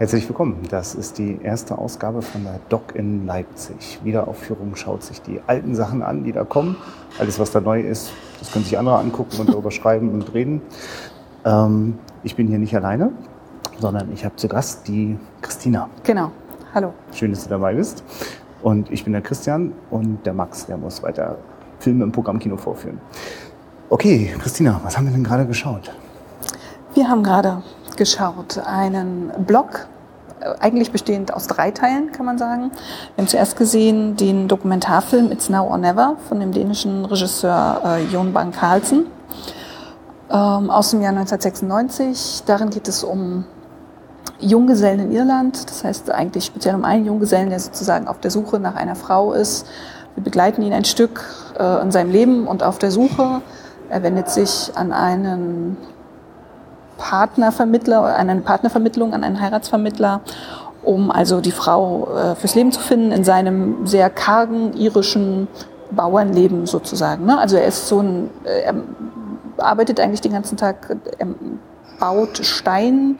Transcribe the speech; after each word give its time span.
Herzlich 0.00 0.26
willkommen. 0.26 0.62
Das 0.70 0.94
ist 0.94 1.18
die 1.18 1.38
erste 1.42 1.76
Ausgabe 1.76 2.22
von 2.22 2.42
der 2.42 2.58
Doc 2.70 2.94
in 2.94 3.26
Leipzig. 3.26 4.00
Wiederaufführung 4.02 4.74
schaut 4.74 5.02
sich 5.02 5.20
die 5.20 5.42
alten 5.46 5.74
Sachen 5.74 6.02
an, 6.02 6.24
die 6.24 6.32
da 6.32 6.42
kommen. 6.42 6.78
Alles, 7.18 7.38
was 7.38 7.50
da 7.50 7.60
neu 7.60 7.82
ist, 7.82 8.10
das 8.38 8.50
können 8.50 8.64
sich 8.64 8.78
andere 8.78 8.96
angucken 8.96 9.38
und 9.38 9.50
darüber 9.50 9.70
schreiben 9.70 10.08
und 10.08 10.32
reden. 10.32 10.62
Ähm, 11.44 11.98
ich 12.22 12.34
bin 12.34 12.48
hier 12.48 12.58
nicht 12.58 12.74
alleine, 12.74 13.12
sondern 13.78 14.10
ich 14.14 14.24
habe 14.24 14.34
zu 14.36 14.48
Gast 14.48 14.88
die 14.88 15.18
Christina. 15.42 15.90
Genau. 16.02 16.30
Hallo. 16.74 16.94
Schön, 17.12 17.32
dass 17.32 17.44
du 17.44 17.50
dabei 17.50 17.74
bist. 17.74 18.02
Und 18.62 18.90
ich 18.90 19.04
bin 19.04 19.12
der 19.12 19.20
Christian 19.20 19.74
und 19.90 20.24
der 20.24 20.32
Max, 20.32 20.64
der 20.64 20.78
muss 20.78 21.02
weiter 21.02 21.36
Filme 21.78 22.04
im 22.04 22.12
Programmkino 22.12 22.56
vorführen. 22.56 22.98
Okay, 23.90 24.34
Christina, 24.38 24.80
was 24.82 24.96
haben 24.96 25.04
wir 25.04 25.12
denn 25.12 25.24
gerade 25.24 25.44
geschaut? 25.44 25.92
Wir 26.94 27.06
haben 27.06 27.22
gerade 27.22 27.62
geschaut 28.00 28.56
einen 28.64 29.30
Blog, 29.46 29.86
äh, 30.40 30.54
eigentlich 30.58 30.90
bestehend 30.90 31.34
aus 31.34 31.46
drei 31.46 31.70
Teilen, 31.70 32.12
kann 32.12 32.24
man 32.24 32.38
sagen. 32.38 32.70
Wir 33.14 33.22
haben 33.22 33.28
zuerst 33.28 33.56
gesehen 33.56 34.16
den 34.16 34.48
Dokumentarfilm 34.48 35.30
It's 35.30 35.50
Now 35.50 35.68
or 35.68 35.76
Never 35.76 36.16
von 36.26 36.40
dem 36.40 36.50
dänischen 36.50 37.04
Regisseur 37.04 37.82
äh, 37.84 38.04
Jon 38.04 38.32
Bang 38.32 38.52
Carlsen 38.52 39.04
ähm, 40.30 40.70
aus 40.70 40.92
dem 40.92 41.02
Jahr 41.02 41.10
1996. 41.10 42.44
Darin 42.46 42.70
geht 42.70 42.88
es 42.88 43.04
um 43.04 43.44
Junggesellen 44.38 45.00
in 45.00 45.12
Irland, 45.12 45.68
das 45.68 45.84
heißt 45.84 46.10
eigentlich 46.10 46.46
speziell 46.46 46.74
um 46.76 46.86
einen 46.86 47.04
Junggesellen, 47.04 47.50
der 47.50 47.60
sozusagen 47.60 48.08
auf 48.08 48.18
der 48.20 48.30
Suche 48.30 48.58
nach 48.58 48.76
einer 48.76 48.96
Frau 48.96 49.34
ist. 49.34 49.66
Wir 50.14 50.24
begleiten 50.24 50.62
ihn 50.62 50.72
ein 50.72 50.86
Stück 50.86 51.22
äh, 51.58 51.82
in 51.82 51.90
seinem 51.90 52.12
Leben 52.12 52.46
und 52.46 52.62
auf 52.62 52.78
der 52.78 52.92
Suche. 52.92 53.42
Er 53.90 54.02
wendet 54.02 54.30
sich 54.30 54.72
an 54.74 54.90
einen 54.90 55.76
Partnervermittler, 57.00 58.04
eine 58.14 58.36
Partnervermittlung, 58.42 59.14
an 59.14 59.24
einen 59.24 59.40
Heiratsvermittler, 59.40 60.20
um 60.82 61.10
also 61.10 61.40
die 61.40 61.50
Frau 61.50 62.08
äh, 62.14 62.34
fürs 62.36 62.54
Leben 62.54 62.72
zu 62.72 62.80
finden 62.80 63.10
in 63.10 63.24
seinem 63.24 63.86
sehr 63.86 64.10
kargen 64.10 64.74
irischen 64.74 65.48
Bauernleben 65.90 66.66
sozusagen. 66.66 67.24
Ne? 67.24 67.38
Also 67.38 67.56
er 67.56 67.66
ist 67.66 67.88
so 67.88 68.00
ein, 68.00 68.28
äh, 68.44 68.60
er 68.60 68.74
arbeitet 69.56 69.98
eigentlich 69.98 70.20
den 70.20 70.32
ganzen 70.32 70.58
Tag, 70.58 70.96
er 71.18 71.26
baut 71.98 72.38
Steinwälle 72.44 73.18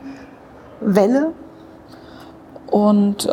und 2.70 3.24
äh, 3.26 3.28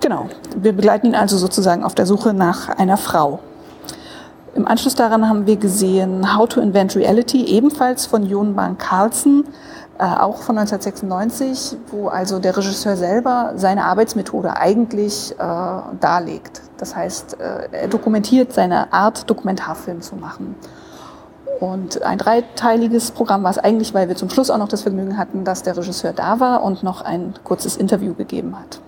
genau, 0.00 0.28
wir 0.56 0.72
begleiten 0.72 1.08
ihn 1.08 1.14
also 1.14 1.36
sozusagen 1.36 1.84
auf 1.84 1.94
der 1.94 2.06
Suche 2.06 2.32
nach 2.32 2.70
einer 2.70 2.96
Frau. 2.96 3.40
Im 4.56 4.66
Anschluss 4.66 4.94
daran 4.94 5.28
haben 5.28 5.46
wir 5.46 5.56
gesehen 5.56 6.34
How 6.34 6.48
to 6.48 6.62
Invent 6.62 6.96
Reality, 6.96 7.44
ebenfalls 7.44 8.06
von 8.06 8.24
Jon 8.24 8.54
Bang 8.54 8.78
Carlsen, 8.78 9.44
äh, 9.98 10.04
auch 10.04 10.38
von 10.38 10.56
1996, 10.56 11.76
wo 11.88 12.08
also 12.08 12.38
der 12.38 12.56
Regisseur 12.56 12.96
selber 12.96 13.52
seine 13.56 13.84
Arbeitsmethode 13.84 14.56
eigentlich 14.56 15.32
äh, 15.32 15.36
darlegt. 16.00 16.62
Das 16.78 16.96
heißt, 16.96 17.38
äh, 17.38 17.68
er 17.70 17.88
dokumentiert 17.88 18.54
seine 18.54 18.94
Art, 18.94 19.28
Dokumentarfilm 19.28 20.00
zu 20.00 20.16
machen. 20.16 20.54
Und 21.60 22.00
ein 22.02 22.16
dreiteiliges 22.16 23.10
Programm 23.10 23.42
war 23.42 23.50
es 23.50 23.58
eigentlich, 23.58 23.92
weil 23.92 24.08
wir 24.08 24.16
zum 24.16 24.30
Schluss 24.30 24.48
auch 24.48 24.58
noch 24.58 24.68
das 24.68 24.82
Vergnügen 24.82 25.18
hatten, 25.18 25.44
dass 25.44 25.64
der 25.64 25.76
Regisseur 25.76 26.14
da 26.14 26.40
war 26.40 26.62
und 26.62 26.82
noch 26.82 27.02
ein 27.02 27.34
kurzes 27.44 27.76
Interview 27.76 28.14
gegeben 28.14 28.58
hat. 28.58 28.80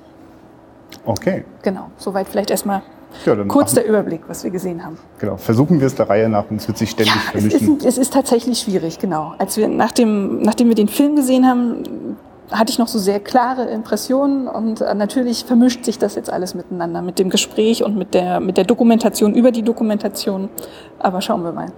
Okay. 1.05 1.45
Genau, 1.61 1.91
soweit 1.99 2.27
vielleicht 2.27 2.51
erstmal 2.51 2.81
ja, 3.25 3.35
Kurz 3.45 3.75
der 3.75 3.87
Überblick, 3.87 4.23
was 4.29 4.45
wir 4.45 4.51
gesehen 4.51 4.85
haben. 4.85 4.99
Genau, 5.19 5.37
versuchen 5.37 5.81
wir 5.81 5.87
es 5.87 5.95
der 5.95 6.09
Reihe 6.09 6.29
nach 6.29 6.51
und 6.51 6.57
es 6.57 6.69
wird 6.69 6.79
sich 6.79 6.91
ständig 6.91 7.15
ja, 7.15 7.21
vermischen. 7.33 7.77
Es 7.79 7.85
ist, 7.85 7.87
es 7.87 7.99
ist 7.99 8.13
tatsächlich 8.13 8.61
schwierig, 8.61 8.99
genau. 8.99 9.35
Als 9.39 9.57
wir 9.57 9.69
nach 9.69 9.93
dem, 9.93 10.41
nachdem 10.43 10.69
wir 10.69 10.75
den 10.75 10.89
Film 10.89 11.17
gesehen 11.17 11.47
haben, 11.47 12.17
hatte 12.51 12.71
ich 12.71 12.79
noch 12.79 12.89
so 12.89 12.99
sehr 12.99 13.21
klare 13.21 13.65
Impressionen 13.65 14.49
und 14.49 14.81
äh, 14.81 14.95
natürlich 14.95 15.45
vermischt 15.45 15.85
sich 15.85 15.99
das 15.99 16.15
jetzt 16.15 16.33
alles 16.33 16.55
miteinander, 16.55 17.03
mit 17.03 17.19
dem 17.19 17.31
Gespräch 17.31 17.85
und 17.85 17.97
mit 17.97 18.15
der, 18.15 18.41
mit 18.41 18.57
der 18.57 18.65
Dokumentation 18.65 19.35
über 19.35 19.51
die 19.51 19.63
Dokumentation. 19.63 20.49
Aber 20.99 21.21
schauen 21.21 21.45
wir 21.45 21.53
mal. 21.53 21.73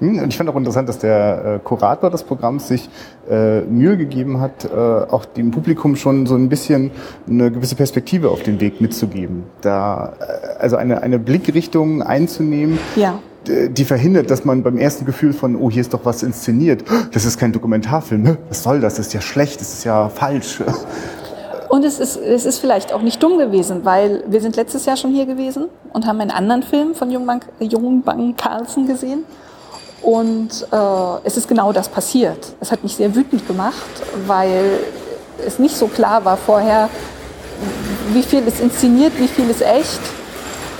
Hm, 0.00 0.20
und 0.20 0.28
ich 0.28 0.36
fand 0.36 0.48
auch 0.48 0.56
interessant, 0.56 0.88
dass 0.88 0.98
der 0.98 1.44
äh, 1.44 1.58
Kurator 1.62 2.10
des 2.10 2.22
Programms 2.22 2.68
sich 2.68 2.88
äh, 3.28 3.62
Mühe 3.62 3.96
gegeben 3.96 4.40
hat, 4.40 4.64
äh, 4.64 4.68
auch 4.76 5.24
dem 5.24 5.50
Publikum 5.50 5.96
schon 5.96 6.26
so 6.26 6.36
ein 6.36 6.48
bisschen 6.48 6.90
eine 7.28 7.50
gewisse 7.50 7.74
Perspektive 7.74 8.30
auf 8.30 8.42
den 8.42 8.60
Weg 8.60 8.80
mitzugeben. 8.80 9.44
Da, 9.60 10.14
äh, 10.20 10.60
also 10.60 10.76
eine, 10.76 11.02
eine 11.02 11.18
Blickrichtung 11.18 12.02
einzunehmen, 12.02 12.78
ja. 12.94 13.18
die 13.46 13.84
verhindert, 13.84 14.30
dass 14.30 14.44
man 14.44 14.62
beim 14.62 14.78
ersten 14.78 15.04
Gefühl 15.04 15.32
von, 15.32 15.56
oh, 15.56 15.70
hier 15.70 15.80
ist 15.80 15.92
doch 15.92 16.04
was 16.04 16.22
inszeniert, 16.22 16.84
das 17.12 17.24
ist 17.24 17.38
kein 17.38 17.52
Dokumentarfilm, 17.52 18.36
was 18.48 18.62
soll 18.62 18.80
das, 18.80 18.94
das 18.96 19.08
ist 19.08 19.12
ja 19.14 19.20
schlecht, 19.20 19.60
das 19.60 19.72
ist 19.72 19.84
ja 19.84 20.08
falsch. 20.08 20.62
Und 21.68 21.84
es 21.84 21.98
ist, 21.98 22.16
es 22.16 22.46
ist 22.46 22.60
vielleicht 22.60 22.92
auch 22.94 23.02
nicht 23.02 23.22
dumm 23.22 23.36
gewesen, 23.36 23.84
weil 23.84 24.24
wir 24.26 24.40
sind 24.40 24.56
letztes 24.56 24.86
Jahr 24.86 24.96
schon 24.96 25.12
hier 25.12 25.26
gewesen 25.26 25.66
und 25.92 26.06
haben 26.06 26.20
einen 26.20 26.30
anderen 26.30 26.62
Film 26.62 26.94
von 26.94 27.10
Jungbank, 27.10 27.46
Jungbank 27.60 28.38
Carlsen 28.38 28.86
gesehen. 28.86 29.24
Und 30.02 30.66
äh, 30.70 30.76
es 31.24 31.36
ist 31.36 31.48
genau 31.48 31.72
das 31.72 31.88
passiert. 31.88 32.54
Es 32.60 32.70
hat 32.70 32.82
mich 32.82 32.96
sehr 32.96 33.14
wütend 33.14 33.46
gemacht, 33.46 33.74
weil 34.26 34.80
es 35.44 35.58
nicht 35.58 35.76
so 35.76 35.86
klar 35.88 36.24
war 36.24 36.36
vorher, 36.36 36.88
wie 38.12 38.22
viel 38.22 38.46
ist 38.46 38.60
inszeniert, 38.60 39.12
wie 39.18 39.28
viel 39.28 39.50
ist 39.50 39.62
echt. 39.62 40.00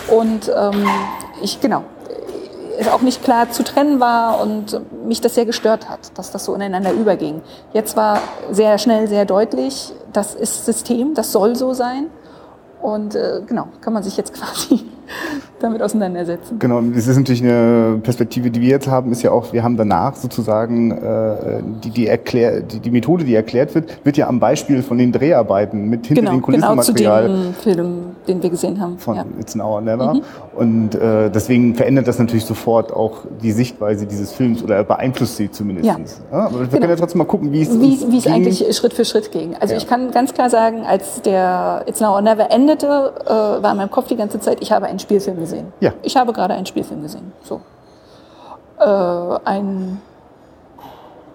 Und 0.08 0.50
ähm, 0.56 0.88
ich, 1.42 1.60
genau, 1.60 1.84
es 2.78 2.88
auch 2.88 3.02
nicht 3.02 3.24
klar 3.24 3.50
zu 3.50 3.64
trennen 3.64 3.98
war 4.00 4.40
und 4.40 4.80
mich 5.04 5.20
das 5.20 5.34
sehr 5.34 5.44
gestört 5.44 5.88
hat, 5.88 6.16
dass 6.16 6.30
das 6.30 6.44
so 6.44 6.54
ineinander 6.54 6.92
überging. 6.92 7.42
Jetzt 7.72 7.96
war 7.96 8.20
sehr 8.50 8.78
schnell, 8.78 9.08
sehr 9.08 9.24
deutlich, 9.24 9.92
das 10.12 10.34
ist 10.34 10.64
System, 10.64 11.14
das 11.14 11.32
soll 11.32 11.56
so 11.56 11.74
sein. 11.74 12.06
Und 12.80 13.16
äh, 13.16 13.42
genau, 13.44 13.68
kann 13.80 13.92
man 13.92 14.02
sich 14.04 14.16
jetzt 14.16 14.32
quasi 14.38 14.86
damit 15.60 15.82
auseinandersetzen. 15.82 16.58
Genau, 16.58 16.80
das 16.80 17.06
ist 17.06 17.16
natürlich 17.16 17.42
eine 17.42 18.00
Perspektive, 18.02 18.50
die 18.50 18.60
wir 18.60 18.68
jetzt 18.68 18.88
haben, 18.88 19.12
ist 19.12 19.22
ja 19.22 19.30
auch, 19.30 19.52
wir 19.52 19.62
haben 19.62 19.76
danach 19.76 20.14
sozusagen 20.16 20.92
äh, 20.92 21.62
die, 21.84 21.90
die, 21.90 22.06
erklär, 22.06 22.60
die, 22.60 22.80
die 22.80 22.90
Methode, 22.90 23.24
die 23.24 23.34
erklärt 23.34 23.74
wird, 23.74 24.04
wird 24.04 24.16
ja 24.16 24.28
am 24.28 24.40
Beispiel 24.40 24.82
von 24.82 24.98
den 24.98 25.12
Dreharbeiten 25.12 25.88
mit 25.88 26.06
hinter 26.06 26.22
genau, 26.22 26.32
den 26.32 26.42
Kulissenmaterial. 26.42 27.28
Genau, 27.28 27.38
zu 27.38 27.44
dem 27.44 27.54
Film, 27.54 27.98
den 28.26 28.42
wir 28.42 28.50
gesehen 28.50 28.80
haben. 28.80 28.98
Von 28.98 29.16
ja. 29.16 29.24
It's 29.40 29.54
Now 29.54 29.74
or 29.74 29.80
Never. 29.80 30.14
Mhm. 30.14 30.22
Und 30.54 30.94
äh, 30.94 31.30
deswegen 31.30 31.74
verändert 31.74 32.08
das 32.08 32.18
natürlich 32.18 32.44
sofort 32.44 32.92
auch 32.92 33.18
die 33.42 33.52
Sichtweise 33.52 34.06
dieses 34.06 34.32
Films 34.32 34.62
oder 34.62 34.82
beeinflusst 34.84 35.36
sie 35.36 35.50
zumindest. 35.50 35.86
Ja. 35.86 35.96
ja 36.32 36.46
aber 36.46 36.60
wir 36.60 36.66
genau. 36.66 36.70
können 36.70 36.90
ja 36.90 36.96
trotzdem 36.96 37.18
mal 37.18 37.24
gucken, 37.24 37.52
wie 37.52 37.62
es 37.62 37.70
Wie, 37.70 37.98
wie 38.10 38.18
es 38.18 38.26
eigentlich 38.26 38.76
Schritt 38.76 38.94
für 38.94 39.04
Schritt 39.04 39.30
ging. 39.32 39.54
Also 39.58 39.74
ja. 39.74 39.78
ich 39.78 39.86
kann 39.86 40.10
ganz 40.10 40.34
klar 40.34 40.50
sagen, 40.50 40.84
als 40.84 41.22
der 41.22 41.84
It's 41.86 42.00
Now 42.00 42.14
or 42.14 42.22
Never 42.22 42.50
endete, 42.50 42.86
äh, 43.24 43.28
war 43.28 43.70
in 43.70 43.76
meinem 43.76 43.90
Kopf 43.90 44.08
die 44.08 44.16
ganze 44.16 44.40
Zeit, 44.40 44.58
ich 44.60 44.72
habe 44.72 44.86
einen 44.98 45.00
Spielfilm 45.00 45.38
gesehen. 45.38 45.72
Ja. 45.80 45.92
Ich 46.02 46.16
habe 46.16 46.32
gerade 46.32 46.54
einen 46.54 46.66
Spielfilm 46.66 47.02
gesehen. 47.02 47.32
So. 47.42 47.60
Äh, 48.78 49.38
ein 49.44 50.00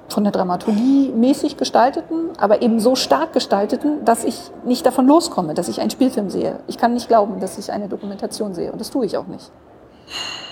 von 0.09 0.23
der 0.23 0.31
Dramaturgie 0.31 1.11
mäßig 1.15 1.57
gestalteten, 1.57 2.29
aber 2.37 2.61
eben 2.61 2.79
so 2.79 2.95
stark 2.95 3.33
gestalteten, 3.33 4.05
dass 4.05 4.23
ich 4.23 4.51
nicht 4.63 4.85
davon 4.85 5.07
loskomme, 5.07 5.55
dass 5.55 5.69
ich 5.69 5.81
einen 5.81 5.89
Spielfilm 5.89 6.29
sehe. 6.29 6.59
Ich 6.67 6.77
kann 6.77 6.93
nicht 6.93 7.07
glauben, 7.07 7.39
dass 7.39 7.57
ich 7.57 7.71
eine 7.71 7.87
Dokumentation 7.87 8.53
sehe 8.53 8.71
und 8.71 8.79
das 8.79 8.91
tue 8.91 9.05
ich 9.05 9.17
auch 9.17 9.25
nicht. 9.25 9.51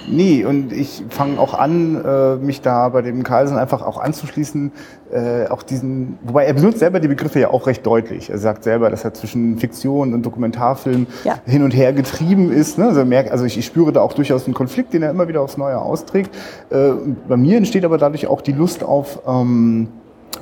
Nee, 0.08 0.46
und 0.46 0.74
ich 0.74 1.04
fange 1.10 1.40
auch 1.40 1.54
an, 1.54 2.04
äh, 2.04 2.36
mich 2.38 2.62
da 2.62 2.90
bei 2.90 3.02
dem 3.02 3.24
Carlsen 3.24 3.58
einfach 3.58 3.82
auch 3.82 4.00
anzuschließen, 4.00 4.72
äh, 5.12 5.48
auch 5.48 5.64
diesen, 5.64 6.18
wobei 6.24 6.46
er 6.46 6.54
benutzt 6.54 6.80
selber 6.80 7.00
die 7.00 7.08
Begriffe 7.08 7.40
ja 7.40 7.50
auch 7.50 7.68
recht 7.68 7.86
deutlich. 7.86 8.30
Er 8.30 8.38
sagt 8.38 8.64
selber, 8.64 8.90
dass 8.90 9.04
er 9.04 9.14
zwischen 9.14 9.58
Fiktion 9.58 10.14
und 10.14 10.26
Dokumentarfilm 10.26 11.08
ja. 11.24 11.40
hin 11.46 11.64
und 11.64 11.72
her 11.72 11.94
getrieben 11.94 12.52
ist. 12.52 12.78
Ne? 12.78 12.88
Also, 12.88 13.06
merkt, 13.06 13.32
also 13.32 13.46
ich, 13.46 13.58
ich, 13.58 13.66
spüre 13.66 13.92
da 13.92 14.02
auch 14.02 14.14
durchaus 14.14 14.46
einen 14.46 14.54
Konflikt, 14.54 14.94
den 14.94 15.04
er 15.04 15.12
immer 15.12 15.28
wieder 15.28 15.42
aufs 15.42 15.58
Neue 15.58 15.78
austrägt. 15.78 16.34
Äh, 16.70 16.92
bei 17.28 17.38
mir 17.38 17.58
entsteht 17.58 17.86
aber 17.86 17.98
dadurch 17.98 18.28
auch 18.28 18.42
die 18.42 18.54
Lust 18.54 18.84
auf 18.84 19.20
ähm, 19.28 19.90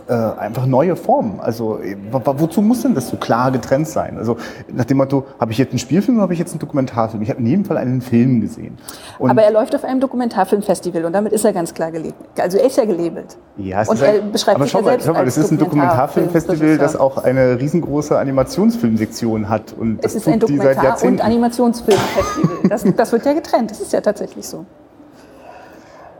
äh, 0.10 0.14
einfach 0.14 0.66
neue 0.66 0.96
Formen. 0.96 1.40
Also 1.40 1.80
wozu 2.12 2.62
muss 2.62 2.82
denn 2.82 2.96
das 2.96 3.10
so 3.10 3.18
klar 3.18 3.52
getrennt 3.52 3.88
sein? 3.88 4.18
Also 4.18 4.38
nach 4.68 4.86
dem 4.86 4.98
Motto, 4.98 5.26
habe 5.40 5.52
ich 5.52 5.58
jetzt 5.58 5.72
einen 5.72 5.80
Spielfilm 5.80 6.18
oder 6.18 6.24
habe 6.24 6.34
ich 6.34 6.40
jetzt 6.40 6.52
einen 6.52 6.60
Dokumentarfilm? 6.60 7.22
Ich 7.22 7.30
habe 7.30 7.40
in 7.40 7.46
jedem 7.46 7.66
Fall 7.66 7.78
einen 7.78 8.02
Film 8.02 8.42
gesehen. 8.42 8.78
Und 9.20 9.30
aber 9.30 9.44
er 9.44 9.52
läuft 9.52 9.76
auf 9.76 9.84
einem 9.84 10.00
Dokumentarfilmfestival 10.00 11.06
und 11.06 11.14
damit 11.14 11.32
ist 11.32 11.46
er 11.46 11.54
ganz 11.54 11.74
klar 11.74 11.92
gelabelt. 11.92 12.16
Also 12.40 12.58
er 12.58 12.66
ist 12.66 12.78
ja 12.78 12.86
gelabelt. 12.86 13.38
Ja, 13.58 13.82
es 13.82 13.90
und 13.90 13.96
ist 13.96 14.02
er 14.02 14.14
ein, 14.14 14.32
beschreibt 14.32 14.56
aber 14.56 14.66
sich 14.66 14.72
schau 14.72 14.82
mal, 14.82 14.90
selbst 14.90 15.06
schau 15.06 15.14
mal, 15.14 15.26
das 15.26 15.38
ist 15.38 15.52
ein 15.52 15.58
Dokumentarfilmfestival, 15.60 16.78
das 16.80 16.96
auch 16.96 17.18
eine 17.18 17.60
riesengroße 17.60 18.18
Animationsfilmsektion 18.18 19.48
hat. 19.48 19.74
Und 19.74 20.04
es 20.04 20.16
ist 20.16 20.28
ein 20.28 20.40
Dokumentar- 20.40 21.04
und 21.04 21.22
Animationsfilmfestival. 21.22 22.58
Das, 22.68 22.84
das 22.96 23.12
wird 23.12 23.26
ja 23.26 23.34
getrennt, 23.34 23.72
das 23.72 23.80
ist 23.80 23.94
ja 23.94 24.02
tatsächlich 24.02 24.48
so. 24.48 24.66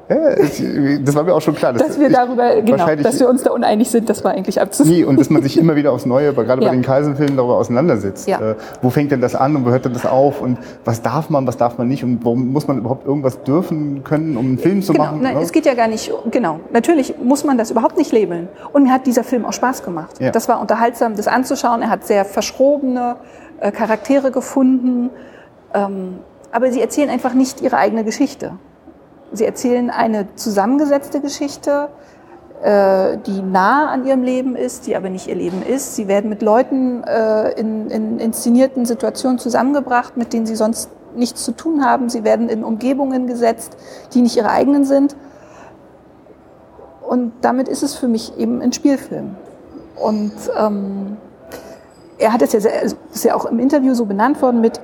Ja, 0.10 0.36
das 1.04 1.16
war 1.16 1.24
mir 1.24 1.36
auch 1.36 1.42
schon 1.42 1.54
klar. 1.54 1.72
Dass, 1.72 1.86
dass 1.86 2.00
wir 2.00 2.10
darüber, 2.10 2.62
genau, 2.62 2.96
dass 2.96 3.20
wir 3.20 3.30
uns 3.30 3.44
da 3.44 3.52
uneinig 3.52 3.92
sind, 3.92 4.10
das 4.10 4.24
war 4.24 4.32
eigentlich 4.32 4.60
abzusehen. 4.60 4.98
Nee, 4.98 5.04
und 5.04 5.20
dass 5.20 5.30
man 5.30 5.44
sich 5.44 5.56
immer 5.56 5.76
wieder 5.76 5.92
aufs 5.92 6.08
Neue, 6.08 6.34
gerade 6.34 6.64
ja. 6.64 6.70
bei 6.70 6.76
den 6.76 6.82
Kaisenfilmen, 6.82 7.38
darüber 7.38 7.58
auseinandersetzt. 7.58 8.28
Ja. 8.28 8.40
Äh, 8.40 8.56
wo 8.82 8.90
fängt 8.90 9.12
denn 9.12 9.22
das 9.22 9.36
an 9.36 9.56
und 9.56 9.68
wo 9.68 9.70
hört 9.70 9.86
denn 9.86 9.94
das 9.94 10.08
auf 10.08 10.42
und 10.42 10.58
was 10.84 11.04
darf 11.04 11.30
man, 11.30 11.46
was 11.46 11.58
darf 11.58 11.78
man 11.78 11.88
nicht 11.88 12.04
und 12.04 12.26
warum 12.26 12.52
muss 12.52 12.68
man 12.68 12.80
überhaupt 12.80 13.06
irgendwas 13.06 13.44
dürfen 13.44 14.04
können, 14.04 14.36
um 14.36 14.48
einen 14.48 14.58
Film 14.58 14.82
zu 14.82 14.94
genau, 14.94 15.06
machen? 15.06 15.22
Nein, 15.22 15.36
ne? 15.36 15.42
es 15.44 15.52
geht 15.52 15.68
ja 15.68 15.76
gar 15.76 15.88
nicht, 15.88 16.12
genau. 16.32 16.60
Natürlich 16.74 17.14
muss 17.24 17.44
man 17.44 17.60
das 17.60 17.70
überhaupt 17.70 17.96
nicht 17.96 18.12
labeln. 18.12 18.48
Und 18.74 18.84
mir 18.84 18.92
hat 18.92 19.06
dieser 19.06 19.24
Film 19.24 19.46
auch 19.46 19.54
Spaß 19.54 19.84
gemacht. 19.84 20.20
Ja. 20.20 20.32
Das 20.32 20.50
war 20.50 20.60
unterhaltsam, 20.60 21.16
das 21.18 21.28
anzuschauen. 21.28 21.84
Er 21.84 21.92
hat 21.92 22.08
sehr 22.08 22.26
verschrobene 22.26 23.18
äh, 23.60 23.72
Charaktere 23.72 24.32
gefunden. 24.32 25.12
Ähm, 25.72 26.16
aber 26.52 26.72
sie 26.72 26.82
erzählen 26.82 27.12
einfach 27.12 27.36
nicht 27.36 27.62
ihre 27.62 27.78
eigene 27.78 28.04
Geschichte. 28.04 28.54
Sie 29.32 29.46
erzählen 29.46 29.90
eine 29.90 30.34
zusammengesetzte 30.36 31.22
Geschichte, 31.22 31.90
äh, 32.64 33.18
die 33.26 33.42
nah 33.42 33.90
an 33.90 34.06
ihrem 34.06 34.24
Leben 34.24 34.56
ist, 34.56 34.88
die 34.88 34.96
aber 34.96 35.10
nicht 35.10 35.28
ihr 35.28 35.36
Leben 35.36 35.62
ist. 35.62 35.96
Sie 35.96 36.08
werden 36.08 36.30
mit 36.30 36.42
Leuten 36.42 37.04
äh, 37.04 37.52
in, 37.60 37.90
in 37.90 38.20
inszenierten 38.20 38.86
Situationen 38.86 39.40
zusammengebracht, 39.40 40.18
mit 40.18 40.34
denen 40.34 40.46
sie 40.46 40.56
sonst 40.56 40.90
nichts 41.16 41.44
zu 41.44 41.52
tun 41.52 41.86
haben. 41.86 42.10
Sie 42.10 42.24
werden 42.24 42.50
in 42.50 42.64
Umgebungen 42.64 43.28
gesetzt, 43.28 43.78
die 44.14 44.22
nicht 44.22 44.36
ihre 44.36 44.50
eigenen 44.50 44.84
sind. 44.84 45.16
Und 47.08 47.34
damit 47.42 47.68
ist 47.68 47.82
es 47.82 47.96
für 47.96 48.08
mich 48.08 48.38
eben 48.38 48.62
ein 48.62 48.74
Spielfilm. 48.74 49.36
Und 49.96 50.34
ähm, 50.58 51.18
er 52.18 52.34
hat 52.34 52.42
es 52.42 52.54
ja, 52.54 52.60
ist 52.60 53.24
ja 53.24 53.36
auch 53.36 53.46
im 53.46 53.60
Interview 53.60 53.94
so 53.94 54.06
benannt 54.06 54.42
worden 54.42 54.62
mit, 54.62 54.80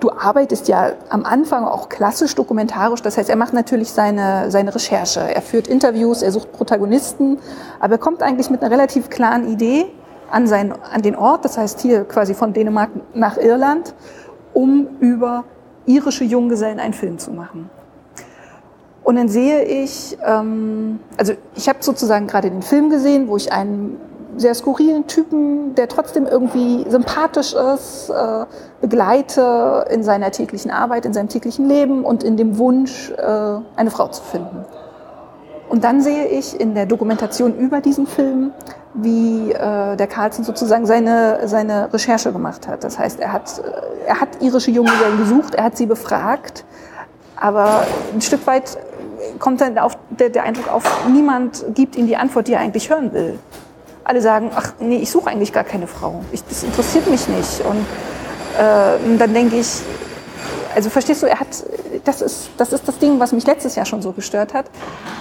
du 0.00 0.10
arbeitest 0.10 0.68
ja 0.68 0.92
am 1.08 1.24
Anfang 1.24 1.64
auch 1.64 1.88
klassisch 1.88 2.34
dokumentarisch. 2.34 3.02
Das 3.02 3.16
heißt, 3.16 3.28
er 3.28 3.36
macht 3.36 3.52
natürlich 3.52 3.90
seine, 3.90 4.50
seine 4.50 4.74
Recherche. 4.74 5.20
Er 5.20 5.42
führt 5.42 5.68
Interviews, 5.68 6.22
er 6.22 6.32
sucht 6.32 6.52
Protagonisten. 6.52 7.38
Aber 7.80 7.94
er 7.94 7.98
kommt 7.98 8.22
eigentlich 8.22 8.50
mit 8.50 8.62
einer 8.62 8.70
relativ 8.70 9.10
klaren 9.10 9.48
Idee 9.48 9.86
an, 10.30 10.46
sein, 10.46 10.72
an 10.92 11.02
den 11.02 11.16
Ort. 11.16 11.44
Das 11.44 11.58
heißt, 11.58 11.80
hier 11.80 12.04
quasi 12.04 12.34
von 12.34 12.52
Dänemark 12.52 12.90
nach 13.14 13.36
Irland, 13.38 13.94
um 14.52 14.88
über 15.00 15.44
irische 15.86 16.24
Junggesellen 16.24 16.78
einen 16.78 16.94
Film 16.94 17.18
zu 17.18 17.32
machen. 17.32 17.70
Und 19.04 19.16
dann 19.16 19.28
sehe 19.28 19.64
ich, 19.64 20.16
ähm, 20.24 21.00
also 21.16 21.32
ich 21.56 21.68
habe 21.68 21.78
sozusagen 21.80 22.28
gerade 22.28 22.50
den 22.50 22.62
Film 22.62 22.88
gesehen, 22.88 23.26
wo 23.26 23.36
ich 23.36 23.52
einen 23.52 23.98
sehr 24.36 24.54
skurrilen 24.54 25.06
Typen, 25.06 25.74
der 25.74 25.88
trotzdem 25.88 26.26
irgendwie 26.26 26.84
sympathisch 26.88 27.54
ist, 27.54 28.10
äh, 28.10 28.46
begleite 28.80 29.86
in 29.90 30.02
seiner 30.02 30.30
täglichen 30.30 30.70
Arbeit, 30.70 31.04
in 31.04 31.12
seinem 31.12 31.28
täglichen 31.28 31.68
Leben 31.68 32.04
und 32.04 32.22
in 32.22 32.36
dem 32.36 32.58
Wunsch, 32.58 33.10
äh, 33.10 33.60
eine 33.76 33.90
Frau 33.90 34.08
zu 34.08 34.22
finden. 34.22 34.64
Und 35.68 35.84
dann 35.84 36.02
sehe 36.02 36.26
ich 36.26 36.58
in 36.60 36.74
der 36.74 36.86
Dokumentation 36.86 37.56
über 37.56 37.80
diesen 37.80 38.06
Film, 38.06 38.52
wie 38.94 39.52
äh, 39.52 39.96
der 39.96 40.06
Carlsen 40.06 40.44
sozusagen 40.44 40.84
seine, 40.84 41.48
seine 41.48 41.92
Recherche 41.92 42.32
gemacht 42.32 42.68
hat. 42.68 42.84
Das 42.84 42.98
heißt, 42.98 43.20
er 43.20 43.32
hat, 43.32 43.62
er 44.06 44.20
hat 44.20 44.28
irische 44.40 44.70
Junggesellen 44.70 45.18
gesucht, 45.18 45.54
er 45.54 45.64
hat 45.64 45.76
sie 45.76 45.86
befragt, 45.86 46.64
aber 47.36 47.84
ein 48.12 48.20
Stück 48.20 48.46
weit 48.46 48.76
kommt 49.38 49.60
dann 49.60 49.78
auf 49.78 49.96
der, 50.10 50.28
der 50.28 50.42
Eindruck 50.42 50.70
auf, 50.70 51.06
niemand 51.08 51.64
gibt 51.74 51.96
ihm 51.96 52.06
die 52.06 52.16
Antwort, 52.16 52.48
die 52.48 52.52
er 52.52 52.60
eigentlich 52.60 52.90
hören 52.90 53.12
will 53.12 53.38
alle 54.04 54.20
sagen, 54.20 54.50
ach 54.54 54.72
nee, 54.80 54.96
ich 54.96 55.10
suche 55.10 55.30
eigentlich 55.30 55.52
gar 55.52 55.64
keine 55.64 55.86
Frau. 55.86 56.24
Ich, 56.32 56.44
das 56.44 56.62
interessiert 56.62 57.08
mich 57.08 57.28
nicht. 57.28 57.60
Und 57.64 57.80
äh, 58.58 59.18
dann 59.18 59.34
denke 59.34 59.56
ich, 59.56 59.82
also 60.74 60.90
verstehst 60.90 61.22
du, 61.22 61.26
er 61.26 61.38
hat, 61.38 61.48
das 62.04 62.22
ist, 62.22 62.50
das 62.56 62.72
ist 62.72 62.88
das 62.88 62.98
Ding, 62.98 63.20
was 63.20 63.32
mich 63.32 63.46
letztes 63.46 63.74
Jahr 63.74 63.86
schon 63.86 64.02
so 64.02 64.12
gestört 64.12 64.54
hat. 64.54 64.66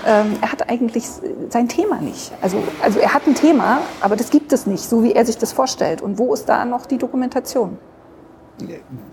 Ähm, 0.07 0.37
er 0.41 0.51
hat 0.51 0.69
eigentlich 0.69 1.05
sein 1.49 1.67
Thema 1.67 1.99
nicht. 1.99 2.31
Also, 2.41 2.63
also 2.81 2.99
er 2.99 3.13
hat 3.13 3.27
ein 3.27 3.35
Thema, 3.35 3.81
aber 3.99 4.15
das 4.15 4.29
gibt 4.29 4.53
es 4.53 4.65
nicht, 4.65 4.83
so 4.83 5.03
wie 5.03 5.13
er 5.13 5.25
sich 5.25 5.37
das 5.37 5.51
vorstellt. 5.51 6.01
Und 6.01 6.17
wo 6.17 6.33
ist 6.33 6.45
da 6.45 6.65
noch 6.65 6.85
die 6.85 6.97
Dokumentation? 6.97 7.77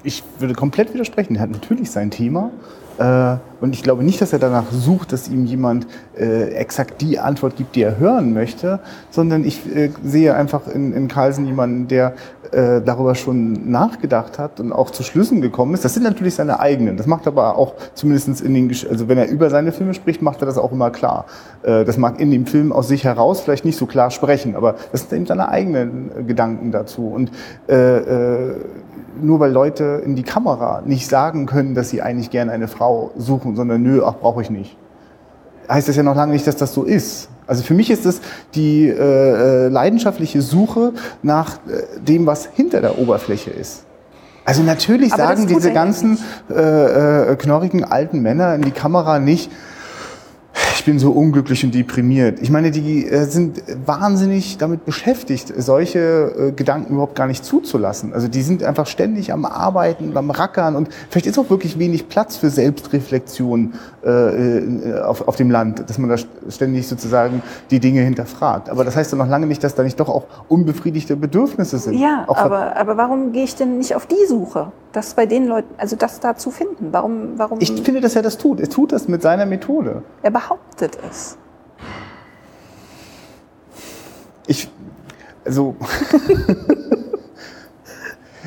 Ich 0.02 0.22
würde 0.38 0.54
komplett 0.54 0.92
widersprechen. 0.94 1.36
Er 1.36 1.42
hat 1.42 1.50
natürlich 1.50 1.90
sein 1.90 2.10
Thema. 2.10 2.50
Äh, 2.98 3.36
und 3.60 3.74
ich 3.74 3.82
glaube 3.82 4.04
nicht, 4.04 4.20
dass 4.20 4.32
er 4.32 4.38
danach 4.38 4.70
sucht, 4.70 5.12
dass 5.12 5.28
ihm 5.28 5.44
jemand 5.44 5.86
äh, 6.16 6.50
exakt 6.54 7.00
die 7.00 7.18
Antwort 7.18 7.56
gibt, 7.56 7.74
die 7.74 7.82
er 7.82 7.98
hören 7.98 8.32
möchte, 8.32 8.80
sondern 9.10 9.44
ich 9.44 9.74
äh, 9.74 9.90
sehe 10.04 10.34
einfach 10.34 10.68
in, 10.68 10.92
in 10.92 11.08
Carlsen 11.08 11.46
jemanden, 11.46 11.88
der 11.88 12.14
äh, 12.52 12.80
darüber 12.80 13.14
schon 13.14 13.70
nachgedacht 13.70 14.38
hat 14.38 14.60
und 14.60 14.72
auch 14.72 14.90
zu 14.90 15.02
Schlüssen 15.02 15.40
gekommen 15.40 15.74
ist. 15.74 15.84
Das 15.84 15.94
sind 15.94 16.04
natürlich 16.04 16.34
seine 16.34 16.60
eigenen. 16.60 16.96
Das 16.96 17.06
macht 17.06 17.26
aber 17.26 17.56
auch 17.56 17.74
zumindest 17.94 18.40
in 18.40 18.54
den, 18.54 18.70
also 18.90 19.08
wenn 19.08 19.18
er 19.18 19.28
über 19.28 19.50
seine 19.50 19.72
Filme 19.72 19.94
spricht, 19.94 20.22
macht 20.22 20.40
er 20.40 20.46
das 20.46 20.56
auch 20.56 20.72
immer 20.72 20.90
klar. 20.90 21.26
Äh, 21.62 21.84
das 21.84 21.98
mag 21.98 22.20
in 22.20 22.30
dem 22.30 22.46
Film 22.46 22.72
aus 22.72 22.88
sich 22.88 23.04
heraus 23.04 23.40
vielleicht 23.40 23.64
nicht 23.64 23.76
so 23.76 23.86
klar 23.86 24.10
sprechen, 24.10 24.54
aber 24.54 24.76
das 24.92 25.02
sind 25.02 25.12
eben 25.12 25.26
seine 25.26 25.48
eigenen 25.48 26.26
Gedanken 26.26 26.70
dazu. 26.70 27.08
Und 27.08 27.30
äh, 27.68 27.74
äh, 27.74 28.54
nur 29.20 29.40
weil 29.40 29.52
Leute 29.52 30.02
in 30.04 30.16
die 30.16 30.22
Kamera 30.22 30.82
nicht 30.84 31.08
sagen 31.08 31.46
können, 31.46 31.74
dass 31.74 31.90
sie 31.90 32.02
eigentlich 32.02 32.30
gerne 32.30 32.52
eine 32.52 32.68
Frau 32.68 33.10
suchen, 33.16 33.56
sondern 33.56 33.82
nö, 33.82 34.02
ach, 34.04 34.14
brauche 34.14 34.42
ich 34.42 34.50
nicht. 34.50 34.76
Heißt 35.68 35.88
das 35.88 35.96
ja 35.96 36.02
noch 36.02 36.16
lange 36.16 36.32
nicht, 36.32 36.46
dass 36.46 36.56
das 36.56 36.72
so 36.72 36.84
ist. 36.84 37.28
Also 37.46 37.62
für 37.62 37.74
mich 37.74 37.90
ist 37.90 38.06
es 38.06 38.20
die 38.54 38.88
äh, 38.88 38.94
äh 38.94 39.68
leidenschaftliche 39.68 40.42
Suche 40.42 40.92
nach 41.22 41.56
äh, 41.66 42.00
dem, 42.00 42.26
was 42.26 42.46
hinter 42.46 42.80
der 42.80 42.98
Oberfläche 42.98 43.50
ist. 43.50 43.84
Also 44.44 44.62
natürlich 44.62 45.12
Aber 45.12 45.24
sagen 45.24 45.46
diese 45.46 45.72
ganzen 45.72 46.18
äh, 46.50 47.32
äh, 47.32 47.36
knorrigen 47.36 47.84
alten 47.84 48.20
Männer 48.20 48.54
in 48.54 48.62
die 48.62 48.70
Kamera 48.70 49.18
nicht, 49.18 49.50
ich 50.78 50.84
bin 50.84 51.00
so 51.00 51.10
unglücklich 51.10 51.64
und 51.64 51.74
deprimiert. 51.74 52.40
Ich 52.40 52.50
meine, 52.50 52.70
die 52.70 53.04
äh, 53.04 53.24
sind 53.24 53.62
wahnsinnig 53.84 54.58
damit 54.58 54.84
beschäftigt, 54.84 55.52
solche 55.56 55.98
äh, 55.98 56.52
Gedanken 56.52 56.92
überhaupt 56.92 57.16
gar 57.16 57.26
nicht 57.26 57.44
zuzulassen. 57.44 58.12
Also 58.12 58.28
die 58.28 58.42
sind 58.42 58.62
einfach 58.62 58.86
ständig 58.86 59.32
am 59.32 59.44
Arbeiten, 59.44 60.16
am 60.16 60.30
Rackern 60.30 60.76
und 60.76 60.88
vielleicht 61.10 61.26
ist 61.26 61.38
auch 61.38 61.50
wirklich 61.50 61.80
wenig 61.80 62.08
Platz 62.08 62.36
für 62.36 62.48
Selbstreflexion 62.48 63.74
äh, 64.04 65.00
auf, 65.00 65.26
auf 65.26 65.34
dem 65.34 65.50
Land, 65.50 65.90
dass 65.90 65.98
man 65.98 66.10
da 66.10 66.16
ständig 66.48 66.86
sozusagen 66.86 67.42
die 67.72 67.80
Dinge 67.80 68.02
hinterfragt. 68.02 68.70
Aber 68.70 68.84
das 68.84 68.94
heißt 68.94 69.12
doch 69.12 69.18
noch 69.18 69.28
lange 69.28 69.46
nicht, 69.46 69.64
dass 69.64 69.74
da 69.74 69.82
nicht 69.82 69.98
doch 69.98 70.08
auch 70.08 70.26
unbefriedigte 70.46 71.16
Bedürfnisse 71.16 71.78
sind. 71.78 71.98
Ja, 71.98 72.24
aber, 72.28 72.76
aber 72.76 72.96
warum 72.96 73.32
gehe 73.32 73.44
ich 73.44 73.56
denn 73.56 73.78
nicht 73.78 73.96
auf 73.96 74.06
die 74.06 74.26
Suche? 74.28 74.70
Das 74.92 75.14
bei 75.14 75.26
den 75.26 75.46
Leuten, 75.46 75.74
also 75.76 75.96
das 75.96 76.20
da 76.20 76.36
zu 76.36 76.50
finden. 76.50 76.88
Warum, 76.92 77.32
warum? 77.36 77.58
Ich 77.60 77.72
finde, 77.82 78.00
dass 78.00 78.16
er 78.16 78.22
das 78.22 78.38
tut. 78.38 78.60
Er 78.60 78.68
tut 78.68 78.92
das 78.92 79.08
mit 79.08 79.22
seiner 79.22 79.44
Methode. 79.44 80.02
Er 80.22 80.30
behauptet 80.30 80.67
es. 80.86 81.36
Ich, 84.46 84.68
also, 85.44 85.76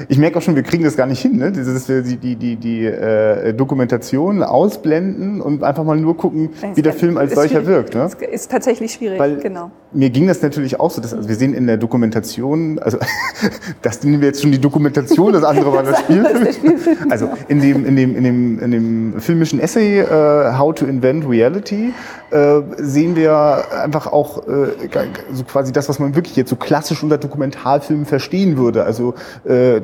ich 0.07 0.17
merke 0.17 0.37
auch 0.37 0.41
schon, 0.41 0.55
wir 0.55 0.63
kriegen 0.63 0.83
das 0.83 0.95
gar 0.95 1.05
nicht 1.05 1.21
hin, 1.21 1.37
ne? 1.37 1.51
dass 1.51 1.89
wir 1.89 2.01
die, 2.01 2.17
die, 2.17 2.35
die, 2.35 2.55
die 2.55 2.85
äh, 2.85 3.53
Dokumentation 3.53 4.43
ausblenden 4.43 5.41
und 5.41 5.63
einfach 5.63 5.83
mal 5.83 5.97
nur 5.97 6.17
gucken, 6.17 6.49
wie 6.75 6.81
der 6.81 6.93
Film 6.93 7.17
als 7.17 7.33
solcher 7.33 7.65
wirkt. 7.65 7.95
Ne? 7.95 8.09
Ist 8.31 8.51
tatsächlich 8.51 8.93
schwierig, 8.93 9.19
Weil 9.19 9.37
genau. 9.37 9.71
Mir 9.93 10.09
ging 10.09 10.27
das 10.27 10.41
natürlich 10.41 10.79
auch 10.79 10.89
so, 10.89 11.01
dass, 11.01 11.13
also 11.13 11.27
wir 11.27 11.35
sehen 11.35 11.53
in 11.53 11.67
der 11.67 11.77
Dokumentation, 11.77 12.79
also 12.79 12.97
das 13.81 14.03
nehmen 14.03 14.21
wir 14.21 14.29
jetzt 14.29 14.41
schon 14.41 14.51
die 14.51 14.61
Dokumentation, 14.61 15.33
das 15.33 15.43
andere 15.43 15.73
war 15.73 15.83
das 15.83 15.99
Spielfilm. 15.99 17.11
Also 17.11 17.29
in 17.47 17.61
dem, 17.61 17.85
in 17.85 17.95
dem, 17.95 18.15
in 18.15 18.23
dem, 18.23 18.59
in 18.59 18.71
dem 18.71 19.19
filmischen 19.19 19.59
Essay 19.59 20.03
uh, 20.03 20.57
How 20.57 20.73
to 20.73 20.85
Invent 20.85 21.27
Reality 21.27 21.93
äh, 22.31 22.61
sehen 22.77 23.15
wir 23.17 23.65
einfach 23.83 24.07
auch 24.07 24.47
äh, 24.47 24.67
so 25.33 25.43
quasi 25.43 25.73
das, 25.73 25.89
was 25.89 25.99
man 25.99 26.15
wirklich 26.15 26.37
jetzt 26.37 26.49
so 26.49 26.55
klassisch 26.55 27.03
unter 27.03 27.17
Dokumentarfilmen 27.17 28.05
verstehen 28.05 28.57
würde. 28.57 28.85
Also 28.85 29.15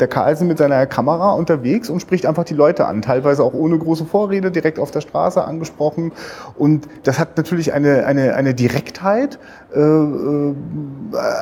der 0.02 0.08
Carlsen 0.08 0.48
mit 0.48 0.58
seiner 0.58 0.86
Kamera 0.86 1.34
unterwegs 1.34 1.90
und 1.90 2.00
spricht 2.00 2.26
einfach 2.26 2.44
die 2.44 2.54
Leute 2.54 2.86
an, 2.86 3.02
teilweise 3.02 3.44
auch 3.44 3.54
ohne 3.54 3.78
große 3.78 4.06
Vorrede, 4.06 4.52
direkt 4.52 4.80
auf 4.80 4.92
der 4.92 5.02
Straße 5.02 5.44
angesprochen. 5.44 6.12
Und 6.58 6.88
das 7.04 7.20
hat 7.20 7.38
natürlich 7.38 7.74
eine, 7.74 8.06
eine, 8.06 8.36
eine 8.36 8.54
Direktheit. 8.54 9.40
Äh, 9.76 9.80
äh, 9.80 10.56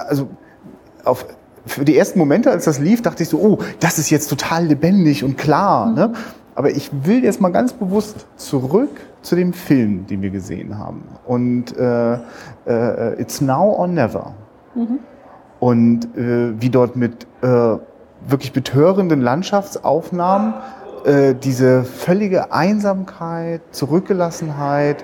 also 0.07 0.27
auf 1.03 1.25
für 1.67 1.83
die 1.83 1.97
ersten 1.97 2.19
Momente, 2.19 2.51
als 2.51 2.65
das 2.65 2.79
lief, 2.79 3.01
dachte 3.01 3.23
ich 3.23 3.29
so, 3.29 3.39
oh, 3.39 3.59
das 3.79 3.97
ist 3.97 4.09
jetzt 4.09 4.27
total 4.29 4.65
lebendig 4.65 5.23
und 5.23 5.37
klar. 5.37 5.87
Mhm. 5.87 5.95
Ne? 5.95 6.13
Aber 6.53 6.69
ich 6.69 6.91
will 7.03 7.23
jetzt 7.23 7.41
mal 7.41 7.49
ganz 7.49 7.73
bewusst 7.73 8.27
zurück 8.37 9.01
zu 9.21 9.35
dem 9.35 9.51
Film, 9.51 10.07
den 10.07 10.21
wir 10.21 10.29
gesehen 10.29 10.77
haben. 10.77 11.03
Und 11.25 11.75
äh, 11.77 12.13
äh, 12.65 13.21
It's 13.21 13.41
Now 13.41 13.75
or 13.77 13.87
Never. 13.87 14.33
Mhm. 14.75 14.99
Und 15.59 16.17
äh, 16.17 16.61
wie 16.61 16.69
dort 16.69 16.95
mit 16.95 17.25
äh, 17.41 17.77
wirklich 18.27 18.53
betörenden 18.53 19.21
Landschaftsaufnahmen 19.21 20.53
äh, 21.05 21.35
diese 21.35 21.83
völlige 21.83 22.51
Einsamkeit, 22.51 23.61
Zurückgelassenheit, 23.71 25.03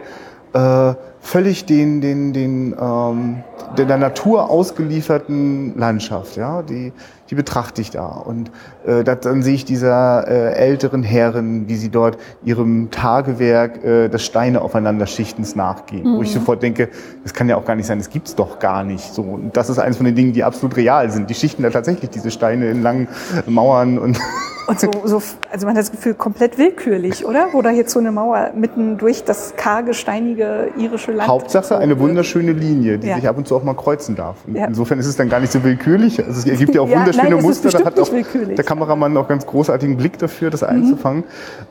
äh, 0.53 0.93
völlig 1.21 1.65
den, 1.65 2.01
den, 2.01 2.33
den, 2.33 2.75
ähm, 2.79 3.43
der, 3.77 3.97
Natur 3.97 4.49
ausgelieferten 4.49 5.77
Landschaft, 5.77 6.35
ja, 6.35 6.63
die, 6.63 6.91
die 7.31 7.35
betrachte 7.35 7.81
ich 7.81 7.91
da. 7.91 8.07
Und 8.07 8.51
äh, 8.85 9.05
das, 9.05 9.21
dann 9.21 9.41
sehe 9.41 9.55
ich 9.55 9.63
dieser 9.63 10.27
äh, 10.27 10.53
älteren 10.53 11.01
Herren, 11.01 11.69
wie 11.69 11.77
sie 11.77 11.89
dort 11.89 12.17
ihrem 12.43 12.91
Tagewerk 12.91 13.83
äh, 13.85 14.09
des 14.09 14.25
Steine 14.25 14.61
aufeinander 14.61 15.07
Schichtens 15.07 15.55
nachgehen. 15.55 16.03
Mhm. 16.03 16.17
Wo 16.17 16.21
ich 16.23 16.35
mhm. 16.35 16.39
sofort 16.39 16.61
denke, 16.61 16.89
das 17.23 17.33
kann 17.33 17.47
ja 17.47 17.55
auch 17.55 17.63
gar 17.63 17.75
nicht 17.75 17.85
sein, 17.85 17.99
das 17.99 18.09
gibt's 18.09 18.35
doch 18.35 18.59
gar 18.59 18.83
nicht. 18.83 19.13
So, 19.13 19.21
und 19.21 19.55
das 19.55 19.69
ist 19.69 19.79
eines 19.79 19.95
von 19.95 20.05
den 20.05 20.15
Dingen, 20.15 20.33
die 20.33 20.43
absolut 20.43 20.75
real 20.75 21.09
sind. 21.09 21.29
Die 21.29 21.33
schichten 21.33 21.63
da 21.63 21.69
tatsächlich 21.69 22.09
diese 22.09 22.31
Steine 22.31 22.69
in 22.69 22.83
langen 22.83 23.07
Mauern 23.47 23.97
und 23.97 24.19
Und 24.71 24.79
so, 24.79 24.89
so, 25.03 25.21
also 25.51 25.65
man 25.65 25.75
hat 25.75 25.81
das 25.81 25.91
Gefühl, 25.91 26.13
komplett 26.13 26.57
willkürlich, 26.57 27.25
oder? 27.25 27.47
Wo 27.51 27.61
da 27.61 27.71
jetzt 27.71 27.91
so 27.91 27.99
eine 27.99 28.11
Mauer 28.11 28.51
mitten 28.55 28.97
durch 28.97 29.23
das 29.25 29.53
karge, 29.57 29.93
steinige 29.93 30.69
irische 30.77 31.11
Land. 31.11 31.27
Hauptsache 31.27 31.77
eine 31.77 31.99
wunderschöne 31.99 32.53
Linie, 32.53 32.97
die 32.97 33.07
ja. 33.07 33.15
sich 33.15 33.27
ab 33.27 33.37
und 33.37 33.47
zu 33.47 33.55
auch 33.55 33.63
mal 33.63 33.73
kreuzen 33.73 34.15
darf. 34.15 34.37
Ja. 34.53 34.67
Insofern 34.67 34.99
ist 34.99 35.07
es 35.07 35.17
dann 35.17 35.29
gar 35.29 35.39
nicht 35.39 35.51
so 35.51 35.63
willkürlich. 35.63 36.23
Also 36.23 36.39
es 36.39 36.45
ergibt 36.45 36.75
ja 36.75 36.81
auch 36.81 36.89
wunderschöne 36.89 37.20
nein, 37.23 37.41
Muster. 37.41 37.69
Da 37.69 37.85
hat 37.85 37.99
auch 37.99 38.09
der 38.09 38.63
Kameramann 38.63 39.15
auch 39.17 39.27
ganz 39.27 39.45
großartigen 39.45 39.97
Blick 39.97 40.17
dafür, 40.17 40.49
das 40.49 40.61
mhm. 40.61 40.67
einzufangen. 40.67 41.23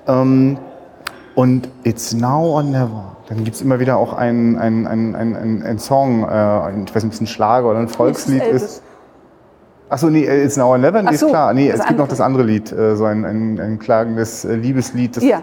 Ähm, 0.07 0.59
und 1.35 1.69
It's 1.85 2.13
Now 2.13 2.57
or 2.57 2.63
Never. 2.63 3.17
Dann 3.29 3.45
gibt 3.45 3.57
es 3.57 3.63
immer 3.63 3.79
wieder 3.79 3.97
auch 3.97 4.13
einen 4.13 4.59
ein, 4.59 4.87
ein, 4.87 5.15
ein, 5.15 5.63
ein, 5.63 5.79
Song, 5.79 6.25
äh, 6.29 6.83
ich 6.85 6.95
weiß 6.95 7.05
nicht, 7.05 7.05
ob 7.05 7.13
es 7.13 7.21
ein 7.21 7.27
Schlager 7.29 7.71
oder 7.71 7.79
ein 7.79 7.89
Volkslied 7.89 8.43
ist. 8.43 8.83
Achso, 9.89 10.09
nee, 10.09 10.25
It's 10.25 10.57
Now 10.57 10.71
or 10.71 10.79
Never, 10.79 11.03
nee, 11.03 11.17
so, 11.17 11.27
ist 11.27 11.33
klar. 11.33 11.55
Nee, 11.55 11.71
es 11.71 11.85
gibt 11.87 11.99
noch 11.99 12.09
das 12.09 12.21
andere 12.21 12.43
Lied, 12.43 12.73
äh, 12.73 12.97
so 12.97 13.05
ein, 13.05 13.25
ein, 13.25 13.61
ein 13.61 13.79
klagendes 13.79 14.45
äh, 14.45 14.55
Liebeslied, 14.55 15.17
das 15.17 15.25
ja. 15.25 15.43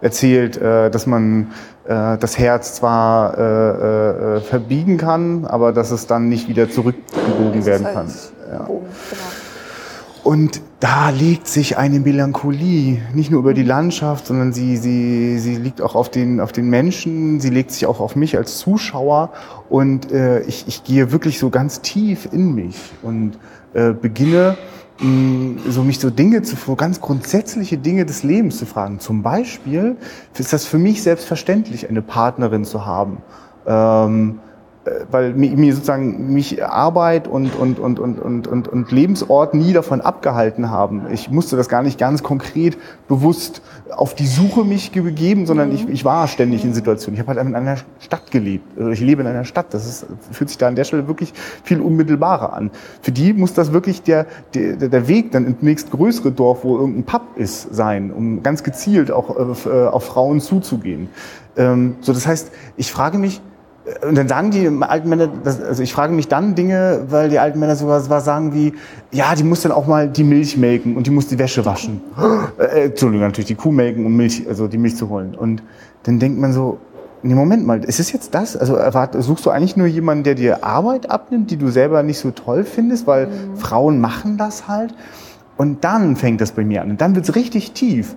erzählt, 0.00 0.56
äh, 0.56 0.90
dass 0.90 1.06
man 1.06 1.52
äh, 1.84 2.18
das 2.18 2.38
Herz 2.38 2.74
zwar 2.74 3.38
äh, 3.38 4.36
äh, 4.36 4.40
verbiegen 4.40 4.98
kann, 4.98 5.46
aber 5.46 5.72
dass 5.72 5.90
es 5.90 6.06
dann 6.06 6.28
nicht 6.28 6.48
wieder 6.48 6.68
zurückgebogen 6.68 7.64
werden 7.64 7.86
kann. 7.86 8.08
Ja. 8.52 8.62
Bogen, 8.64 8.86
genau. 9.10 9.22
Und 10.24 10.60
da 10.80 11.10
legt 11.10 11.48
sich 11.48 11.78
eine 11.78 12.00
Melancholie, 12.00 13.00
nicht 13.14 13.30
nur 13.30 13.40
über 13.40 13.54
die 13.54 13.62
Landschaft, 13.62 14.26
sondern 14.26 14.52
sie, 14.52 14.76
sie, 14.76 15.38
sie 15.38 15.56
liegt 15.56 15.80
auch 15.80 15.94
auf 15.94 16.10
den, 16.10 16.40
auf 16.40 16.52
den 16.52 16.68
Menschen, 16.68 17.40
sie 17.40 17.50
legt 17.50 17.72
sich 17.72 17.86
auch 17.86 18.00
auf 18.00 18.14
mich 18.14 18.36
als 18.36 18.58
Zuschauer 18.58 19.30
und 19.68 20.12
äh, 20.12 20.40
ich, 20.42 20.66
ich 20.68 20.84
gehe 20.84 21.10
wirklich 21.10 21.38
so 21.38 21.50
ganz 21.50 21.80
tief 21.80 22.28
in 22.30 22.54
mich 22.54 22.76
und 23.02 23.38
äh, 23.74 23.92
beginne, 23.92 24.56
mh, 25.00 25.62
so 25.68 25.82
mich 25.82 25.98
so 25.98 26.10
Dinge 26.10 26.42
zu, 26.42 26.56
ganz 26.76 27.00
grundsätzliche 27.00 27.78
Dinge 27.78 28.06
des 28.06 28.22
Lebens 28.22 28.58
zu 28.58 28.66
fragen. 28.66 29.00
Zum 29.00 29.22
Beispiel 29.22 29.96
ist 30.38 30.52
das 30.52 30.64
für 30.64 30.78
mich 30.78 31.02
selbstverständlich, 31.02 31.88
eine 31.88 32.02
Partnerin 32.02 32.64
zu 32.64 32.86
haben. 32.86 33.18
Ähm, 33.66 34.40
äh, 34.44 34.47
weil 35.10 35.34
mir 35.34 35.72
sozusagen 35.72 36.32
mich 36.32 36.64
Arbeit 36.64 37.28
und, 37.28 37.54
und, 37.54 37.78
und, 37.78 37.98
und, 37.98 38.18
und, 38.20 38.46
und, 38.46 38.68
und 38.68 38.92
Lebensort 38.92 39.54
nie 39.54 39.72
davon 39.72 40.00
abgehalten 40.00 40.70
haben. 40.70 41.02
Ich 41.12 41.30
musste 41.30 41.56
das 41.56 41.68
gar 41.68 41.82
nicht 41.82 41.98
ganz 41.98 42.22
konkret 42.22 42.76
bewusst 43.08 43.62
auf 43.90 44.14
die 44.14 44.26
Suche 44.26 44.64
mich 44.64 44.92
begeben, 44.92 45.46
sondern 45.46 45.68
mhm. 45.68 45.74
ich, 45.74 45.88
ich 45.88 46.04
war 46.04 46.28
ständig 46.28 46.64
in 46.64 46.74
Situationen. 46.74 47.14
Ich 47.14 47.26
habe 47.26 47.36
halt 47.36 47.46
in 47.46 47.54
einer 47.54 47.76
Stadt 48.00 48.30
gelebt. 48.30 48.78
Also 48.78 48.90
ich 48.90 49.00
lebe 49.00 49.22
in 49.22 49.28
einer 49.28 49.44
Stadt. 49.44 49.72
Das 49.72 49.86
ist, 49.86 50.06
fühlt 50.30 50.50
sich 50.50 50.58
da 50.58 50.68
an 50.68 50.76
der 50.76 50.84
Stelle 50.84 51.08
wirklich 51.08 51.32
viel 51.64 51.80
unmittelbarer 51.80 52.52
an. 52.52 52.70
Für 53.02 53.12
die 53.12 53.32
muss 53.32 53.54
das 53.54 53.72
wirklich 53.72 54.02
der, 54.02 54.26
der, 54.54 54.76
der 54.76 55.08
Weg 55.08 55.32
dann 55.32 55.46
ins 55.46 55.62
nächstgrößere 55.62 56.32
Dorf, 56.32 56.64
wo 56.64 56.78
irgendein 56.78 57.04
Pub 57.04 57.22
ist, 57.36 57.74
sein, 57.74 58.12
um 58.12 58.42
ganz 58.42 58.62
gezielt 58.62 59.10
auch 59.10 59.36
äh, 59.36 59.86
auf 59.86 60.04
Frauen 60.04 60.40
zuzugehen. 60.40 61.08
Ähm, 61.56 61.96
so, 62.00 62.12
das 62.12 62.26
heißt, 62.26 62.52
ich 62.76 62.92
frage 62.92 63.18
mich, 63.18 63.40
und 64.06 64.16
dann 64.16 64.28
sagen 64.28 64.50
die 64.50 64.68
alten 64.82 65.08
Männer, 65.08 65.28
das, 65.44 65.62
also 65.62 65.82
ich 65.82 65.92
frage 65.92 66.12
mich 66.12 66.28
dann 66.28 66.54
Dinge, 66.54 67.06
weil 67.08 67.28
die 67.28 67.38
alten 67.38 67.58
Männer 67.58 67.76
sowas 67.76 68.10
was 68.10 68.24
sagen 68.24 68.54
wie, 68.54 68.74
ja, 69.12 69.34
die 69.34 69.44
muss 69.44 69.62
dann 69.62 69.72
auch 69.72 69.86
mal 69.86 70.08
die 70.08 70.24
Milch 70.24 70.56
melken 70.56 70.96
und 70.96 71.06
die 71.06 71.10
muss 71.10 71.28
die 71.28 71.38
Wäsche 71.38 71.64
waschen. 71.64 72.00
Äh, 72.58 72.86
Entschuldigung, 72.86 73.26
natürlich 73.26 73.46
die 73.46 73.54
Kuh 73.54 73.70
melken, 73.70 74.04
um 74.04 74.16
Milch, 74.16 74.46
also 74.48 74.68
die 74.68 74.78
Milch 74.78 74.96
zu 74.96 75.08
holen. 75.08 75.34
Und 75.34 75.62
dann 76.02 76.18
denkt 76.18 76.38
man 76.38 76.52
so, 76.52 76.78
nee, 77.22 77.34
Moment 77.34 77.66
mal, 77.66 77.84
ist 77.84 78.00
es 78.00 78.12
jetzt 78.12 78.34
das? 78.34 78.56
Also 78.56 78.74
erwart, 78.74 79.16
suchst 79.22 79.46
du 79.46 79.50
eigentlich 79.50 79.76
nur 79.76 79.86
jemanden, 79.86 80.24
der 80.24 80.34
dir 80.34 80.64
Arbeit 80.64 81.10
abnimmt, 81.10 81.50
die 81.50 81.56
du 81.56 81.68
selber 81.68 82.02
nicht 82.02 82.18
so 82.18 82.30
toll 82.30 82.64
findest, 82.64 83.06
weil 83.06 83.26
mhm. 83.26 83.56
Frauen 83.56 84.00
machen 84.00 84.36
das 84.36 84.68
halt. 84.68 84.94
Und 85.56 85.84
dann 85.84 86.16
fängt 86.16 86.40
das 86.40 86.52
bei 86.52 86.64
mir 86.64 86.82
an. 86.82 86.90
Und 86.90 87.00
dann 87.00 87.14
wird's 87.14 87.34
richtig 87.34 87.72
tief. 87.72 88.16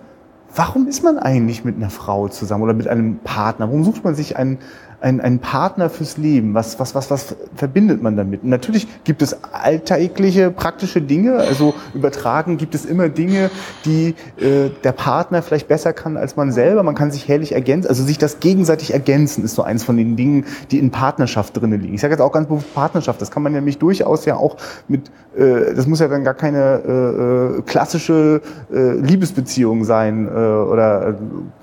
Warum 0.54 0.88
ist 0.88 1.04
man 1.04 1.18
eigentlich 1.18 1.64
mit 1.64 1.78
einer 1.78 1.90
Frau 1.90 2.28
zusammen 2.28 2.64
oder 2.64 2.74
mit 2.74 2.88
einem 2.88 3.20
Partner? 3.20 3.68
Warum 3.68 3.84
sucht 3.84 4.04
man 4.04 4.16
sich 4.16 4.38
einen, 4.38 4.60
ein, 5.02 5.20
ein 5.20 5.40
Partner 5.40 5.90
fürs 5.90 6.18
Leben? 6.18 6.54
Was, 6.54 6.80
was, 6.80 6.96
was, 6.96 7.10
was 7.10 7.36
verbindet 7.56 8.02
man 8.02 8.16
damit? 8.16 8.44
Und 8.44 8.50
natürlich 8.50 8.88
gibt 9.04 9.22
es 9.22 9.44
alltägliche, 9.44 10.52
praktische 10.52 11.02
Dinge. 11.02 11.38
Also 11.38 11.74
übertragen 11.94 12.58
gibt 12.58 12.76
es 12.76 12.86
immer 12.86 13.10
Dinge, 13.10 13.50
die 13.86 14.16
äh, 14.38 14.70
der 14.84 14.92
Partner 14.92 15.42
vielleicht 15.42 15.68
besser 15.68 15.94
kann 15.94 16.18
als 16.18 16.36
man 16.36 16.52
selber. 16.52 16.84
Man 16.84 16.96
kann 16.96 17.12
sich 17.12 17.28
herrlich 17.28 17.54
ergänzen. 17.54 17.90
Also 17.90 18.04
sich 18.04 18.18
das 18.18 18.40
gegenseitig 18.40 18.94
ergänzen 18.94 19.44
ist 19.44 19.56
so 19.56 19.64
eins 19.64 19.84
von 19.84 19.98
den 19.98 20.16
Dingen, 20.16 20.46
die 20.70 20.80
in 20.80 20.92
Partnerschaft 20.92 21.58
drinnen 21.58 21.82
liegen. 21.82 21.96
Ich 21.96 22.02
sage 22.02 22.14
jetzt 22.14 22.22
auch 22.22 22.32
ganz 22.32 22.48
bewusst 22.48 22.74
Partnerschaft. 22.74 23.22
Das 23.22 23.32
kann 23.32 23.44
man 23.44 23.54
nämlich 23.54 23.80
durchaus 23.80 24.26
ja 24.26 24.36
auch 24.36 24.58
mit, 24.88 25.10
äh, 25.36 25.74
das 25.76 25.88
muss 25.88 26.00
ja 26.00 26.08
dann 26.08 26.24
gar 26.24 26.36
keine 26.36 26.82
äh, 26.86 27.58
äh 27.58 27.62
klassische 27.64 28.42
äh, 28.72 28.94
Liebesbeziehung 28.94 29.84
sein 29.84 30.28
äh, 30.28 30.30
oder 30.30 31.10
äh, 31.10 31.14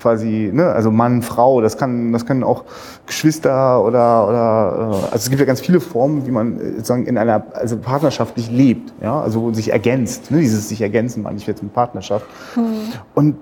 quasi, 0.01 0.51
ne, 0.53 0.67
also 0.67 0.91
Mann, 0.91 1.21
Frau. 1.21 1.61
Das 1.61 1.77
kann, 1.77 2.11
das 2.11 2.25
können 2.25 2.43
auch 2.43 2.65
Geschwister 3.05 3.28
Geschwister 3.29 3.83
oder, 3.85 4.27
oder 4.27 4.91
äh, 4.91 5.05
also 5.05 5.15
es 5.15 5.29
gibt 5.29 5.39
ja 5.39 5.45
ganz 5.45 5.61
viele 5.61 5.79
Formen, 5.79 6.25
wie 6.25 6.31
man 6.31 6.59
äh, 6.59 6.71
sozusagen 6.77 7.05
in 7.05 7.17
einer 7.17 7.43
also 7.53 7.77
partnerschaftlich 7.77 8.49
lebt, 8.49 8.93
ja, 9.01 9.21
also 9.21 9.53
sich 9.53 9.71
ergänzt, 9.71 10.31
ne? 10.31 10.39
dieses 10.39 10.67
sich 10.69 10.81
ergänzen 10.81 11.21
meine 11.23 11.37
ich 11.37 11.45
jetzt 11.45 11.61
mit 11.61 11.73
Partnerschaft. 11.73 12.25
Hm. 12.55 12.63
Und 13.13 13.35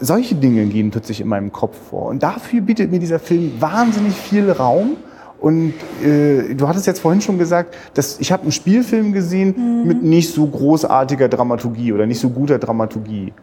solche 0.00 0.34
Dinge 0.34 0.64
gehen 0.66 0.90
plötzlich 0.90 1.20
in 1.20 1.28
meinem 1.28 1.52
Kopf 1.52 1.76
vor. 1.90 2.06
Und 2.06 2.22
dafür 2.22 2.62
bietet 2.62 2.90
mir 2.90 2.98
dieser 2.98 3.18
Film 3.18 3.52
wahnsinnig 3.60 4.14
viel 4.14 4.50
Raum. 4.50 4.96
Und 5.40 5.74
äh, 6.02 6.54
du 6.54 6.66
hattest 6.66 6.86
jetzt 6.86 7.00
vorhin 7.00 7.20
schon 7.20 7.38
gesagt, 7.38 7.76
dass 7.92 8.18
ich 8.18 8.32
habe 8.32 8.44
einen 8.44 8.52
Spielfilm 8.52 9.12
gesehen 9.12 9.82
mhm. 9.82 9.86
mit 9.86 10.02
nicht 10.02 10.32
so 10.32 10.46
großartiger 10.46 11.28
Dramaturgie 11.28 11.92
oder 11.92 12.06
nicht 12.06 12.18
so 12.18 12.30
guter 12.30 12.58
Dramaturgie, 12.58 13.34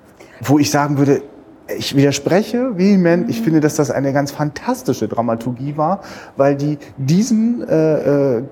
wo 0.41 0.57
ich 0.57 0.71
sagen 0.71 0.97
würde, 0.97 1.21
ich 1.67 1.95
widerspreche 1.95 2.77
vehement. 2.77 3.29
Ich 3.29 3.41
finde, 3.41 3.59
dass 3.59 3.75
das 3.75 3.91
eine 3.91 4.13
ganz 4.13 4.31
fantastische 4.31 5.07
Dramaturgie 5.07 5.77
war, 5.77 6.01
weil 6.37 6.55
die 6.55 6.77
diesen 6.97 7.67
äh, 7.67 8.37
äh, 8.37 8.43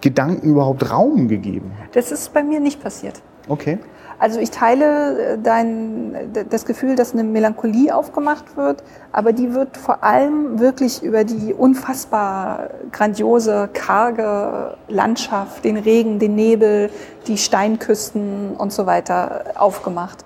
Gedanken 0.00 0.50
überhaupt 0.50 0.90
Raum 0.90 1.28
gegeben. 1.28 1.72
Das 1.92 2.12
ist 2.12 2.32
bei 2.32 2.42
mir 2.42 2.60
nicht 2.60 2.82
passiert. 2.82 3.22
Okay. 3.48 3.78
Also 4.18 4.38
ich 4.38 4.50
teile 4.50 5.34
äh, 5.34 5.38
dein, 5.42 6.14
das 6.48 6.64
Gefühl, 6.64 6.94
dass 6.94 7.12
eine 7.12 7.24
Melancholie 7.24 7.94
aufgemacht 7.94 8.56
wird, 8.56 8.84
aber 9.10 9.32
die 9.32 9.52
wird 9.52 9.76
vor 9.76 10.04
allem 10.04 10.60
wirklich 10.60 11.02
über 11.02 11.24
die 11.24 11.52
unfassbar 11.52 12.70
grandiose, 12.92 13.68
karge 13.72 14.76
Landschaft, 14.88 15.64
den 15.64 15.76
Regen, 15.76 16.18
den 16.18 16.36
Nebel, 16.36 16.90
die 17.26 17.36
Steinküsten 17.36 18.54
und 18.56 18.72
so 18.72 18.86
weiter 18.86 19.44
aufgemacht 19.56 20.24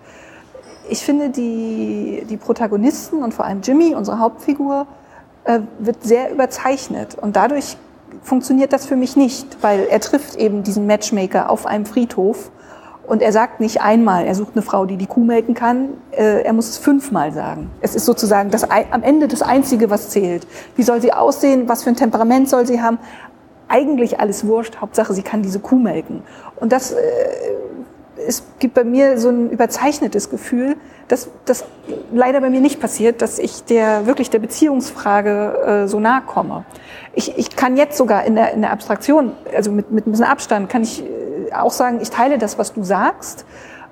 ich 0.89 1.01
finde, 1.01 1.31
die, 1.31 2.25
die 2.29 2.37
Protagonisten 2.37 3.23
und 3.23 3.35
vor 3.35 3.45
allem 3.45 3.61
Jimmy, 3.63 3.95
unsere 3.95 4.19
Hauptfigur, 4.19 4.87
äh, 5.45 5.61
wird 5.79 6.03
sehr 6.03 6.33
überzeichnet. 6.33 7.17
Und 7.21 7.37
dadurch 7.37 7.77
funktioniert 8.23 8.73
das 8.73 8.87
für 8.87 8.97
mich 8.97 9.17
nicht, 9.17 9.59
weil 9.63 9.87
er 9.91 10.01
trifft 10.01 10.37
eben 10.37 10.63
diesen 10.63 10.87
Matchmaker 10.87 11.51
auf 11.51 11.67
einem 11.67 11.87
Friedhof 11.87 12.51
und 13.07 13.23
er 13.23 13.33
sagt 13.33 13.61
nicht 13.61 13.81
einmal, 13.81 14.27
er 14.27 14.35
sucht 14.35 14.53
eine 14.55 14.63
Frau, 14.63 14.85
die 14.85 14.97
die 14.97 15.07
Kuh 15.07 15.23
melken 15.23 15.55
kann, 15.55 15.91
äh, 16.11 16.43
er 16.43 16.53
muss 16.53 16.69
es 16.69 16.79
fünfmal 16.79 17.33
sagen. 17.33 17.71
Es 17.81 17.95
ist 17.95 18.05
sozusagen 18.05 18.51
das, 18.51 18.65
am 18.65 19.03
Ende 19.03 19.29
das 19.29 19.43
Einzige, 19.43 19.91
was 19.91 20.11
zählt. 20.11 20.47
Wie 20.75 20.83
soll 20.83 21.01
sie 21.01 21.13
aussehen, 21.13 21.69
was 21.69 21.85
für 21.85 21.91
ein 21.91 21.97
Temperament 21.97 22.49
soll 22.49 22.67
sie 22.67 22.83
haben? 22.83 22.99
Eigentlich 23.69 24.19
alles 24.19 24.47
wurscht, 24.47 24.81
Hauptsache 24.81 25.15
sie 25.15 25.23
kann 25.23 25.43
diese 25.43 25.61
Kuh 25.61 25.77
melken. 25.77 26.23
Und 26.57 26.73
das 26.73 26.93
äh, 26.93 26.97
es 28.17 28.45
gibt 28.59 28.75
bei 28.75 28.85
mir 28.85 29.19
so 29.19 29.29
ein 29.29 29.51
überzeichnetes 29.51 30.31
Gefühl, 30.31 30.77
dass 31.09 31.29
das 31.45 31.65
leider 32.13 32.41
bei 32.41 32.51
mir 32.51 32.61
nicht 32.61 32.81
passiert, 32.81 33.23
dass 33.23 33.39
ich 33.39 33.65
der 33.65 34.07
wirklich 34.07 34.31
der 34.31 34.39
Beziehungsfrage 34.39 35.85
äh, 35.85 35.89
so 35.89 36.01
nahe 36.01 36.23
komme. 36.23 36.65
Ich, 37.15 37.37
ich 37.39 37.55
kann 37.55 37.77
jetzt 37.77 37.97
sogar 37.97 38.25
in 38.25 38.35
der, 38.35 38.53
in 38.53 38.63
der 38.63 38.73
Abstraktion, 38.73 39.33
also 39.55 39.71
mit, 39.71 39.91
mit 39.93 40.07
ein 40.07 40.11
bisschen 40.11 40.27
Abstand, 40.27 40.69
kann 40.69 40.83
ich 40.83 41.03
äh, 41.03 41.53
auch 41.53 41.71
sagen, 41.71 41.99
ich 42.01 42.11
teile 42.11 42.39
das, 42.39 42.59
was 42.59 42.73
du 42.73 42.83
sagst. 42.83 43.45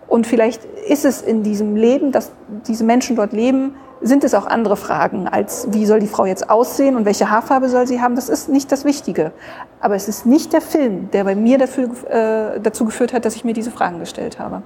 Und 0.07 0.27
vielleicht 0.27 0.65
ist 0.65 1.05
es 1.05 1.23
in 1.23 1.43
diesem 1.43 1.77
Leben, 1.77 2.13
dass 2.13 2.31
diese 2.67 2.85
Menschen 2.85 3.17
dort 3.17 3.33
leben, 3.33 3.77
sind 4.05 4.23
es 4.23 4.35
auch 4.35 4.47
andere 4.47 4.77
Fragen, 4.77 5.27
als 5.27 5.69
wie 5.71 5.87
soll 5.87 5.99
die 5.99 6.07
Frau 6.07 6.27
jetzt 6.27 6.51
aussehen 6.51 6.95
und 6.97 7.07
welche 7.07 7.31
Haarfarbe 7.31 7.69
soll 7.69 7.87
sie 7.87 8.01
haben. 8.01 8.15
Das 8.15 8.29
ist 8.29 8.49
nicht 8.49 8.71
das 8.71 8.85
Wichtige. 8.85 9.33
Aber 9.81 9.97
es 9.97 10.09
ist 10.09 10.27
nicht 10.27 10.53
der 10.53 10.61
Film, 10.61 11.09
der 11.13 11.25
bei 11.25 11.35
mir 11.35 11.59
dafür, 11.59 11.89
äh, 12.11 12.61
dazu 12.61 12.85
geführt 12.85 13.13
hat, 13.15 13.25
dass 13.25 13.35
ich 13.35 13.45
mir 13.45 13.55
diese 13.55 13.71
Fragen 13.71 13.99
gestellt 13.99 14.39
habe. 14.39 14.63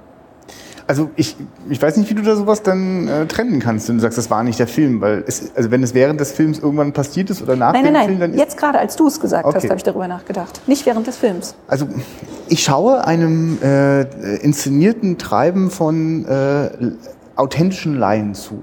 Also 0.87 1.11
ich, 1.15 1.37
ich 1.69 1.79
weiß 1.79 1.97
nicht, 1.97 2.09
wie 2.09 2.15
du 2.15 2.23
da 2.23 2.35
sowas 2.35 2.63
dann 2.63 3.07
äh, 3.07 3.27
trennen 3.27 3.59
kannst, 3.59 3.87
wenn 3.87 3.97
du 3.97 4.01
sagst, 4.01 4.17
das 4.17 4.31
war 4.31 4.43
nicht 4.43 4.57
der 4.57 4.67
Film, 4.67 5.01
weil 5.01 5.23
es, 5.27 5.51
also 5.55 5.69
wenn 5.69 5.83
es 5.83 5.93
während 5.93 6.19
des 6.19 6.31
Films 6.31 6.57
irgendwann 6.57 6.93
passiert 6.93 7.29
ist 7.29 7.43
oder 7.43 7.55
nach 7.55 7.73
Nein, 7.73 7.83
dem 7.85 7.93
nein, 7.93 8.05
Film, 8.07 8.19
dann 8.19 8.31
nein. 8.31 8.39
ist 8.39 8.43
Jetzt 8.43 8.57
gerade, 8.57 8.79
als 8.79 8.95
du 8.95 9.05
es 9.07 9.19
gesagt 9.19 9.45
Okay. 9.45 9.55
hast, 9.55 9.65
habe 9.65 9.75
ich 9.75 9.83
darüber 9.83 10.07
nachgedacht. 10.07 10.61
Nicht 10.67 10.87
während 10.87 11.05
des 11.05 11.15
Films. 11.17 11.55
Also 11.67 11.87
ich 12.47 12.63
schaue 12.63 13.05
einem 13.05 13.59
äh, 13.61 14.01
inszenierten 14.37 15.19
Treiben 15.19 15.69
von 15.69 16.25
äh, 16.25 16.71
authentischen 17.35 17.95
Laien 17.99 18.33
zu. 18.33 18.59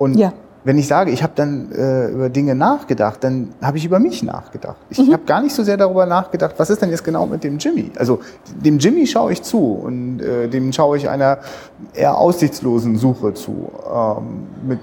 Und 0.00 0.14
Ja. 0.14 0.32
wenn 0.64 0.78
ich 0.78 0.88
sage, 0.88 1.10
ich 1.10 1.22
habe 1.22 1.34
dann 1.36 1.70
äh, 1.72 2.08
über 2.08 2.28
Dinge 2.30 2.54
nachgedacht, 2.54 3.22
dann 3.22 3.52
habe 3.62 3.76
ich 3.78 3.84
über 3.84 3.98
mich 3.98 4.22
nachgedacht. 4.22 4.76
Ich 4.88 4.98
Mhm. 4.98 5.12
habe 5.12 5.24
gar 5.24 5.42
nicht 5.42 5.54
so 5.54 5.62
sehr 5.62 5.76
darüber 5.76 6.06
nachgedacht, 6.06 6.54
was 6.56 6.70
ist 6.70 6.80
denn 6.82 6.90
jetzt 6.90 7.04
genau 7.04 7.26
mit 7.26 7.44
dem 7.44 7.58
Jimmy? 7.58 7.92
Also 7.98 8.20
dem 8.64 8.78
Jimmy 8.78 9.06
schaue 9.06 9.32
ich 9.32 9.42
zu 9.42 9.74
und 9.84 10.20
äh, 10.20 10.48
dem 10.48 10.72
schaue 10.72 10.96
ich 10.96 11.08
einer 11.08 11.38
eher 11.94 12.16
aussichtslosen 12.16 12.96
Suche 12.96 13.34
zu. 13.34 13.70
Ähm, 13.94 14.46
mit, 14.66 14.78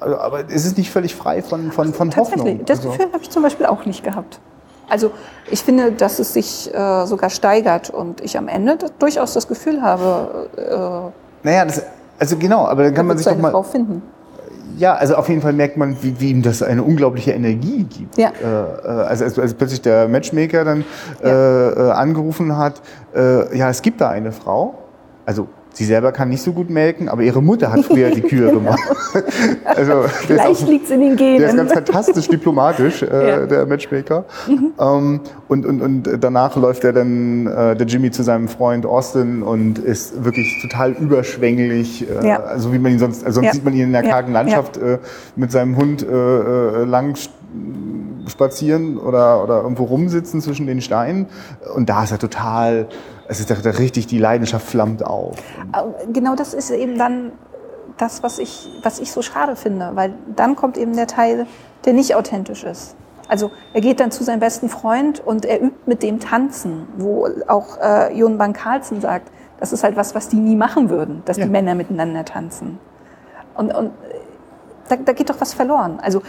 aber, 0.00 0.20
aber 0.20 0.40
es 0.48 0.66
ist 0.66 0.76
nicht 0.78 0.90
völlig 0.90 1.14
frei 1.14 1.42
von, 1.42 1.72
von, 1.72 1.92
von 1.94 2.10
Tatsächlich. 2.10 2.40
Hoffnung. 2.44 2.64
Das 2.66 2.78
Also- 2.80 2.90
Gefühl 2.90 3.06
habe 3.12 3.22
ich 3.22 3.30
zum 3.30 3.42
Beispiel 3.42 3.66
auch 3.66 3.86
nicht 3.86 4.04
gehabt. 4.04 4.40
Also 4.90 5.10
ich 5.50 5.62
finde, 5.62 5.92
dass 5.92 6.18
es 6.18 6.34
sich 6.34 6.72
äh, 6.74 7.06
sogar 7.06 7.30
steigert 7.30 7.88
und 7.88 8.20
ich 8.20 8.36
am 8.36 8.48
Ende 8.48 8.76
durchaus 8.98 9.32
das 9.32 9.48
Gefühl 9.48 9.80
habe, 9.80 10.50
äh, 10.58 11.46
Naja, 11.46 11.64
das, 11.64 11.82
also 12.18 12.36
genau, 12.36 12.66
aber 12.66 12.84
dann 12.84 12.94
kann 12.94 13.06
man 13.06 13.16
wird 13.16 13.24
sich 13.24 13.32
doch 13.32 13.40
mal. 13.40 13.50
Frau 13.50 13.62
finden. 13.62 14.02
Ja, 14.76 14.94
also 14.94 15.14
auf 15.14 15.28
jeden 15.28 15.40
Fall 15.40 15.52
merkt 15.52 15.76
man, 15.76 15.96
wie, 16.02 16.18
wie 16.20 16.30
ihm 16.30 16.42
das 16.42 16.60
eine 16.62 16.82
unglaubliche 16.82 17.30
Energie 17.30 17.84
gibt. 17.84 18.18
Ja. 18.18 18.30
Äh, 18.42 18.86
äh, 18.86 18.88
also 18.88 19.24
als, 19.24 19.38
als 19.38 19.54
plötzlich 19.54 19.82
der 19.82 20.08
Matchmaker 20.08 20.64
dann 20.64 20.84
Ja. 21.22 21.28
äh, 21.28 21.68
äh, 21.70 21.90
angerufen 21.92 22.56
hat, 22.56 22.82
äh, 23.14 23.56
ja, 23.56 23.70
es 23.70 23.82
gibt 23.82 24.00
da 24.00 24.08
eine 24.10 24.32
Frau. 24.32 24.74
Also 25.26 25.46
sie 25.74 25.84
selber 25.84 26.10
kann 26.12 26.28
nicht 26.30 26.42
so 26.42 26.52
gut 26.52 26.70
melken, 26.70 27.08
aber 27.08 27.22
ihre 27.22 27.42
Mutter 27.42 27.70
hat 27.72 27.84
früher 27.84 28.10
die 28.10 28.22
Kühe 28.22 28.50
gemacht. 28.50 28.80
also 29.64 30.04
Vielleicht 30.26 30.66
liegt 30.68 30.86
es 30.86 30.90
in 30.90 31.00
den 31.00 31.16
der 31.16 31.36
ist 31.36 31.40
Genen. 31.42 31.56
ganz 31.58 31.72
fantastisch 31.72 32.28
diplomatisch, 32.28 33.02
äh, 33.02 33.28
Ja. 33.28 33.36
Mhm. 33.40 33.48
der 33.48 33.66
Matchmaker. 33.66 34.24
Ähm, 34.80 35.20
und, 35.48 35.66
und, 35.66 35.80
und 35.82 36.08
danach 36.20 36.56
läuft 36.56 36.84
er 36.84 36.92
dann, 36.92 37.46
äh, 37.46 37.76
der 37.76 37.86
Jimmy, 37.86 38.10
zu 38.10 38.22
seinem 38.22 38.48
Freund 38.48 38.86
Austin 38.86 39.42
und 39.42 39.78
ist 39.78 40.24
wirklich 40.24 40.46
total 40.62 40.92
überschwänglich, 40.92 42.06
äh, 42.08 42.26
Ja. 42.28 42.40
also 42.42 42.72
wie 42.72 42.78
man 42.78 42.92
ihn 42.92 42.98
sonst, 42.98 43.24
also 43.24 43.36
sonst 43.36 43.46
Ja. 43.46 43.52
sieht 43.52 43.64
man 43.64 43.74
ihn 43.74 43.82
in 43.84 43.92
der 43.92 44.02
kargen 44.02 44.32
Landschaft 44.32 44.76
äh, 44.78 44.98
mit 45.36 45.52
seinem 45.52 45.76
Hund 45.76 46.02
äh, 46.02 46.06
äh, 46.12 46.84
lang 46.84 47.14
spazieren 48.28 48.98
oder, 48.98 49.42
oder 49.42 49.62
irgendwo 49.62 49.84
rumsitzen 49.84 50.40
zwischen 50.40 50.66
den 50.66 50.80
Steinen. 50.80 51.26
Und 51.74 51.88
da 51.88 52.04
ist 52.04 52.12
er 52.12 52.18
total, 52.18 52.88
es 53.28 53.40
ist 53.40 53.50
da, 53.50 53.54
da 53.54 53.70
richtig, 53.70 54.06
die 54.06 54.18
Leidenschaft 54.18 54.66
flammt 54.66 55.04
auf. 55.04 55.36
Genau 56.12 56.34
das 56.34 56.54
ist 56.54 56.70
eben 56.70 56.98
dann 56.98 57.32
das, 57.96 58.22
was 58.22 58.38
ich, 58.38 58.68
was 58.82 58.98
ich 58.98 59.12
so 59.12 59.22
schade 59.22 59.56
finde, 59.56 59.90
weil 59.94 60.14
dann 60.34 60.56
kommt 60.56 60.76
eben 60.76 60.94
der 60.96 61.06
Teil, 61.06 61.46
der 61.84 61.92
nicht 61.92 62.14
authentisch 62.16 62.64
ist. 62.64 62.96
Also 63.28 63.50
er 63.72 63.80
geht 63.80 64.00
dann 64.00 64.10
zu 64.10 64.22
seinem 64.24 64.40
besten 64.40 64.68
Freund 64.68 65.20
und 65.24 65.44
er 65.46 65.62
übt 65.62 65.76
mit 65.86 66.02
dem 66.02 66.20
Tanzen, 66.20 66.86
wo 66.98 67.26
auch 67.46 67.78
äh, 67.80 68.14
Jon 68.18 68.36
Bang 68.36 68.52
Carlsen 68.52 69.00
sagt, 69.00 69.30
das 69.60 69.72
ist 69.72 69.82
halt 69.82 69.96
was, 69.96 70.14
was 70.14 70.28
die 70.28 70.36
nie 70.36 70.56
machen 70.56 70.90
würden, 70.90 71.22
dass 71.24 71.38
Ja. 71.38 71.44
die 71.44 71.50
Männer 71.50 71.74
miteinander 71.74 72.24
tanzen. 72.24 72.78
Und, 73.54 73.72
und 73.74 73.92
da, 74.88 74.96
da 74.96 75.12
geht 75.12 75.30
doch 75.30 75.40
was 75.40 75.54
verloren. 75.54 75.98
Also 76.02 76.20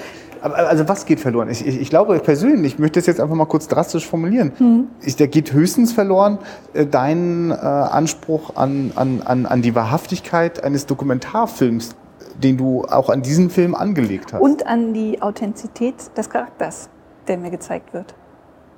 Aber, 0.46 0.58
also 0.70 0.88
was 0.88 1.08
geht 1.08 1.20
verloren? 1.20 1.50
Ich, 1.50 1.66
ich, 1.66 1.82
ich 1.82 1.90
glaube 1.90 2.20
persönlich, 2.20 2.74
ich 2.74 2.80
möchte 2.80 3.00
das 3.00 3.08
jetzt 3.08 3.20
einfach 3.20 3.36
mal 3.36 3.48
kurz 3.48 3.68
drastisch 3.68 4.08
formulieren, 4.08 4.52
Mhm. 4.60 4.88
ich, 5.02 5.16
da 5.16 5.26
geht 5.26 5.52
höchstens 5.54 5.92
verloren 5.92 6.38
äh, 6.74 6.86
dein 6.86 7.50
äh, 7.50 7.56
Anspruch 7.56 8.56
an, 8.56 8.92
an, 8.96 9.24
an, 9.26 9.48
an 9.48 9.64
die 9.64 9.74
Wahrhaftigkeit 9.74 10.64
eines 10.64 10.86
Dokumentarfilms, 10.86 11.96
den 12.44 12.58
du 12.58 12.84
auch 12.84 13.10
an 13.10 13.24
diesen 13.24 13.50
Film 13.50 13.74
angelegt 13.74 14.34
hast. 14.34 14.42
und 14.42 14.68
an 14.68 14.94
die 14.94 15.20
Authentizität 15.20 15.96
des 16.16 16.30
Charakters, 16.30 16.90
der 17.28 17.38
mir 17.40 17.50
gezeigt 17.50 17.92
wird. 17.96 18.14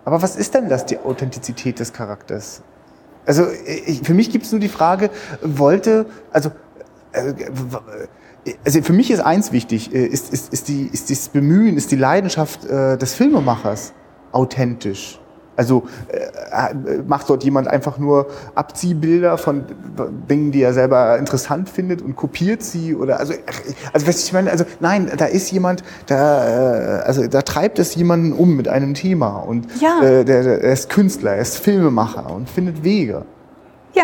Aber 0.06 0.22
was 0.22 0.38
ist 0.38 0.54
denn 0.54 0.70
das, 0.70 0.86
die 0.86 0.98
Authentizität 1.00 1.82
des 1.82 1.92
Charakters? 1.92 2.62
Also 3.26 3.44
ich, 3.86 4.04
für 4.04 4.14
mich 4.14 4.32
gibt 4.32 4.46
es 4.46 4.54
nur 4.54 4.62
die 4.62 4.70
Frage, 4.70 5.10
wollte, 5.42 6.06
also, 6.32 6.52
äh, 7.12 7.34
also 8.66 8.82
für 8.82 8.94
mich 8.94 9.12
ist 9.12 9.20
eins 9.20 9.52
wichtig, 9.52 9.94
äh, 9.94 10.06
ist, 10.06 10.34
ist, 10.34 10.54
ist, 10.54 10.68
die, 10.68 10.90
ist 10.92 11.10
das 11.10 11.30
Bemühen, 11.30 11.78
ist 11.78 11.92
die 11.92 11.96
Leidenschaft 11.98 12.66
äh, 12.66 12.98
des 12.98 13.14
Filmemachers 13.14 13.94
authentisch. 14.32 15.20
Also 15.56 15.86
äh, 16.10 17.00
macht 17.08 17.32
dort 17.32 17.44
jemand 17.44 17.68
einfach 17.68 17.98
nur 17.98 18.28
Abziehbilder 18.54 19.40
von 19.40 19.64
Dingen, 20.30 20.52
die 20.52 20.62
er 20.62 20.72
selber 20.72 21.18
interessant 21.18 21.68
findet 21.68 22.04
und 22.04 22.16
kopiert 22.16 22.62
sie 22.62 22.94
oder 22.96 23.20
also 23.20 23.34
also 23.92 24.06
was 24.08 24.24
ich 24.24 24.34
meine 24.34 24.52
also 24.52 24.66
nein 24.80 25.10
da 25.18 25.26
ist 25.26 25.50
jemand 25.52 25.84
da 26.06 27.00
äh, 27.00 27.02
also 27.02 27.26
da 27.26 27.42
treibt 27.42 27.80
es 27.80 27.96
jemanden 27.96 28.34
um 28.34 28.56
mit 28.56 28.68
einem 28.68 28.94
Thema 28.94 29.38
und 29.38 29.66
Ja. 29.82 30.00
äh, 30.04 30.24
der, 30.24 30.44
der 30.44 30.62
er 30.62 30.74
ist 30.74 30.92
Künstler 30.92 31.32
er 31.32 31.42
ist 31.42 31.58
Filmemacher 31.58 32.30
und 32.32 32.48
findet 32.48 32.84
Wege 32.84 33.26
Ja, 33.96 34.04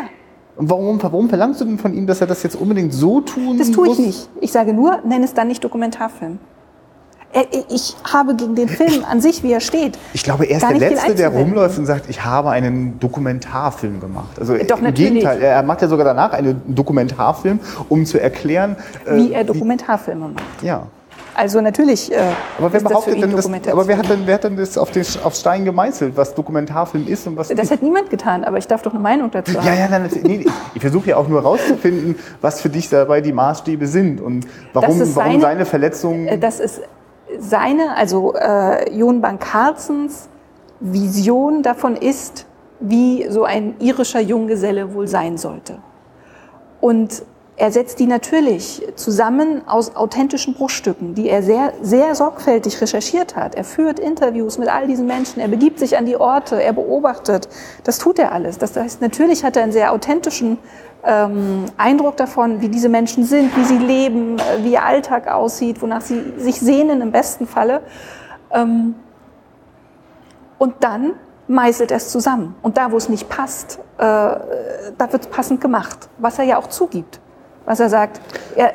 warum 0.69 1.01
warum 1.01 1.29
verlangst 1.29 1.61
du 1.61 1.65
denn 1.65 1.77
von 1.77 1.93
ihm 1.93 2.07
dass 2.07 2.21
er 2.21 2.27
das 2.27 2.43
jetzt 2.43 2.55
unbedingt 2.55 2.93
so 2.93 3.21
tun 3.21 3.57
Das 3.57 3.71
tue 3.71 3.87
ich 3.87 3.97
muss? 3.97 4.05
nicht. 4.05 4.29
Ich 4.41 4.51
sage 4.51 4.73
nur, 4.73 4.99
nenn 5.05 5.23
es 5.23 5.33
dann 5.33 5.47
nicht 5.47 5.63
Dokumentarfilm. 5.63 6.39
Äh, 7.33 7.45
Ich 7.69 7.95
habe 8.11 8.35
gegen 8.35 8.53
den 8.55 8.69
Film 8.69 9.03
an 9.09 9.19
sich, 9.21 9.41
wie 9.43 9.51
er 9.51 9.59
steht. 9.59 9.97
Ich 10.13 10.23
glaube, 10.23 10.45
er 10.45 10.57
ist 10.57 10.61
der 10.69 10.77
Letzte, 10.77 11.15
der 11.15 11.29
rumläuft 11.29 11.79
und 11.79 11.85
sagt, 11.87 12.07
ich 12.09 12.23
habe 12.23 12.51
einen 12.51 12.99
Dokumentarfilm 12.99 13.99
gemacht. 13.99 14.39
Also 14.39 14.55
Doch, 14.57 14.77
im 14.77 14.83
natürlich. 14.83 15.13
Gegenteil, 15.13 15.41
er 15.41 15.63
macht 15.63 15.81
ja 15.81 15.87
sogar 15.87 16.05
danach 16.05 16.33
einen 16.33 16.61
Dokumentarfilm, 16.67 17.59
um 17.89 18.05
zu 18.05 18.19
erklären, 18.21 18.75
äh, 19.05 19.15
Wie 19.15 19.33
er 19.33 19.43
Dokumentarfilme 19.43 20.27
macht. 20.29 20.43
ja. 20.63 20.87
Also 21.35 21.61
natürlich 21.61 22.11
äh, 22.11 22.17
Aber 22.59 22.71
wer 22.73 22.81
behauptet 22.81 23.21
denn 23.21 23.31
das, 23.35 23.45
aber 23.71 23.87
wer 23.87 23.97
hat 23.97 24.09
denn, 24.09 24.21
wer 24.25 24.35
hat 24.35 24.43
denn 24.43 24.55
das 24.55 24.77
auf, 24.77 24.91
den, 24.91 25.03
auf 25.23 25.33
Stein 25.35 25.65
gemeißelt, 25.65 26.15
was 26.15 26.35
Dokumentarfilm 26.35 27.07
ist 27.07 27.25
und 27.27 27.37
was 27.37 27.47
das 27.47 27.57
nicht? 27.57 27.71
hat 27.71 27.81
niemand 27.81 28.09
getan, 28.09 28.43
aber 28.43 28.57
ich 28.57 28.67
darf 28.67 28.81
doch 28.83 28.93
eine 28.93 29.01
Meinung 29.01 29.31
dazu 29.31 29.55
haben. 29.57 29.65
Ja, 29.65 29.73
ja, 29.73 29.87
nein, 29.89 30.09
nee, 30.23 30.45
ich, 30.75 30.81
versuche 30.81 31.09
ja 31.09 31.17
auch 31.17 31.27
nur 31.27 31.41
rauszufinden, 31.41 32.15
was 32.41 32.61
für 32.61 32.69
dich 32.69 32.89
dabei 32.89 33.21
die 33.21 33.33
Maßstäbe 33.33 33.87
sind 33.87 34.21
und 34.21 34.45
warum, 34.73 35.01
ist 35.01 35.15
warum 35.15 35.31
seine- 35.31 35.41
seine 35.41 35.65
Verletzungen. 35.65 36.27
Äh, 36.27 36.37
Das 36.37 36.59
ist 36.59 36.81
seine, 37.39 37.95
also 37.95 38.33
äh, 38.35 38.91
Jon 38.95 39.21
Bang 39.21 39.39
Carlsens 39.39 40.29
Vision 40.79 41.63
davon 41.63 41.95
ist, 41.95 42.45
wie 42.79 43.25
so 43.29 43.43
ein 43.45 43.75
irischer 43.79 44.19
Junggeselle 44.19 44.93
wohl 44.93 45.07
sein 45.07 45.37
sollte. 45.37 45.77
Und 46.81 47.23
er 47.55 47.71
setzt 47.71 47.99
die 47.99 48.07
natürlich 48.07 48.81
zusammen 48.95 49.67
aus 49.67 49.95
authentischen 49.95 50.55
Bruchstücken, 50.55 51.13
die 51.13 51.29
er 51.29 51.43
sehr, 51.43 51.73
sehr 51.83 52.15
sorgfältig 52.15 52.81
recherchiert 52.81 53.35
hat. 53.35 53.53
Er 53.53 53.63
führt 53.63 53.99
Interviews 53.99 54.57
mit 54.57 54.69
all 54.69 54.87
diesen 54.87 55.05
Menschen, 55.05 55.39
er 55.39 55.47
begibt 55.47 55.77
sich 55.77 55.95
an 55.95 56.07
die 56.07 56.15
Orte, 56.15 56.61
er 56.61 56.73
beobachtet. 56.73 57.47
Das 57.83 57.99
tut 57.99 58.17
er 58.17 58.31
alles. 58.31 58.57
Das 58.57 58.75
heißt, 58.75 59.01
natürlich 59.01 59.43
hat 59.43 59.55
er 59.55 59.63
einen 59.63 59.71
sehr 59.71 59.91
authentischen 59.91 60.57
ähm, 61.05 61.65
Eindruck 61.77 62.17
davon, 62.17 62.61
wie 62.61 62.69
diese 62.69 62.89
Menschen 62.89 63.23
sind, 63.23 63.55
wie 63.55 63.65
sie 63.65 63.77
leben, 63.77 64.39
äh, 64.39 64.63
wie 64.63 64.71
ihr 64.71 64.83
Alltag 64.83 65.27
aussieht, 65.27 65.79
wonach 65.81 66.01
sie 66.01 66.33
sich 66.37 66.59
sehnen 66.59 67.01
im 67.01 67.11
besten 67.11 67.45
Falle. 67.45 67.81
Ähm, 68.51 68.95
und 70.57 70.75
dann 70.79 71.13
meißelt 71.47 71.91
er 71.91 71.97
es 71.97 72.09
zusammen. 72.09 72.55
Und 72.63 72.77
da, 72.77 72.91
wo 72.91 72.97
es 72.97 73.09
nicht 73.09 73.29
passt, 73.29 73.79
äh, 73.97 74.01
da 74.01 75.07
wird 75.11 75.23
es 75.23 75.27
passend 75.27 75.61
gemacht, 75.61 76.09
was 76.17 76.39
er 76.39 76.45
ja 76.45 76.57
auch 76.57 76.67
zugibt. 76.67 77.19
Was 77.65 77.79
er 77.79 77.89
sagt, 77.89 78.19
er, 78.55 78.73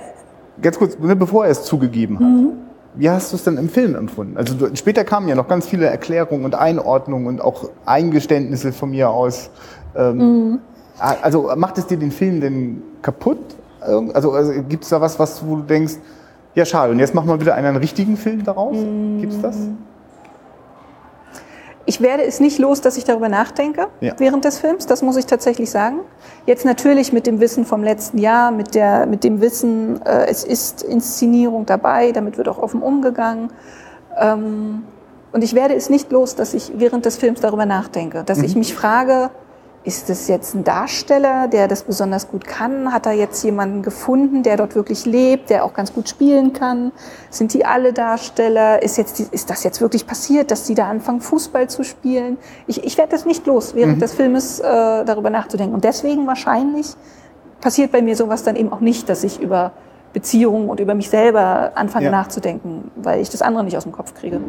Ganz 0.60 0.78
kurz, 0.78 0.98
ne, 0.98 1.14
bevor 1.14 1.44
er 1.44 1.52
es 1.52 1.62
zugegeben 1.64 2.16
hat. 2.18 2.26
Mhm. 2.26 2.52
Wie 2.94 3.08
hast 3.08 3.30
du 3.30 3.36
es 3.36 3.44
denn 3.44 3.56
im 3.58 3.68
Film 3.68 3.94
empfunden? 3.94 4.36
Also 4.36 4.54
du, 4.54 4.74
später 4.74 5.04
kamen 5.04 5.28
ja 5.28 5.36
noch 5.36 5.46
ganz 5.46 5.68
viele 5.68 5.86
Erklärungen 5.86 6.44
und 6.44 6.56
Einordnungen 6.56 7.26
und 7.28 7.40
auch 7.40 7.70
Eingeständnisse 7.86 8.72
von 8.72 8.90
mir 8.90 9.10
aus. 9.10 9.50
Ähm, 9.94 10.16
Mhm. 10.18 10.58
Also 10.98 11.52
macht 11.54 11.78
es 11.78 11.86
dir 11.86 11.96
den 11.96 12.10
Film 12.10 12.40
denn 12.40 12.82
kaputt? 13.02 13.38
Also, 14.12 14.32
also 14.32 14.52
gibt 14.68 14.82
es 14.82 14.90
da 14.90 15.00
was, 15.00 15.16
was 15.20 15.46
wo 15.46 15.56
du 15.56 15.62
denkst, 15.62 15.94
ja 16.56 16.64
schade, 16.64 16.90
und 16.90 16.98
jetzt 16.98 17.14
machen 17.14 17.28
wir 17.28 17.40
wieder 17.40 17.54
einen 17.54 17.76
richtigen 17.76 18.16
Film 18.16 18.42
daraus? 18.42 18.76
Mhm. 18.76 19.20
Gibt's 19.20 19.40
das? 19.40 19.56
Ich 21.88 22.02
werde 22.02 22.22
es 22.22 22.38
nicht 22.38 22.58
los, 22.58 22.82
dass 22.82 22.98
ich 22.98 23.04
darüber 23.04 23.30
nachdenke 23.30 23.86
Ja. 24.02 24.12
während 24.18 24.44
des 24.44 24.58
Films, 24.58 24.84
das 24.84 25.00
muss 25.00 25.16
ich 25.16 25.24
tatsächlich 25.24 25.70
sagen. 25.70 26.00
Jetzt 26.44 26.66
natürlich 26.66 27.14
mit 27.14 27.26
dem 27.26 27.40
Wissen 27.40 27.64
vom 27.64 27.82
letzten 27.82 28.18
Jahr, 28.18 28.50
mit, 28.50 28.74
der, 28.74 29.06
mit 29.06 29.24
dem 29.24 29.40
Wissen, 29.40 29.98
äh, 30.04 30.26
es 30.26 30.44
ist 30.44 30.82
Inszenierung 30.82 31.64
dabei, 31.64 32.12
damit 32.12 32.36
wird 32.36 32.46
auch 32.46 32.58
offen 32.58 32.82
umgegangen. 32.82 33.48
Ähm, 34.20 34.82
und 35.32 35.42
ich 35.42 35.54
werde 35.54 35.74
es 35.76 35.88
nicht 35.88 36.12
los, 36.12 36.34
dass 36.34 36.52
ich 36.52 36.72
während 36.76 37.06
des 37.06 37.16
Films 37.16 37.40
darüber 37.40 37.64
nachdenke, 37.64 38.22
dass 38.22 38.42
ich 38.42 38.54
mich 38.54 38.74
frage, 38.74 39.30
ist 39.84 40.10
es 40.10 40.28
jetzt 40.28 40.54
ein 40.54 40.64
Darsteller, 40.64 41.48
der 41.48 41.68
das 41.68 41.82
besonders 41.82 42.28
gut 42.28 42.46
kann? 42.46 42.92
Hat 42.92 43.06
er 43.06 43.12
jetzt 43.12 43.42
jemanden 43.42 43.82
gefunden, 43.82 44.42
der 44.42 44.56
dort 44.56 44.74
wirklich 44.74 45.06
lebt, 45.06 45.50
der 45.50 45.64
auch 45.64 45.72
ganz 45.72 45.92
gut 45.92 46.08
spielen 46.08 46.52
kann? 46.52 46.92
Sind 47.30 47.54
die 47.54 47.64
alle 47.64 47.92
Darsteller? 47.92 48.82
Ist, 48.82 48.98
jetzt, 48.98 49.20
ist 49.20 49.48
das 49.48 49.64
jetzt 49.64 49.80
wirklich 49.80 50.06
passiert, 50.06 50.50
dass 50.50 50.64
die 50.64 50.74
da 50.74 50.88
anfangen, 50.88 51.20
Fußball 51.20 51.68
zu 51.68 51.84
spielen? 51.84 52.38
Ich, 52.66 52.84
ich 52.84 52.98
werde 52.98 53.12
das 53.12 53.24
nicht 53.24 53.46
los, 53.46 53.74
während 53.74 54.02
des 54.02 54.14
Filmes 54.14 54.60
äh, 54.60 54.64
darüber 55.04 55.30
nachzudenken. 55.30 55.74
Und 55.74 55.84
deswegen 55.84 56.26
wahrscheinlich 56.26 56.88
passiert 57.60 57.92
bei 57.92 58.02
mir 58.02 58.16
sowas 58.16 58.42
dann 58.42 58.56
eben 58.56 58.72
auch 58.72 58.80
nicht, 58.80 59.08
dass 59.08 59.24
ich 59.24 59.40
über 59.40 59.72
Beziehungen 60.12 60.68
und 60.68 60.80
über 60.80 60.94
mich 60.94 61.10
selber 61.10 61.72
anfange 61.74 62.06
ja. 62.06 62.10
nachzudenken, 62.10 62.90
weil 62.96 63.20
ich 63.20 63.30
das 63.30 63.42
andere 63.42 63.64
nicht 63.64 63.76
aus 63.76 63.84
dem 63.84 63.92
Kopf 63.92 64.14
kriege. 64.14 64.40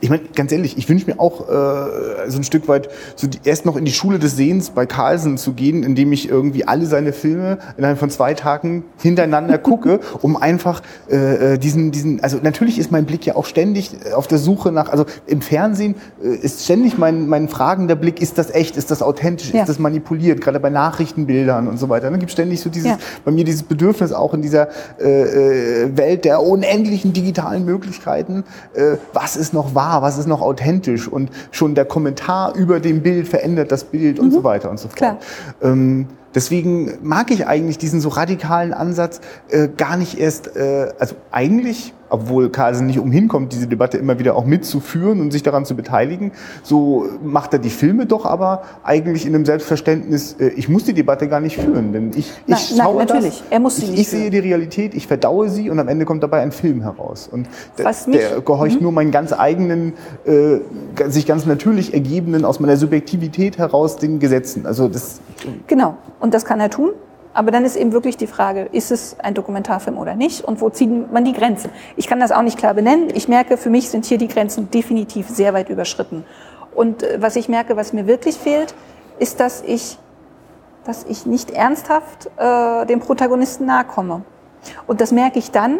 Ich 0.00 0.10
meine, 0.10 0.22
ganz 0.34 0.52
ehrlich, 0.52 0.78
ich 0.78 0.88
wünsche 0.88 1.06
mir 1.06 1.20
auch 1.20 1.48
äh, 1.48 2.30
so 2.30 2.38
ein 2.38 2.44
Stück 2.44 2.68
weit 2.68 2.88
so 3.16 3.26
die, 3.26 3.38
erst 3.44 3.66
noch 3.66 3.76
in 3.76 3.84
die 3.84 3.92
Schule 3.92 4.18
des 4.18 4.36
Sehens 4.36 4.70
bei 4.70 4.86
Carlsen 4.86 5.38
zu 5.38 5.52
gehen, 5.52 5.82
indem 5.82 6.12
ich 6.12 6.28
irgendwie 6.28 6.66
alle 6.66 6.86
seine 6.86 7.12
Filme 7.12 7.58
innerhalb 7.76 7.98
von 7.98 8.10
zwei 8.10 8.34
Tagen 8.34 8.84
hintereinander 9.00 9.58
gucke, 9.68 10.00
um 10.22 10.36
einfach 10.36 10.82
äh, 11.10 11.54
äh, 11.54 11.58
diesen, 11.58 11.90
diesen, 11.90 12.22
also 12.22 12.38
natürlich 12.42 12.78
ist 12.78 12.90
mein 12.90 13.06
Blick 13.06 13.26
ja 13.26 13.36
auch 13.36 13.46
ständig 13.46 13.90
auf 14.14 14.26
der 14.26 14.38
Suche 14.38 14.72
nach, 14.72 14.90
also 14.90 15.06
im 15.26 15.40
Fernsehen 15.42 15.94
äh, 16.22 16.28
ist 16.34 16.64
ständig 16.64 16.98
mein, 16.98 17.28
mein 17.28 17.48
fragender 17.48 17.96
Blick, 17.96 18.20
ist 18.20 18.38
das 18.38 18.50
echt, 18.50 18.76
ist 18.76 18.90
das 18.90 19.02
authentisch, 19.02 19.52
ja. 19.52 19.62
ist 19.62 19.68
das 19.68 19.78
manipuliert, 19.78 20.40
gerade 20.40 20.60
bei 20.60 20.70
Nachrichtenbildern 20.70 21.68
und 21.68 21.78
so 21.78 21.88
weiter. 21.88 22.10
Dann 22.10 22.20
gibt 22.20 22.32
ständig 22.32 22.60
so 22.60 22.70
dieses, 22.70 22.88
ja. 22.88 22.98
bei 23.24 23.30
mir 23.30 23.44
dieses 23.44 23.62
Bedürfnis 23.62 24.12
auch 24.12 24.34
in 24.34 24.42
dieser 24.42 24.68
äh, 25.00 25.84
äh, 25.84 25.96
Welt 25.96 26.24
der 26.24 26.42
unendlichen 26.42 27.12
digitalen 27.12 27.64
Möglichkeiten, 27.64 28.44
äh, 28.74 28.96
was 29.12 29.36
ist 29.36 29.52
noch 29.52 29.67
wahr, 29.74 30.02
was 30.02 30.18
ist 30.18 30.26
noch 30.26 30.40
authentisch 30.40 31.08
und 31.08 31.30
schon 31.50 31.74
der 31.74 31.84
Kommentar 31.84 32.54
über 32.54 32.80
dem 32.80 33.02
Bild 33.02 33.28
verändert 33.28 33.72
das 33.72 33.84
Bild 33.84 34.18
mhm. 34.18 34.24
und 34.24 34.30
so 34.32 34.44
weiter 34.44 34.70
und 34.70 34.78
so 34.78 34.88
fort. 34.88 35.18
Ähm, 35.62 36.06
deswegen 36.34 36.98
mag 37.02 37.30
ich 37.30 37.46
eigentlich 37.46 37.78
diesen 37.78 38.00
so 38.00 38.08
radikalen 38.08 38.72
Ansatz 38.72 39.20
äh, 39.50 39.68
gar 39.68 39.96
nicht 39.96 40.18
erst, 40.18 40.56
äh, 40.56 40.92
also 40.98 41.14
eigentlich 41.30 41.94
obwohl 42.08 42.50
Carlsen 42.50 42.86
nicht 42.86 42.98
umhin 42.98 43.28
kommt, 43.28 43.52
diese 43.52 43.66
Debatte 43.66 43.98
immer 43.98 44.18
wieder 44.18 44.36
auch 44.36 44.44
mitzuführen 44.44 45.20
und 45.20 45.30
sich 45.32 45.42
daran 45.42 45.64
zu 45.64 45.76
beteiligen. 45.76 46.32
So 46.62 47.06
macht 47.22 47.52
er 47.52 47.58
die 47.58 47.70
Filme 47.70 48.06
doch 48.06 48.24
aber 48.24 48.62
eigentlich 48.82 49.26
in 49.26 49.34
einem 49.34 49.44
Selbstverständnis, 49.44 50.36
äh, 50.38 50.48
ich 50.48 50.68
muss 50.68 50.84
die 50.84 50.94
Debatte 50.94 51.28
gar 51.28 51.40
nicht 51.40 51.56
führen, 51.56 51.92
denn 51.92 52.10
ich, 52.10 52.18
ich 52.18 52.32
nein, 52.46 52.58
schaue 52.58 52.96
nein, 52.96 53.06
natürlich. 53.06 53.38
das, 53.40 53.50
er 53.50 53.60
muss 53.60 53.76
sie 53.76 53.84
ich, 53.84 53.90
nicht 53.90 54.00
ich 54.00 54.08
sehe 54.08 54.30
die 54.30 54.38
Realität, 54.38 54.94
ich 54.94 55.06
verdaue 55.06 55.48
sie 55.48 55.70
und 55.70 55.78
am 55.78 55.88
Ende 55.88 56.04
kommt 56.04 56.22
dabei 56.22 56.40
ein 56.40 56.52
Film 56.52 56.82
heraus. 56.82 57.28
Und 57.30 57.48
der, 57.76 57.92
der 58.08 58.40
gehorcht 58.40 58.76
mhm. 58.76 58.82
nur 58.82 58.92
meinen 58.92 59.10
ganz 59.10 59.32
eigenen, 59.32 59.94
äh, 60.24 60.58
sich 61.08 61.26
ganz 61.26 61.46
natürlich 61.46 61.94
ergebenden, 61.94 62.44
aus 62.44 62.60
meiner 62.60 62.76
Subjektivität 62.76 63.58
heraus 63.58 63.96
den 63.96 64.18
Gesetzen. 64.18 64.66
Also 64.66 64.88
das, 64.88 65.20
genau, 65.66 65.96
und 66.20 66.34
das 66.34 66.44
kann 66.44 66.60
er 66.60 66.70
tun. 66.70 66.90
Aber 67.38 67.52
dann 67.52 67.64
ist 67.64 67.76
eben 67.76 67.92
wirklich 67.92 68.16
die 68.16 68.26
Frage, 68.26 68.62
ist 68.72 68.90
es 68.90 69.16
ein 69.20 69.32
Dokumentarfilm 69.32 69.96
oder 69.96 70.16
nicht 70.16 70.42
und 70.42 70.60
wo 70.60 70.70
zieht 70.70 71.12
man 71.12 71.24
die 71.24 71.32
Grenzen? 71.32 71.70
Ich 71.94 72.08
kann 72.08 72.18
das 72.18 72.32
auch 72.32 72.42
nicht 72.42 72.58
klar 72.58 72.74
benennen. 72.74 73.10
Ich 73.14 73.28
merke, 73.28 73.56
für 73.56 73.70
mich 73.70 73.90
sind 73.90 74.06
hier 74.06 74.18
die 74.18 74.26
Grenzen 74.26 74.72
definitiv 74.72 75.28
sehr 75.28 75.54
weit 75.54 75.68
überschritten. 75.68 76.24
Und 76.74 77.04
äh, 77.04 77.22
was 77.22 77.36
ich 77.36 77.48
merke, 77.48 77.76
was 77.76 77.92
mir 77.92 78.08
wirklich 78.08 78.34
fehlt, 78.34 78.74
ist, 79.20 79.38
dass 79.38 79.62
ich, 79.64 79.98
dass 80.82 81.04
ich 81.04 81.26
nicht 81.26 81.52
ernsthaft 81.52 82.28
äh, 82.38 82.86
dem 82.86 82.98
Protagonisten 82.98 83.66
nahe 83.66 83.84
komme. 83.84 84.22
Und 84.88 85.00
das 85.00 85.12
merke 85.12 85.38
ich 85.38 85.52
dann, 85.52 85.78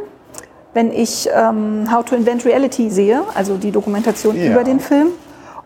wenn 0.74 0.92
ich 0.92 1.28
ähm, 1.34 1.88
How 1.92 2.04
to 2.04 2.14
Invent 2.14 2.44
Reality 2.44 2.88
sehe, 2.88 3.22
also 3.34 3.56
die 3.56 3.72
Dokumentation 3.72 4.36
ja. 4.36 4.52
über 4.52 4.62
den 4.62 4.78
Film 4.78 5.08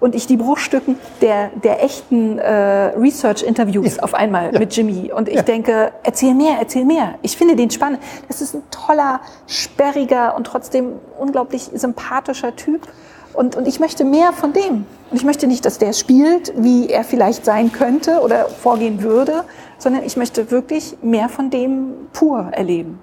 und 0.02 0.16
ich 0.16 0.26
die 0.26 0.36
Bruchstücken 0.36 0.96
der, 1.20 1.50
der 1.62 1.84
echten 1.84 2.36
äh, 2.38 2.92
Research-Interviews 2.96 3.96
ja. 3.96 4.02
auf 4.02 4.14
einmal 4.14 4.52
ja. 4.52 4.58
mit 4.58 4.76
Jimmy. 4.76 5.12
Und 5.12 5.28
ich 5.28 5.36
ja. 5.36 5.42
denke, 5.42 5.92
erzähl 6.02 6.34
mehr, 6.34 6.56
erzähl 6.58 6.84
mehr. 6.84 7.14
Ich 7.22 7.36
finde 7.36 7.54
den 7.54 7.70
spannend. 7.70 8.00
Das 8.26 8.40
ist 8.40 8.52
ein 8.52 8.64
toller, 8.72 9.20
sperriger 9.46 10.34
und 10.36 10.44
trotzdem 10.44 10.94
unglaublich 11.20 11.70
sympathischer 11.72 12.56
Typ. 12.56 12.88
Und, 13.32 13.54
und 13.54 13.68
ich 13.68 13.78
möchte 13.78 14.04
mehr 14.04 14.32
von 14.32 14.52
dem. 14.52 14.86
Und 15.10 15.16
ich 15.16 15.24
möchte 15.24 15.46
nicht, 15.46 15.64
dass 15.64 15.78
der 15.78 15.92
spielt, 15.92 16.52
wie 16.56 16.88
er 16.88 17.04
vielleicht 17.04 17.44
sein 17.44 17.70
könnte 17.70 18.22
oder 18.22 18.46
vorgehen 18.46 19.04
würde, 19.04 19.44
sondern 19.78 20.02
ich 20.02 20.16
möchte 20.16 20.50
wirklich 20.50 20.96
mehr 21.00 21.28
von 21.28 21.48
dem 21.48 21.92
pur 22.12 22.48
erleben. 22.50 22.98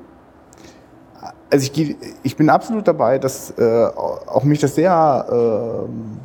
Also 1.49 1.71
ich, 1.71 1.95
ich 2.23 2.35
bin 2.35 2.49
absolut 2.49 2.89
dabei, 2.89 3.19
dass 3.19 3.51
äh, 3.57 3.85
auch 3.85 4.43
mich 4.43 4.59
das 4.59 4.75
sehr 4.75 5.25
äh, 5.31 6.19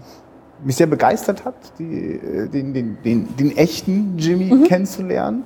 mich 0.64 0.77
sehr 0.77 0.87
begeistert 0.87 1.44
hat, 1.44 1.55
die, 1.79 1.85
äh, 1.85 2.48
den, 2.48 2.74
den, 2.74 2.98
den, 3.05 3.37
den 3.37 3.57
echten 3.57 4.18
Jimmy 4.18 4.46
mhm. 4.46 4.64
kennenzulernen. 4.64 5.44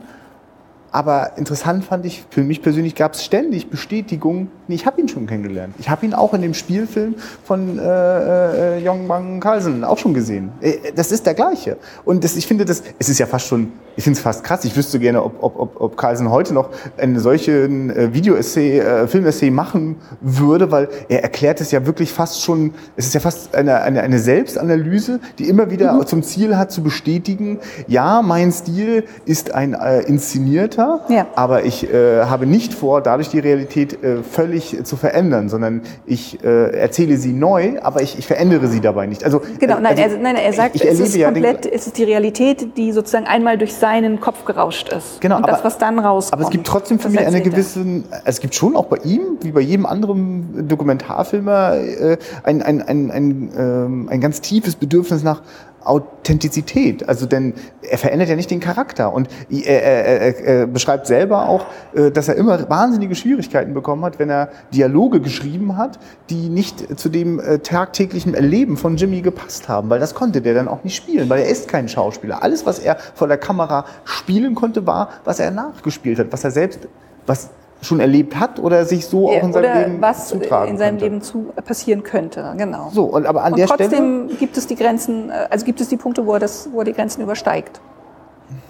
Aber 0.90 1.36
interessant 1.36 1.84
fand 1.84 2.06
ich, 2.06 2.24
für 2.30 2.42
mich 2.42 2.62
persönlich 2.62 2.94
gab 2.94 3.14
es 3.14 3.24
ständig 3.24 3.68
Bestätigung, 3.68 4.48
nee, 4.68 4.74
ich 4.74 4.86
habe 4.86 5.00
ihn 5.00 5.08
schon 5.08 5.26
kennengelernt. 5.26 5.74
Ich 5.78 5.90
habe 5.90 6.06
ihn 6.06 6.14
auch 6.14 6.32
in 6.32 6.40
dem 6.40 6.54
Spielfilm 6.54 7.16
von 7.44 7.78
äh, 7.78 8.76
äh, 8.76 8.84
Jong 8.84 9.06
Bang 9.06 9.40
Carlsen 9.40 9.84
auch 9.84 9.98
schon 9.98 10.14
gesehen. 10.14 10.50
Äh, 10.60 10.92
das 10.94 11.12
ist 11.12 11.26
der 11.26 11.34
gleiche. 11.34 11.76
Und 12.04 12.24
das, 12.24 12.36
ich 12.36 12.46
finde, 12.46 12.64
das, 12.64 12.82
es 12.98 13.08
ist 13.08 13.18
ja 13.18 13.26
fast 13.26 13.46
schon, 13.46 13.72
ich 13.96 14.04
finde 14.04 14.16
es 14.16 14.22
fast 14.22 14.44
krass. 14.44 14.64
Ich 14.64 14.76
wüsste 14.76 14.98
gerne, 14.98 15.22
ob, 15.22 15.42
ob, 15.42 15.58
ob, 15.58 15.80
ob 15.80 15.96
Carlsen 15.96 16.30
heute 16.30 16.54
noch 16.54 16.70
einen 16.96 17.18
solchen 17.18 17.90
äh, 17.90 18.14
Video-Essay, 18.14 18.78
äh, 18.78 19.06
Film-Essay 19.08 19.50
machen 19.50 19.96
würde, 20.20 20.70
weil 20.70 20.88
er 21.08 21.22
erklärt 21.22 21.60
es 21.60 21.70
ja 21.70 21.84
wirklich 21.84 22.12
fast 22.12 22.42
schon, 22.42 22.72
es 22.96 23.06
ist 23.06 23.14
ja 23.14 23.20
fast 23.20 23.54
eine, 23.54 23.82
eine, 23.82 24.00
eine 24.02 24.18
Selbstanalyse, 24.18 25.20
die 25.38 25.48
immer 25.48 25.70
wieder 25.70 25.92
mhm. 25.92 26.06
zum 26.06 26.22
Ziel 26.22 26.56
hat, 26.56 26.72
zu 26.72 26.82
bestätigen, 26.82 27.58
ja, 27.86 28.22
mein 28.22 28.52
Stil 28.52 29.04
ist 29.26 29.54
ein 29.54 29.74
äh, 29.74 30.00
inszenierter, 30.02 30.77
weiter, 30.78 31.00
ja. 31.08 31.26
aber 31.34 31.64
ich 31.64 31.92
äh, 31.92 32.24
habe 32.24 32.46
nicht 32.46 32.72
vor, 32.72 33.02
dadurch 33.02 33.28
die 33.28 33.38
Realität 33.38 34.02
äh, 34.02 34.22
völlig 34.22 34.84
zu 34.84 34.96
verändern, 34.96 35.48
sondern 35.48 35.82
ich 36.06 36.42
äh, 36.44 36.78
erzähle 36.78 37.16
sie 37.16 37.32
neu, 37.32 37.80
aber 37.82 38.02
ich, 38.02 38.18
ich 38.18 38.26
verändere 38.26 38.68
sie 38.68 38.80
dabei 38.80 39.06
nicht. 39.06 39.24
Also, 39.24 39.42
genau, 39.58 39.78
äh, 39.78 39.80
nein, 39.80 39.98
also, 39.98 40.16
er, 40.16 40.22
nein, 40.22 40.36
er 40.36 40.52
sagt, 40.52 40.76
ich, 40.76 40.84
ich 40.84 40.90
es, 40.90 41.00
ist 41.00 41.16
ja 41.16 41.30
komplett, 41.30 41.64
den, 41.64 41.72
es 41.72 41.86
ist 41.86 41.98
die 41.98 42.04
Realität, 42.04 42.76
die 42.76 42.92
sozusagen 42.92 43.26
einmal 43.26 43.58
durch 43.58 43.74
seinen 43.74 44.20
Kopf 44.20 44.44
gerauscht 44.44 44.88
ist. 44.90 45.20
Genau, 45.20 45.36
und 45.36 45.44
aber, 45.44 45.52
das, 45.52 45.64
was 45.64 45.78
dann 45.78 45.98
rauskommt. 45.98 46.32
Aber 46.34 46.42
es 46.42 46.50
gibt 46.50 46.66
trotzdem 46.66 46.98
für 46.98 47.08
mich 47.08 47.20
eine 47.20 47.42
gewisse, 47.42 47.84
es 48.24 48.40
gibt 48.40 48.54
schon 48.54 48.76
auch 48.76 48.86
bei 48.86 48.98
ihm, 48.98 49.38
wie 49.40 49.52
bei 49.52 49.60
jedem 49.60 49.86
anderen 49.86 50.68
Dokumentarfilmer, 50.68 51.74
äh, 51.74 52.16
ein, 52.44 52.62
ein, 52.62 52.82
ein, 52.82 53.10
ein, 53.10 53.50
ähm, 53.56 54.08
ein 54.10 54.20
ganz 54.20 54.40
tiefes 54.40 54.76
Bedürfnis 54.76 55.22
nach 55.22 55.42
Authentizität. 55.84 57.08
Also 57.08 57.26
denn 57.26 57.54
er 57.82 57.98
verändert 57.98 58.28
ja 58.28 58.36
nicht 58.36 58.50
den 58.50 58.60
Charakter 58.60 59.12
und 59.12 59.28
er, 59.50 59.82
er, 59.82 60.20
er, 60.20 60.44
er 60.44 60.66
beschreibt 60.66 61.06
selber 61.06 61.48
auch, 61.48 61.66
äh, 61.94 62.10
dass 62.10 62.28
er 62.28 62.36
immer 62.36 62.68
wahnsinnige 62.68 63.14
Schwierigkeiten 63.14 63.74
bekommen 63.74 64.04
hat, 64.04 64.18
wenn 64.18 64.30
er 64.30 64.50
Dialoge 64.72 65.20
geschrieben 65.20 65.76
hat, 65.76 65.98
die 66.30 66.48
nicht 66.48 66.98
zu 66.98 67.08
dem 67.08 67.40
äh, 67.40 67.58
tagtäglichen 67.58 68.34
Erleben 68.34 68.76
von 68.76 68.96
Jimmy 68.96 69.20
gepasst 69.20 69.68
haben, 69.68 69.90
weil 69.90 70.00
das 70.00 70.14
konnte 70.14 70.40
der 70.40 70.54
dann 70.54 70.68
auch 70.68 70.84
nicht 70.84 70.96
spielen, 70.96 71.28
weil 71.28 71.42
er 71.42 71.48
ist 71.48 71.68
kein 71.68 71.88
Schauspieler. 71.88 72.42
Alles, 72.42 72.66
was 72.66 72.78
er 72.78 72.96
vor 73.14 73.28
der 73.28 73.38
Kamera 73.38 73.84
spielen 74.04 74.54
konnte, 74.54 74.86
war, 74.86 75.08
was 75.24 75.40
er 75.40 75.50
nachgespielt 75.50 76.18
hat, 76.18 76.26
was 76.30 76.44
er 76.44 76.50
selbst, 76.50 76.80
was 77.26 77.50
schon 77.80 78.00
erlebt 78.00 78.38
hat 78.38 78.58
oder 78.58 78.84
sich 78.84 79.06
so 79.06 79.28
auch 79.28 79.42
in 79.42 79.52
seinem 79.52 79.78
Leben 79.78 80.00
was 80.00 80.28
zutragen 80.28 80.72
in 80.72 80.78
seinem 80.78 80.98
könnte. 80.98 81.04
Leben 81.04 81.22
zu 81.22 81.52
passieren 81.64 82.02
könnte, 82.02 82.54
genau. 82.56 82.90
So 82.92 83.04
und 83.04 83.26
aber 83.26 83.44
an 83.44 83.52
und 83.52 83.58
der 83.58 83.68
trotzdem 83.68 83.88
Stelle 84.24 84.38
gibt 84.38 84.56
es 84.56 84.66
die 84.66 84.74
Grenzen, 84.74 85.30
äh, 85.30 85.46
also 85.50 85.64
gibt 85.64 85.80
es 85.80 85.88
die 85.88 85.96
Punkte, 85.96 86.26
wo 86.26 86.34
er 86.34 86.40
das, 86.40 86.68
wo 86.72 86.80
er 86.80 86.84
die 86.84 86.92
Grenzen 86.92 87.22
übersteigt 87.22 87.80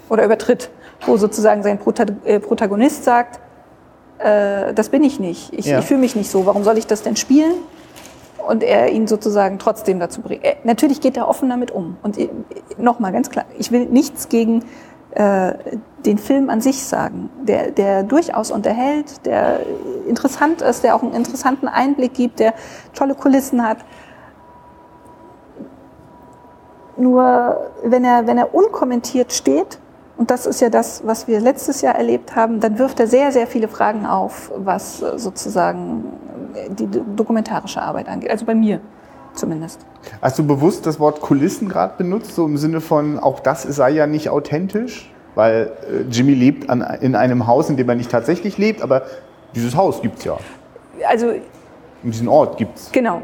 oder 0.09 0.25
übertritt, 0.25 0.69
wo 1.05 1.17
sozusagen 1.17 1.63
sein 1.63 1.79
äh, 2.23 2.39
Protagonist 2.39 3.03
sagt, 3.03 3.39
äh, 4.19 4.73
das 4.73 4.89
bin 4.89 5.03
ich 5.03 5.19
nicht, 5.19 5.53
ich, 5.53 5.65
ja. 5.65 5.79
ich 5.79 5.85
fühle 5.85 6.01
mich 6.01 6.15
nicht 6.15 6.29
so, 6.29 6.45
warum 6.45 6.63
soll 6.63 6.77
ich 6.77 6.87
das 6.87 7.01
denn 7.01 7.15
spielen? 7.15 7.53
Und 8.47 8.63
er 8.63 8.91
ihn 8.91 9.05
sozusagen 9.05 9.59
trotzdem 9.59 9.99
dazu 9.99 10.21
bringt. 10.21 10.43
Er, 10.43 10.55
natürlich 10.63 11.01
geht 11.01 11.17
er 11.17 11.27
offen 11.27 11.49
damit 11.49 11.69
um. 11.71 11.97
Und 12.01 12.17
äh, 12.17 12.29
nochmal 12.77 13.11
ganz 13.11 13.29
klar, 13.29 13.45
ich 13.59 13.71
will 13.71 13.85
nichts 13.85 14.29
gegen 14.29 14.63
äh, 15.11 15.53
den 16.05 16.17
Film 16.17 16.49
an 16.49 16.61
sich 16.61 16.83
sagen, 16.83 17.29
der, 17.41 17.71
der 17.71 18.03
durchaus 18.03 18.51
unterhält, 18.51 19.25
der 19.25 19.61
interessant 20.07 20.61
ist, 20.61 20.83
der 20.83 20.95
auch 20.95 21.03
einen 21.03 21.13
interessanten 21.13 21.67
Einblick 21.67 22.13
gibt, 22.13 22.39
der 22.39 22.53
tolle 22.93 23.15
Kulissen 23.15 23.67
hat. 23.67 23.79
Nur 26.95 27.71
wenn 27.83 28.03
er, 28.03 28.27
wenn 28.27 28.37
er 28.37 28.53
unkommentiert 28.53 29.33
steht, 29.33 29.79
und 30.17 30.31
das 30.31 30.45
ist 30.45 30.59
ja 30.59 30.69
das, 30.69 31.05
was 31.05 31.29
wir 31.29 31.39
letztes 31.39 31.81
Jahr 31.81 31.95
erlebt 31.95 32.35
haben, 32.35 32.59
dann 32.59 32.77
wirft 32.77 32.99
er 32.99 33.07
sehr, 33.07 33.31
sehr 33.31 33.47
viele 33.47 33.69
Fragen 33.69 34.05
auf, 34.05 34.51
was 34.55 34.99
sozusagen 34.99 36.03
die 36.71 36.87
dokumentarische 37.15 37.81
Arbeit 37.81 38.09
angeht. 38.09 38.29
Also 38.29 38.45
bei 38.45 38.53
mir 38.53 38.81
zumindest. 39.39 39.79
Hast 40.21 40.37
du 40.37 40.45
bewusst 40.45 40.85
das 40.85 40.99
Wort 40.99 41.21
Kulissen 41.21 41.69
gerade 41.69 41.93
benutzt, 41.97 42.35
so 42.35 42.45
im 42.45 42.57
Sinne 42.57 42.81
von, 42.81 43.19
auch 43.19 43.39
das 43.39 43.63
sei 43.63 43.91
ja 43.91 44.07
nicht 44.07 44.29
authentisch? 44.29 45.11
Weil 45.35 45.71
äh, 45.89 46.01
Jimmy 46.11 46.33
lebt 46.33 46.69
an, 46.69 46.81
in 47.01 47.15
einem 47.15 47.47
Haus, 47.47 47.69
in 47.69 47.77
dem 47.77 47.87
er 47.89 47.95
nicht 47.95 48.11
tatsächlich 48.11 48.57
lebt, 48.57 48.81
aber 48.81 49.03
dieses 49.55 49.75
Haus 49.75 50.01
gibt 50.01 50.19
es 50.19 50.25
ja. 50.25 50.37
Also. 51.07 51.31
In 52.03 52.11
diesem 52.11 52.27
Ort 52.27 52.57
gibt 52.57 52.77
es. 52.77 52.91
Genau. 52.91 53.21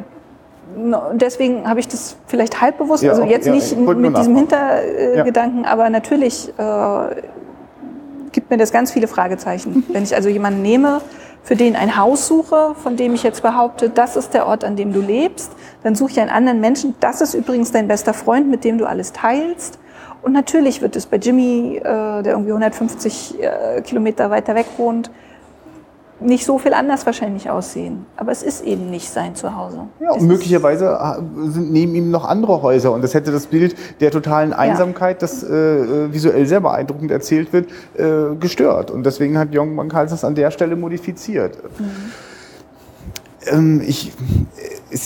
Und 0.75 1.21
deswegen 1.21 1.69
habe 1.69 1.79
ich 1.79 1.87
das 1.87 2.17
vielleicht 2.27 2.59
halb 2.59 2.77
bewusst, 2.77 3.03
ja, 3.03 3.11
also 3.11 3.23
jetzt 3.23 3.45
ja, 3.45 3.53
nicht 3.53 3.77
mit 3.77 4.17
diesem 4.17 4.35
Hintergedanken, 4.35 5.63
ja. 5.63 5.69
aber 5.69 5.89
natürlich 5.89 6.49
äh, 6.57 7.21
gibt 8.31 8.49
mir 8.49 8.57
das 8.57 8.71
ganz 8.71 8.91
viele 8.91 9.07
Fragezeichen. 9.07 9.75
Mhm. 9.75 9.83
Wenn 9.93 10.03
ich 10.03 10.15
also 10.15 10.27
jemanden 10.27 10.61
nehme, 10.61 11.01
für 11.45 11.55
den 11.55 11.75
ein 11.75 11.95
Haus 11.95 12.27
suche, 12.27 12.73
von 12.81 12.97
dem 12.97 13.13
ich 13.13 13.21
jetzt 13.21 13.43
behaupte, 13.43 13.91
das 13.91 14.15
ist 14.15 14.33
der 14.33 14.47
Ort, 14.47 14.63
an 14.63 14.75
dem 14.75 14.91
du 14.91 14.99
lebst, 14.99 15.51
dann 15.83 15.93
suche 15.93 16.13
ich 16.13 16.19
einen 16.19 16.31
anderen 16.31 16.59
Menschen, 16.59 16.95
das 16.99 17.21
ist 17.21 17.35
übrigens 17.35 17.71
dein 17.71 17.87
bester 17.87 18.15
Freund, 18.15 18.49
mit 18.49 18.63
dem 18.63 18.79
du 18.79 18.85
alles 18.87 19.13
teilst. 19.13 19.77
Und 20.23 20.33
natürlich 20.33 20.81
wird 20.81 20.95
es 20.95 21.05
bei 21.05 21.17
Jimmy, 21.17 21.77
äh, 21.77 21.83
der 21.83 22.31
irgendwie 22.33 22.49
150 22.49 23.35
äh, 23.39 23.81
Kilometer 23.83 24.31
weiter 24.31 24.55
weg 24.55 24.65
wohnt, 24.77 25.11
nicht 26.19 26.45
so 26.45 26.57
viel 26.57 26.73
anders 26.73 27.05
wahrscheinlich 27.05 27.49
aussehen. 27.49 28.05
Aber 28.15 28.31
es 28.31 28.41
ist 28.41 28.63
eben 28.63 28.89
nicht 28.89 29.09
sein 29.09 29.35
Zuhause. 29.35 29.87
Ja, 29.99 30.11
und 30.11 30.27
möglicherweise 30.27 30.97
äh, 30.97 31.49
sind 31.49 31.71
neben 31.71 31.93
ihm 31.95 32.09
noch 32.09 32.25
andere 32.25 32.61
Häuser 32.61 32.93
und 32.93 33.03
das 33.03 33.13
hätte 33.13 33.31
das 33.31 33.47
Bild 33.47 33.75
der 33.99 34.11
totalen 34.11 34.53
Einsamkeit, 34.53 35.17
ja. 35.17 35.27
das 35.27 35.43
äh, 35.43 35.53
äh, 35.53 36.13
visuell 36.13 36.45
sehr 36.45 36.61
beeindruckend 36.61 37.11
erzählt 37.11 37.51
wird, 37.51 37.69
äh, 37.97 38.35
gestört. 38.39 38.91
Und 38.91 39.05
deswegen 39.05 39.37
hat 39.37 39.53
Jong 39.53 39.75
Mankals 39.75 40.11
das 40.11 40.23
an 40.23 40.35
der 40.35 40.51
Stelle 40.51 40.75
modifiziert. 40.75 41.57
Mhm. 41.79 41.85
Ähm, 43.47 43.81
ich, 43.85 44.11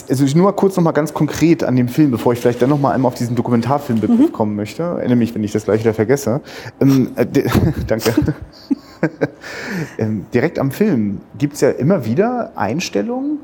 also 0.09 0.23
ich 0.23 0.35
nur 0.35 0.45
mal 0.45 0.51
kurz 0.53 0.75
noch 0.77 0.83
mal 0.83 0.91
ganz 0.91 1.13
konkret 1.13 1.63
an 1.63 1.75
dem 1.75 1.87
Film, 1.87 2.11
bevor 2.11 2.33
ich 2.33 2.39
vielleicht 2.39 2.61
dann 2.61 2.69
noch 2.69 2.79
mal 2.79 2.91
einmal 2.91 3.09
auf 3.09 3.17
diesen 3.17 3.35
Dokumentarfilmbegriff 3.35 4.29
mhm. 4.29 4.31
kommen 4.31 4.55
möchte. 4.55 4.83
Erinnere 4.83 5.17
mich, 5.17 5.33
wenn 5.35 5.43
ich 5.43 5.51
das 5.51 5.65
gleich 5.65 5.81
wieder 5.81 5.93
vergesse. 5.93 6.41
Ähm, 6.79 7.11
äh, 7.15 7.25
danke. 7.87 8.13
ähm, 9.97 10.25
direkt 10.33 10.59
am 10.59 10.71
Film 10.71 11.21
gibt 11.37 11.55
es 11.55 11.61
ja 11.61 11.69
immer 11.69 12.05
wieder 12.05 12.53
Einstellungen 12.55 13.39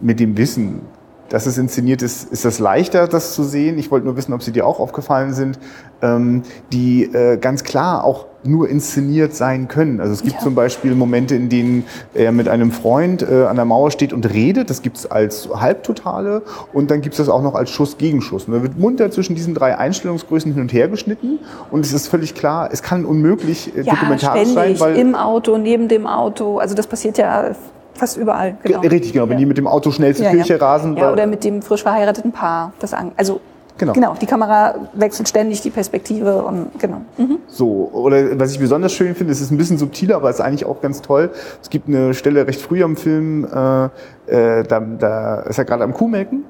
mit 0.00 0.20
dem 0.20 0.36
Wissen, 0.36 0.80
dass 1.28 1.46
es 1.46 1.58
inszeniert 1.58 2.02
ist, 2.02 2.30
ist 2.32 2.44
das 2.44 2.58
leichter, 2.58 3.08
das 3.08 3.34
zu 3.34 3.42
sehen. 3.42 3.78
Ich 3.78 3.90
wollte 3.90 4.06
nur 4.06 4.16
wissen, 4.16 4.32
ob 4.32 4.42
sie 4.42 4.52
dir 4.52 4.66
auch 4.66 4.80
aufgefallen 4.80 5.34
sind, 5.34 5.58
ähm, 6.02 6.42
die 6.72 7.04
äh, 7.04 7.36
ganz 7.38 7.64
klar 7.64 8.04
auch 8.04 8.26
nur 8.44 8.68
inszeniert 8.68 9.34
sein 9.34 9.68
können. 9.68 10.00
Also 10.00 10.12
es 10.12 10.22
gibt 10.22 10.36
ja. 10.36 10.40
zum 10.40 10.54
Beispiel 10.54 10.94
Momente, 10.94 11.34
in 11.34 11.48
denen 11.48 11.84
er 12.14 12.32
mit 12.32 12.48
einem 12.48 12.70
Freund 12.70 13.22
äh, 13.22 13.44
an 13.44 13.56
der 13.56 13.64
Mauer 13.64 13.90
steht 13.90 14.12
und 14.12 14.32
redet. 14.32 14.70
Das 14.70 14.82
gibt 14.82 14.98
es 14.98 15.10
als 15.10 15.48
Halbtotale 15.52 16.42
und 16.72 16.90
dann 16.90 17.00
gibt 17.00 17.14
es 17.14 17.18
das 17.18 17.28
auch 17.28 17.42
noch 17.42 17.54
als 17.54 17.70
Schuss 17.70 17.98
gegenschuss 17.98 18.46
Und 18.46 18.54
da 18.54 18.62
wird 18.62 18.78
munter 18.78 19.10
zwischen 19.10 19.34
diesen 19.34 19.54
drei 19.54 19.76
Einstellungsgrößen 19.76 20.52
hin 20.52 20.62
und 20.62 20.72
her 20.72 20.88
geschnitten 20.88 21.40
und 21.70 21.84
es 21.84 21.92
ist 21.92 22.08
völlig 22.08 22.34
klar, 22.34 22.68
es 22.72 22.82
kann 22.82 23.04
unmöglich 23.04 23.76
äh, 23.76 23.82
ja, 23.82 23.94
dokumentarisch 23.94 24.50
ständig, 24.50 24.78
sein. 24.78 24.94
Weil 24.94 24.96
im 24.96 25.14
Auto, 25.14 25.58
neben 25.58 25.88
dem 25.88 26.06
Auto. 26.06 26.58
Also 26.58 26.74
das 26.74 26.86
passiert 26.86 27.18
ja 27.18 27.54
Fast 27.96 28.16
überall, 28.16 28.56
genau. 28.62 28.80
Richtig, 28.80 29.12
genau. 29.12 29.28
Wenn 29.28 29.38
die 29.38 29.46
mit 29.46 29.58
dem 29.58 29.66
Auto 29.66 29.90
schnell 29.90 30.14
zur 30.14 30.26
Kirche 30.26 30.60
rasen. 30.60 30.96
Ja, 30.96 31.12
oder 31.12 31.26
mit 31.26 31.44
dem 31.44 31.62
frisch 31.62 31.82
verheirateten 31.82 32.32
Paar. 32.32 32.72
Das 32.78 32.94
also 33.16 33.40
Genau. 33.78 33.92
genau, 33.92 34.14
die 34.18 34.26
Kamera 34.26 34.74
wechselt 34.94 35.28
ständig 35.28 35.60
die 35.60 35.68
Perspektive 35.68 36.42
und 36.42 36.78
genau. 36.78 37.02
Mhm. 37.18 37.38
So, 37.46 37.90
oder 37.92 38.38
was 38.38 38.52
ich 38.52 38.58
besonders 38.58 38.92
schön 38.92 39.14
finde, 39.14 39.32
es 39.32 39.42
ist 39.42 39.50
ein 39.50 39.58
bisschen 39.58 39.76
subtiler, 39.76 40.16
aber 40.16 40.30
es 40.30 40.36
ist 40.36 40.40
eigentlich 40.40 40.64
auch 40.64 40.80
ganz 40.80 41.02
toll. 41.02 41.30
Es 41.60 41.68
gibt 41.68 41.86
eine 41.86 42.14
Stelle 42.14 42.46
recht 42.46 42.60
früh 42.62 42.82
am 42.82 42.96
Film, 42.96 43.44
äh, 43.44 43.84
äh, 44.28 44.62
da, 44.64 44.80
da 44.80 45.40
ist 45.40 45.58
er 45.58 45.66
gerade 45.66 45.84
am 45.84 45.92
Kuhmelken 45.92 46.44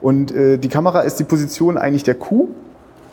und 0.00 0.32
äh, 0.32 0.58
die 0.58 0.68
Kamera 0.68 1.00
ist 1.00 1.18
die 1.18 1.24
Position 1.24 1.76
eigentlich 1.76 2.04
der 2.04 2.14
Kuh 2.14 2.48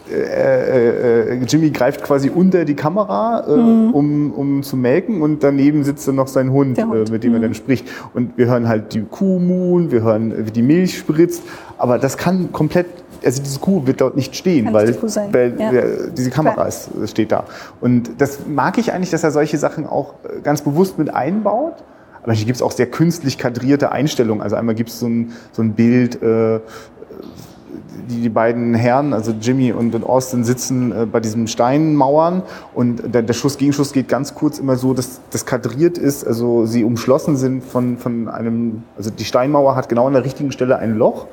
äh, 0.09 1.33
äh, 1.33 1.43
Jimmy 1.45 1.69
greift 1.69 2.03
quasi 2.03 2.29
unter 2.29 2.65
die 2.65 2.75
Kamera, 2.75 3.45
äh, 3.47 3.55
mhm. 3.55 3.93
um, 3.93 4.31
um 4.31 4.63
zu 4.63 4.75
melken 4.77 5.21
und 5.21 5.43
daneben 5.43 5.83
sitzt 5.83 6.07
dann 6.07 6.15
noch 6.15 6.27
sein 6.27 6.51
Hund, 6.51 6.81
Hund. 6.81 7.09
Äh, 7.09 7.11
mit 7.11 7.23
dem 7.23 7.31
mhm. 7.31 7.37
er 7.37 7.41
dann 7.41 7.53
spricht. 7.53 7.87
Und 8.13 8.37
wir 8.37 8.47
hören 8.47 8.67
halt 8.67 8.93
die 8.93 9.01
Kuh 9.01 9.39
muhen, 9.39 9.91
wir 9.91 10.01
hören, 10.01 10.47
wie 10.47 10.51
die 10.51 10.61
Milch 10.61 10.97
spritzt, 10.97 11.43
aber 11.77 11.97
das 11.97 12.17
kann 12.17 12.51
komplett 12.51 12.87
also 13.23 13.43
diese 13.43 13.59
Kuh 13.59 13.85
wird 13.85 14.01
dort 14.01 14.15
nicht 14.15 14.35
stehen, 14.35 14.65
kann 14.65 14.73
weil, 14.73 15.01
weil 15.31 15.55
ja. 15.59 15.71
diese 16.11 16.31
Kamera 16.31 16.65
ist, 16.65 16.89
steht 17.05 17.31
da. 17.31 17.43
Und 17.79 18.19
das 18.19 18.47
mag 18.47 18.77
ich 18.77 18.93
eigentlich, 18.93 19.11
dass 19.11 19.23
er 19.23 19.29
solche 19.29 19.57
Sachen 19.57 19.85
auch 19.85 20.15
äh, 20.23 20.41
ganz 20.41 20.61
bewusst 20.61 20.97
mit 20.97 21.13
einbaut. 21.13 21.75
Aber 22.23 22.33
hier 22.33 22.45
gibt 22.45 22.55
es 22.55 22.61
auch 22.61 22.71
sehr 22.71 22.85
künstlich 22.85 23.37
kadrierte 23.37 23.91
Einstellungen. 23.91 24.41
Also 24.41 24.55
einmal 24.55 24.75
gibt 24.75 24.89
es 24.89 24.99
so 24.99 25.07
ein, 25.07 25.33
so 25.51 25.61
ein 25.61 25.73
Bild, 25.73 26.21
äh, 26.21 26.59
die, 28.09 28.21
die 28.21 28.29
beiden 28.29 28.73
Herren, 28.73 29.13
also 29.13 29.31
Jimmy 29.31 29.71
und, 29.71 29.93
und 29.95 30.03
Austin, 30.03 30.43
sitzen 30.43 30.91
äh, 30.91 31.05
bei 31.05 31.19
diesen 31.19 31.47
Steinmauern. 31.47 32.43
Und 32.73 33.13
der, 33.13 33.21
der 33.21 33.33
Schuss 33.33 33.57
Gegenschuss 33.57 33.93
geht 33.93 34.07
ganz 34.07 34.35
kurz 34.35 34.59
immer 34.59 34.75
so, 34.75 34.93
dass 34.93 35.21
das 35.29 35.45
kadriert 35.45 35.97
ist, 35.97 36.25
also 36.25 36.65
sie 36.65 36.83
umschlossen 36.83 37.37
sind 37.37 37.63
von, 37.63 37.97
von 37.97 38.27
einem, 38.27 38.83
also 38.97 39.09
die 39.09 39.25
Steinmauer 39.25 39.75
hat 39.75 39.89
genau 39.89 40.07
an 40.07 40.13
der 40.13 40.23
richtigen 40.23 40.51
Stelle 40.51 40.77
ein 40.77 40.97
Loch, 40.97 41.27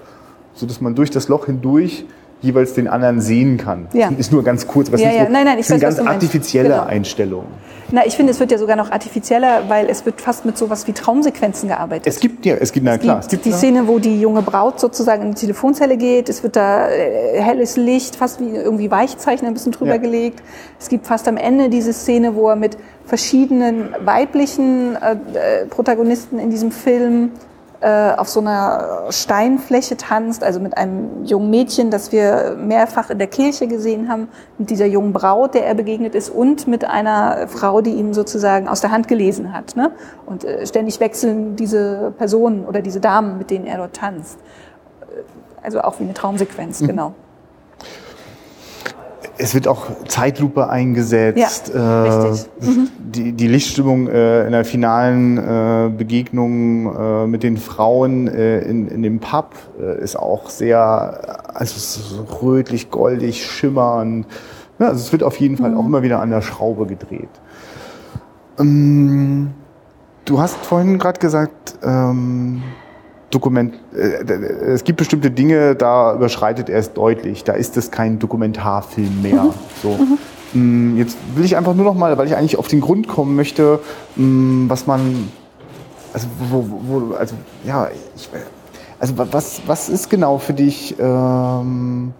so 0.54 0.66
dass 0.66 0.80
man 0.80 0.94
durch 0.94 1.10
das 1.10 1.28
Loch 1.28 1.46
hindurch 1.46 2.04
jeweils 2.40 2.74
den 2.74 2.88
anderen 2.88 3.20
sehen 3.20 3.56
kann. 3.56 3.88
Ja. 3.92 4.10
Das 4.10 4.18
ist 4.18 4.32
nur 4.32 4.44
ganz 4.44 4.66
kurz, 4.66 4.92
was 4.92 5.00
ja, 5.00 5.10
ja. 5.10 5.26
So, 5.26 5.32
nein, 5.32 5.44
nein, 5.44 5.58
ich 5.58 5.68
weiß, 5.68 5.80
ganz 5.80 5.98
artifizielle 5.98 6.68
genau. 6.68 6.84
Einstellungen. 6.84 7.48
Na, 7.90 8.06
ich 8.06 8.16
finde, 8.16 8.32
es 8.32 8.40
wird 8.40 8.52
ja 8.52 8.58
sogar 8.58 8.76
noch 8.76 8.90
artifizieller, 8.90 9.62
weil 9.68 9.88
es 9.88 10.04
wird 10.04 10.20
fast 10.20 10.44
mit 10.44 10.58
sowas 10.58 10.86
wie 10.86 10.92
Traumsequenzen 10.92 11.68
gearbeitet. 11.68 12.06
Es 12.06 12.20
gibt 12.20 12.44
ja, 12.44 12.54
es 12.54 12.72
gibt, 12.72 12.84
na 12.84 12.98
klar, 12.98 13.20
es 13.20 13.28
gibt 13.28 13.46
die 13.46 13.52
Szene, 13.52 13.88
wo 13.88 13.98
die 13.98 14.20
junge 14.20 14.42
Braut 14.42 14.78
sozusagen 14.78 15.22
in 15.22 15.30
die 15.30 15.40
Telefonzelle 15.40 15.96
geht. 15.96 16.28
Es 16.28 16.42
wird 16.42 16.56
da 16.56 16.90
äh, 16.90 17.40
helles 17.40 17.76
Licht, 17.76 18.16
fast 18.16 18.40
wie 18.40 18.50
irgendwie 18.50 18.90
Weichzeichen 18.90 19.46
ein 19.46 19.54
bisschen 19.54 19.72
drüber 19.72 19.92
ja. 19.92 19.96
gelegt. 19.96 20.42
Es 20.78 20.88
gibt 20.88 21.06
fast 21.06 21.26
am 21.28 21.38
Ende 21.38 21.70
diese 21.70 21.94
Szene, 21.94 22.34
wo 22.34 22.50
er 22.50 22.56
mit 22.56 22.76
verschiedenen 23.06 23.94
weiblichen 24.04 24.96
äh, 24.96 25.12
äh 25.12 25.66
Protagonisten 25.66 26.38
in 26.38 26.50
diesem 26.50 26.70
Film 26.70 27.30
auf 27.80 28.28
so 28.28 28.40
einer 28.40 29.04
Steinfläche 29.10 29.96
tanzt, 29.96 30.42
also 30.42 30.58
mit 30.58 30.76
einem 30.76 31.24
jungen 31.24 31.48
Mädchen, 31.50 31.92
das 31.92 32.10
wir 32.10 32.56
mehrfach 32.58 33.10
in 33.10 33.18
der 33.18 33.28
Kirche 33.28 33.68
gesehen 33.68 34.08
haben, 34.08 34.28
mit 34.58 34.70
dieser 34.70 34.86
jungen 34.86 35.12
Braut, 35.12 35.54
der 35.54 35.64
er 35.64 35.74
begegnet 35.74 36.16
ist, 36.16 36.28
und 36.28 36.66
mit 36.66 36.84
einer 36.84 37.46
Frau, 37.46 37.80
die 37.80 37.92
ihn 37.92 38.14
sozusagen 38.14 38.66
aus 38.66 38.80
der 38.80 38.90
Hand 38.90 39.06
gelesen 39.06 39.52
hat. 39.52 39.76
Ne? 39.76 39.92
Und 40.26 40.42
äh, 40.42 40.66
ständig 40.66 40.98
wechseln 40.98 41.54
diese 41.54 42.12
Personen 42.18 42.64
oder 42.64 42.82
diese 42.82 42.98
Damen, 42.98 43.38
mit 43.38 43.50
denen 43.50 43.66
er 43.66 43.76
dort 43.78 43.94
tanzt. 43.94 44.38
Äh, 45.02 45.22
also 45.62 45.80
auch 45.80 46.00
wie 46.00 46.04
eine 46.04 46.14
Traumsequenz, 46.14 46.80
mhm. 46.80 46.86
genau. 46.88 47.14
Es 49.40 49.54
wird 49.54 49.68
auch 49.68 49.86
Zeitlupe 50.08 50.68
eingesetzt. 50.68 51.70
Ja, 51.72 52.04
äh, 52.04 52.08
richtig. 52.08 52.50
Mhm. 52.60 52.88
Die, 52.98 53.32
die 53.32 53.46
Lichtstimmung 53.46 54.08
äh, 54.08 54.44
in 54.44 54.52
der 54.52 54.64
finalen 54.64 55.38
äh, 55.38 55.90
Begegnung 55.96 56.94
äh, 56.94 57.26
mit 57.26 57.42
den 57.42 57.56
Frauen 57.56 58.26
äh, 58.26 58.60
in, 58.60 58.88
in 58.88 59.02
dem 59.02 59.20
Pub 59.20 59.54
äh, 59.80 60.02
ist 60.02 60.18
auch 60.18 60.50
sehr, 60.50 61.54
also 61.54 62.24
rötlich, 62.42 62.90
goldig, 62.90 63.46
schimmernd. 63.46 64.26
Ja, 64.78 64.88
also 64.88 65.00
es 65.00 65.12
wird 65.12 65.22
auf 65.22 65.38
jeden 65.38 65.56
Fall 65.56 65.70
mhm. 65.70 65.78
auch 65.78 65.86
immer 65.86 66.02
wieder 66.02 66.20
an 66.20 66.30
der 66.30 66.42
Schraube 66.42 66.86
gedreht. 66.86 67.30
Ähm, 68.58 69.50
du 70.24 70.40
hast 70.40 70.56
vorhin 70.56 70.98
gerade 70.98 71.20
gesagt, 71.20 71.78
ähm, 71.82 72.62
Dokument, 73.30 73.74
äh, 73.94 74.24
es 74.72 74.84
gibt 74.84 74.98
bestimmte 74.98 75.30
Dinge, 75.30 75.74
da 75.74 76.14
überschreitet 76.14 76.68
er 76.68 76.78
es 76.78 76.92
deutlich. 76.92 77.44
Da 77.44 77.52
ist 77.52 77.76
es 77.76 77.90
kein 77.90 78.18
Dokumentarfilm 78.18 79.22
mehr. 79.22 79.44
Mhm. 79.44 79.50
So. 79.82 79.98
Mhm. 80.54 80.96
Jetzt 80.96 81.18
will 81.34 81.44
ich 81.44 81.56
einfach 81.56 81.74
nur 81.74 81.84
noch 81.84 81.94
mal, 81.94 82.16
weil 82.16 82.26
ich 82.26 82.36
eigentlich 82.36 82.58
auf 82.58 82.68
den 82.68 82.80
Grund 82.80 83.06
kommen 83.06 83.36
möchte, 83.36 83.80
mm, 84.16 84.68
was 84.68 84.86
man, 84.86 85.28
also 86.14 86.26
wo, 86.50 86.64
wo 86.84 87.14
also 87.14 87.34
ja, 87.64 87.88
ich, 88.16 88.30
also 88.98 89.14
was, 89.16 89.60
was 89.66 89.90
ist 89.90 90.08
genau 90.08 90.38
für 90.38 90.54
dich, 90.54 90.96
ähm, 90.98 92.14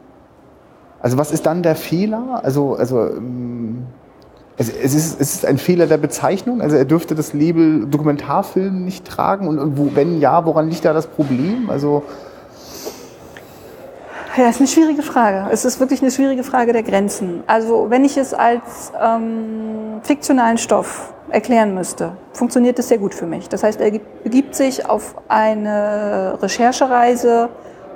also 1.01 1.16
was 1.16 1.33
ist 1.33 1.47
dann 1.47 1.62
der 1.62 1.75
Fehler? 1.75 2.40
Also, 2.44 2.75
also 2.75 3.07
ähm, 3.07 3.87
es, 4.59 4.68
es, 4.68 4.94
ist, 4.94 5.21
es 5.21 5.35
ist 5.35 5.47
ein 5.47 5.57
Fehler 5.57 5.87
der 5.87 5.99
Bezeichnung. 5.99 6.61
Also 6.61 6.77
er 6.77 6.85
dürfte 6.85 7.14
das 7.14 7.33
Label 7.33 7.87
Dokumentarfilm 7.87 8.85
nicht 8.85 9.07
tragen. 9.07 9.47
Und, 9.47 9.59
und 9.59 9.79
wo, 9.79 9.90
wenn 9.94 10.21
ja, 10.21 10.44
woran 10.44 10.68
liegt 10.68 10.85
da 10.85 10.92
das 10.92 11.07
Problem? 11.07 11.71
Also 11.71 12.03
ja, 14.37 14.49
ist 14.49 14.61
eine 14.61 14.68
schwierige 14.68 15.03
Frage. 15.03 15.49
Es 15.51 15.64
ist 15.64 15.81
wirklich 15.81 16.01
eine 16.01 16.12
schwierige 16.12 16.44
Frage 16.44 16.73
der 16.73 16.83
Grenzen. 16.85 17.42
Also 17.47 17.87
wenn 17.88 18.05
ich 18.05 18.16
es 18.16 18.35
als 18.35 18.92
ähm, 19.01 20.01
fiktionalen 20.03 20.59
Stoff 20.59 21.12
erklären 21.29 21.75
müsste, 21.75 22.12
funktioniert 22.33 22.79
das 22.79 22.88
sehr 22.88 22.99
gut 22.99 23.14
für 23.14 23.27
mich. 23.27 23.49
Das 23.49 23.64
heißt, 23.64 23.81
er 23.81 23.99
begibt 24.23 24.55
sich 24.55 24.88
auf 24.88 25.16
eine 25.29 26.38
Recherchereise 26.40 27.49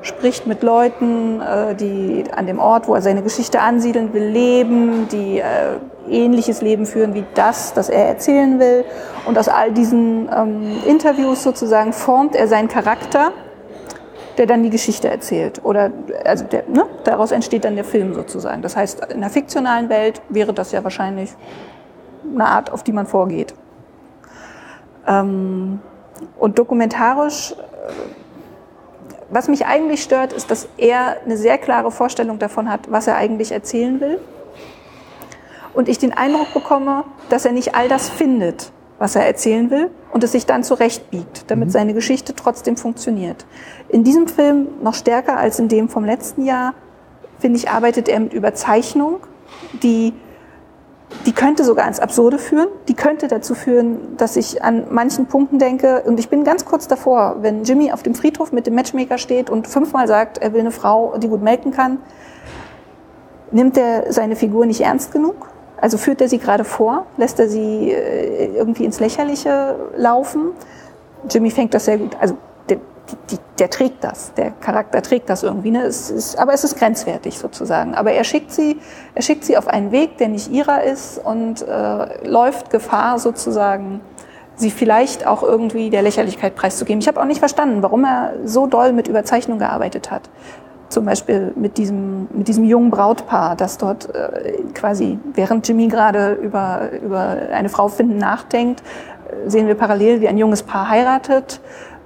spricht 0.02 0.48
mit 0.48 0.62
Leuten, 0.64 1.40
äh, 1.40 1.74
die 1.76 2.24
an 2.34 2.46
dem 2.46 2.58
Ort, 2.58 2.88
wo 2.88 2.94
er 2.94 3.02
seine 3.02 3.22
Geschichte 3.22 3.60
ansiedeln 3.60 4.12
will, 4.12 4.24
leben, 4.24 5.08
die 5.08 5.38
äh, 5.38 5.76
ähnliches 6.08 6.62
Leben 6.62 6.86
führen 6.86 7.14
wie 7.14 7.24
das, 7.34 7.74
das 7.74 7.88
er 7.88 8.06
erzählen 8.06 8.58
will. 8.58 8.84
Und 9.26 9.38
aus 9.38 9.48
all 9.48 9.72
diesen 9.72 10.28
ähm, 10.34 10.82
Interviews 10.86 11.42
sozusagen 11.42 11.92
formt 11.92 12.34
er 12.34 12.48
seinen 12.48 12.68
Charakter, 12.68 13.32
der 14.38 14.46
dann 14.46 14.62
die 14.62 14.70
Geschichte 14.70 15.08
erzählt. 15.08 15.64
Oder 15.64 15.90
also 16.24 16.44
der, 16.44 16.64
ne, 16.68 16.84
daraus 17.04 17.32
entsteht 17.32 17.64
dann 17.64 17.74
der 17.74 17.84
Film 17.84 18.14
sozusagen. 18.14 18.62
Das 18.62 18.76
heißt, 18.76 19.12
in 19.12 19.20
der 19.20 19.30
fiktionalen 19.30 19.88
Welt 19.88 20.22
wäre 20.28 20.52
das 20.52 20.72
ja 20.72 20.82
wahrscheinlich 20.82 21.30
eine 22.32 22.46
Art, 22.46 22.72
auf 22.72 22.82
die 22.82 22.92
man 22.92 23.06
vorgeht. 23.06 23.54
Ähm, 25.06 25.80
und 26.38 26.58
dokumentarisch 26.58 27.52
äh, 27.52 27.56
was 29.32 29.48
mich 29.48 29.64
eigentlich 29.64 30.02
stört, 30.02 30.34
ist, 30.34 30.50
dass 30.50 30.68
er 30.76 31.16
eine 31.24 31.38
sehr 31.38 31.56
klare 31.56 31.90
Vorstellung 31.90 32.38
davon 32.38 32.70
hat, 32.70 32.92
was 32.92 33.06
er 33.06 33.16
eigentlich 33.16 33.50
erzählen 33.50 33.98
will. 33.98 34.20
Und 35.74 35.88
ich 35.88 35.98
den 35.98 36.12
Eindruck 36.12 36.52
bekomme, 36.52 37.04
dass 37.28 37.44
er 37.44 37.52
nicht 37.52 37.74
all 37.74 37.88
das 37.88 38.08
findet, 38.08 38.72
was 38.98 39.16
er 39.16 39.26
erzählen 39.26 39.70
will 39.70 39.90
und 40.12 40.22
es 40.22 40.32
sich 40.32 40.46
dann 40.46 40.62
zurechtbiegt, 40.62 41.44
damit 41.48 41.68
mhm. 41.68 41.72
seine 41.72 41.94
Geschichte 41.94 42.34
trotzdem 42.34 42.76
funktioniert. 42.76 43.46
In 43.88 44.04
diesem 44.04 44.28
Film 44.28 44.68
noch 44.82 44.94
stärker 44.94 45.38
als 45.38 45.58
in 45.58 45.68
dem 45.68 45.88
vom 45.88 46.04
letzten 46.04 46.44
Jahr 46.44 46.74
finde 47.42 47.58
ich, 47.58 47.68
arbeitet 47.68 48.08
er 48.08 48.20
mit 48.20 48.32
Überzeichnung, 48.32 49.16
die, 49.82 50.14
die 51.26 51.32
könnte 51.32 51.64
sogar 51.64 51.88
ins 51.88 51.98
Absurde 51.98 52.38
führen. 52.38 52.68
Die 52.88 52.94
könnte 52.94 53.26
dazu 53.26 53.54
führen, 53.54 54.16
dass 54.16 54.36
ich 54.36 54.62
an 54.62 54.86
manchen 54.90 55.26
Punkten 55.26 55.58
denke, 55.58 56.02
und 56.06 56.20
ich 56.20 56.28
bin 56.28 56.44
ganz 56.44 56.64
kurz 56.64 56.86
davor, 56.86 57.36
wenn 57.40 57.64
Jimmy 57.64 57.92
auf 57.92 58.02
dem 58.02 58.14
Friedhof 58.14 58.52
mit 58.52 58.66
dem 58.66 58.74
Matchmaker 58.74 59.18
steht 59.18 59.50
und 59.50 59.66
fünfmal 59.66 60.06
sagt, 60.06 60.38
er 60.38 60.52
will 60.52 60.60
eine 60.60 60.70
Frau, 60.70 61.18
die 61.18 61.28
gut 61.28 61.42
melken 61.42 61.72
kann, 61.72 61.98
nimmt 63.50 63.76
er 63.76 64.12
seine 64.12 64.36
Figur 64.36 64.64
nicht 64.64 64.80
ernst 64.80 65.12
genug? 65.12 65.48
Also 65.82 65.98
führt 65.98 66.20
er 66.20 66.28
sie 66.28 66.38
gerade 66.38 66.62
vor? 66.62 67.06
Lässt 67.16 67.40
er 67.40 67.48
sie 67.48 67.90
äh, 67.90 68.54
irgendwie 68.54 68.84
ins 68.84 69.00
Lächerliche 69.00 69.74
laufen? 69.96 70.52
Jimmy 71.28 71.50
fängt 71.50 71.74
das 71.74 71.86
sehr 71.86 71.98
gut, 71.98 72.16
also 72.20 72.36
der, 72.68 72.78
die, 73.30 73.38
der 73.58 73.68
trägt 73.68 74.04
das, 74.04 74.32
der 74.34 74.52
Charakter 74.52 75.02
trägt 75.02 75.28
das 75.28 75.42
irgendwie, 75.42 75.72
ne? 75.72 75.82
es 75.82 76.08
ist, 76.08 76.38
aber 76.38 76.54
es 76.54 76.62
ist 76.62 76.78
grenzwertig 76.78 77.36
sozusagen. 77.36 77.96
Aber 77.96 78.12
er 78.12 78.22
schickt 78.22 78.52
sie, 78.52 78.78
er 79.16 79.22
schickt 79.22 79.44
sie 79.44 79.56
auf 79.56 79.66
einen 79.66 79.90
Weg, 79.90 80.18
der 80.18 80.28
nicht 80.28 80.52
ihrer 80.52 80.84
ist 80.84 81.18
und 81.18 81.62
äh, 81.62 82.28
läuft 82.28 82.70
Gefahr 82.70 83.18
sozusagen, 83.18 84.00
sie 84.54 84.70
vielleicht 84.70 85.26
auch 85.26 85.42
irgendwie 85.42 85.90
der 85.90 86.02
Lächerlichkeit 86.02 86.54
preiszugeben. 86.54 87.00
Ich 87.00 87.08
habe 87.08 87.20
auch 87.20 87.24
nicht 87.24 87.40
verstanden, 87.40 87.82
warum 87.82 88.04
er 88.04 88.34
so 88.44 88.68
doll 88.68 88.92
mit 88.92 89.08
Überzeichnung 89.08 89.58
gearbeitet 89.58 90.12
hat. 90.12 90.30
Zum 90.92 91.06
Beispiel 91.06 91.52
mit 91.56 91.78
diesem, 91.78 92.28
mit 92.34 92.48
diesem 92.48 92.64
jungen 92.64 92.90
Brautpaar, 92.90 93.56
das 93.56 93.78
dort 93.78 94.14
äh, 94.14 94.62
quasi, 94.74 95.18
während 95.32 95.66
Jimmy 95.66 95.88
gerade 95.88 96.34
über, 96.34 96.90
über 97.02 97.36
eine 97.50 97.70
Frau 97.70 97.88
finden 97.88 98.18
nachdenkt, 98.18 98.82
sehen 99.46 99.68
wir 99.68 99.74
parallel, 99.74 100.20
wie 100.20 100.28
ein 100.28 100.36
junges 100.36 100.62
Paar 100.62 100.90
heiratet, 100.90 101.60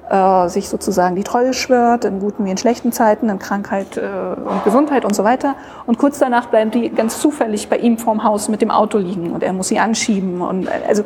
äh, 0.09 0.49
sich 0.49 0.69
sozusagen 0.69 1.17
die 1.17 1.25
Treue 1.25 1.53
schwört, 1.53 2.05
in 2.05 2.21
guten 2.21 2.45
wie 2.45 2.51
in 2.53 2.57
schlechten 2.57 2.93
Zeiten, 2.93 3.29
in 3.29 3.41
Krankheit 3.41 3.97
äh, 3.97 4.03
und 4.49 4.63
Gesundheit 4.63 5.05
und 5.05 5.17
so 5.17 5.25
weiter. 5.25 5.57
Und 5.87 5.99
kurz 5.99 6.21
danach 6.21 6.47
bleiben 6.47 6.71
die 6.71 6.89
ganz 6.91 7.19
zufällig 7.21 7.69
bei 7.69 7.79
ihm 7.79 7.99
vorm 7.99 8.23
Haus 8.23 8.49
mit 8.49 8.63
dem 8.63 8.71
Auto 8.71 8.99
liegen 8.99 9.33
und 9.33 9.43
er 9.43 9.53
muss 9.53 9.67
sie 9.67 9.81
anschieben. 9.81 10.43
Und 10.43 10.69
äh, 10.69 10.71
also 10.87 11.03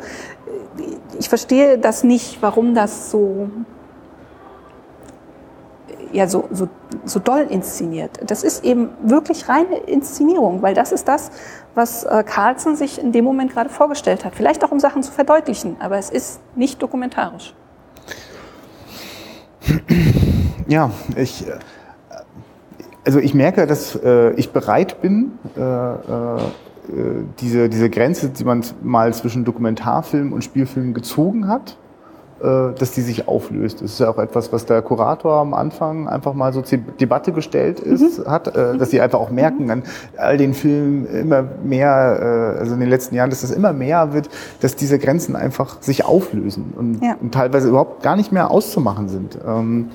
ich 1.17 1.29
verstehe 1.29 1.79
das 1.79 2.03
nicht, 2.03 2.43
warum 2.43 2.75
das 2.75 3.09
so 3.09 3.49
ja 6.13 6.27
so, 6.27 6.47
so, 6.51 6.67
so 7.05 7.19
doll 7.19 7.47
inszeniert. 7.49 8.19
Das 8.25 8.43
ist 8.43 8.63
eben 8.63 8.89
wirklich 9.03 9.47
reine 9.49 9.77
Inszenierung, 9.77 10.61
weil 10.61 10.73
das 10.73 10.91
ist 10.91 11.07
das, 11.07 11.31
was 11.75 12.03
äh, 12.03 12.23
Carlsen 12.23 12.75
sich 12.75 13.01
in 13.01 13.11
dem 13.11 13.25
Moment 13.25 13.53
gerade 13.53 13.69
vorgestellt 13.69 14.25
hat. 14.25 14.35
Vielleicht 14.35 14.63
auch 14.63 14.71
um 14.71 14.79
Sachen 14.79 15.03
zu 15.03 15.11
verdeutlichen, 15.11 15.77
aber 15.79 15.97
es 15.97 16.09
ist 16.09 16.41
nicht 16.55 16.81
dokumentarisch. 16.81 17.53
Ja, 20.67 20.91
ich, 21.15 21.47
äh, 21.47 21.59
also 23.05 23.19
ich 23.19 23.33
merke, 23.33 23.67
dass 23.67 23.95
äh, 23.95 24.31
ich 24.33 24.51
bereit 24.51 25.01
bin, 25.01 25.33
äh, 25.57 25.61
äh, 25.61 27.23
diese, 27.39 27.69
diese 27.69 27.89
Grenze, 27.89 28.29
die 28.29 28.43
man 28.43 28.63
mal 28.81 29.13
zwischen 29.13 29.45
Dokumentarfilm 29.45 30.33
und 30.33 30.43
Spielfilm 30.43 30.93
gezogen 30.93 31.47
hat, 31.47 31.77
dass 32.41 32.91
die 32.91 33.01
sich 33.01 33.27
auflöst. 33.27 33.81
Das 33.81 33.91
ist 33.91 33.99
ja 33.99 34.09
auch 34.09 34.17
etwas, 34.17 34.51
was 34.51 34.65
der 34.65 34.81
Kurator 34.81 35.35
am 35.35 35.53
Anfang 35.53 36.07
einfach 36.07 36.33
mal 36.33 36.53
so 36.53 36.61
zur 36.61 36.79
Debatte 36.79 37.31
gestellt 37.31 37.79
ist, 37.79 38.19
mhm. 38.19 38.31
hat, 38.31 38.55
äh, 38.55 38.77
dass 38.77 38.89
sie 38.89 39.01
einfach 39.01 39.19
auch 39.19 39.29
merken 39.29 39.69
an 39.69 39.83
all 40.17 40.37
den 40.37 40.53
Filmen 40.53 41.05
immer 41.05 41.43
mehr, 41.63 42.55
äh, 42.57 42.59
also 42.59 42.73
in 42.73 42.79
den 42.79 42.89
letzten 42.89 43.15
Jahren, 43.15 43.29
dass 43.29 43.41
das 43.41 43.51
immer 43.51 43.73
mehr 43.73 44.13
wird, 44.13 44.29
dass 44.59 44.75
diese 44.75 44.97
Grenzen 44.99 45.35
einfach 45.35 45.81
sich 45.81 46.05
auflösen 46.05 46.73
und, 46.75 47.03
ja. 47.03 47.15
und 47.21 47.33
teilweise 47.33 47.69
überhaupt 47.69 48.01
gar 48.01 48.15
nicht 48.15 48.31
mehr 48.31 48.51
auszumachen 48.51 49.07
sind. 49.07 49.37
Ähm, 49.47 49.89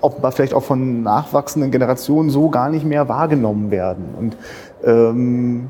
offenbar 0.00 0.32
vielleicht 0.32 0.54
auch 0.54 0.62
von 0.62 1.02
nachwachsenden 1.02 1.70
Generationen 1.70 2.30
so 2.30 2.48
gar 2.50 2.70
nicht 2.70 2.84
mehr 2.84 3.08
wahrgenommen 3.08 3.70
werden. 3.70 4.04
Und 4.16 4.36
ähm, 4.84 5.68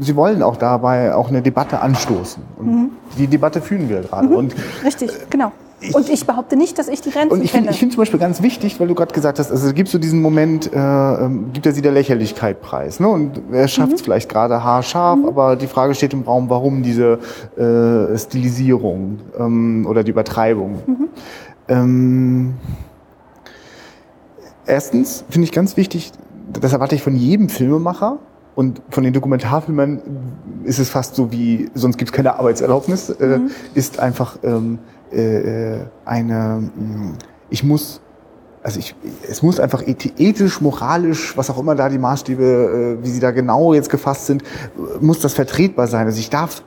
sie 0.00 0.16
wollen 0.16 0.42
auch 0.42 0.56
dabei 0.56 1.14
auch 1.14 1.28
eine 1.28 1.42
Debatte 1.42 1.80
anstoßen. 1.80 2.42
Und 2.56 2.66
mhm. 2.66 2.90
die 3.18 3.26
Debatte 3.26 3.60
führen 3.60 3.88
wir 3.88 4.00
gerade. 4.00 4.28
Mhm. 4.28 4.36
Und, 4.36 4.54
Richtig, 4.84 5.10
genau. 5.30 5.52
Ich, 5.80 5.94
und 5.94 6.08
ich 6.08 6.26
behaupte 6.26 6.56
nicht, 6.56 6.78
dass 6.78 6.88
ich 6.88 7.02
die 7.02 7.10
Grenzen 7.10 7.32
Und 7.32 7.44
ich 7.44 7.52
finde 7.52 7.72
find 7.72 7.92
zum 7.92 8.00
Beispiel 8.00 8.18
ganz 8.18 8.42
wichtig, 8.42 8.80
weil 8.80 8.88
du 8.88 8.94
gerade 8.94 9.12
gesagt 9.12 9.38
hast, 9.38 9.50
also 9.50 9.72
gibt 9.74 9.88
so 9.88 9.98
diesen 9.98 10.22
Moment, 10.22 10.72
äh, 10.72 10.78
ähm, 10.78 11.50
gibt 11.52 11.66
er 11.66 11.72
sie 11.72 11.82
der 11.82 11.92
Lächerlichkeit 11.92 12.62
preis. 12.62 13.00
Ne? 13.00 13.08
Und 13.08 13.40
er 13.52 13.68
schafft 13.68 13.92
es 13.92 14.00
mhm. 14.00 14.04
vielleicht 14.04 14.28
gerade 14.30 14.64
haarscharf, 14.64 15.18
mhm. 15.18 15.26
aber 15.26 15.56
die 15.56 15.66
Frage 15.66 15.94
steht 15.94 16.14
im 16.14 16.22
Raum, 16.22 16.48
warum 16.48 16.82
diese 16.82 17.18
äh, 17.56 18.16
Stilisierung 18.16 19.18
ähm, 19.38 19.86
oder 19.88 20.04
die 20.04 20.12
Übertreibung. 20.12 20.78
Mhm. 20.86 21.08
Ähm, 21.68 22.54
erstens 24.64 25.24
finde 25.28 25.44
ich 25.44 25.52
ganz 25.52 25.76
wichtig, 25.76 26.12
das 26.52 26.72
erwarte 26.72 26.94
ich 26.94 27.02
von 27.02 27.16
jedem 27.16 27.48
Filmemacher, 27.48 28.18
und 28.54 28.82
von 28.90 29.02
den 29.02 29.12
Dokumentarfilmern 29.12 30.00
ist 30.64 30.78
es 30.78 30.88
fast 30.90 31.14
so 31.14 31.32
wie, 31.32 31.70
sonst 31.74 31.98
gibt 31.98 32.10
es 32.10 32.12
keine 32.12 32.38
Arbeitserlaubnis, 32.38 33.10
äh, 33.10 33.38
mhm. 33.38 33.50
ist 33.74 33.98
einfach 33.98 34.38
ähm, 34.42 34.78
äh, 35.10 35.78
eine, 36.04 36.70
mm, 36.74 37.14
ich 37.50 37.64
muss, 37.64 38.00
also 38.62 38.78
ich, 38.78 38.94
es 39.28 39.42
muss 39.42 39.58
einfach 39.58 39.82
ethisch, 39.86 40.60
moralisch, 40.60 41.36
was 41.36 41.50
auch 41.50 41.58
immer 41.58 41.74
da 41.74 41.88
die 41.88 41.98
Maßstäbe, 41.98 42.98
äh, 43.00 43.04
wie 43.04 43.10
sie 43.10 43.20
da 43.20 43.32
genau 43.32 43.74
jetzt 43.74 43.90
gefasst 43.90 44.26
sind, 44.26 44.44
muss 45.00 45.20
das 45.20 45.34
vertretbar 45.34 45.88
sein. 45.88 46.06
Also 46.06 46.20
ich 46.20 46.30
darf 46.30 46.62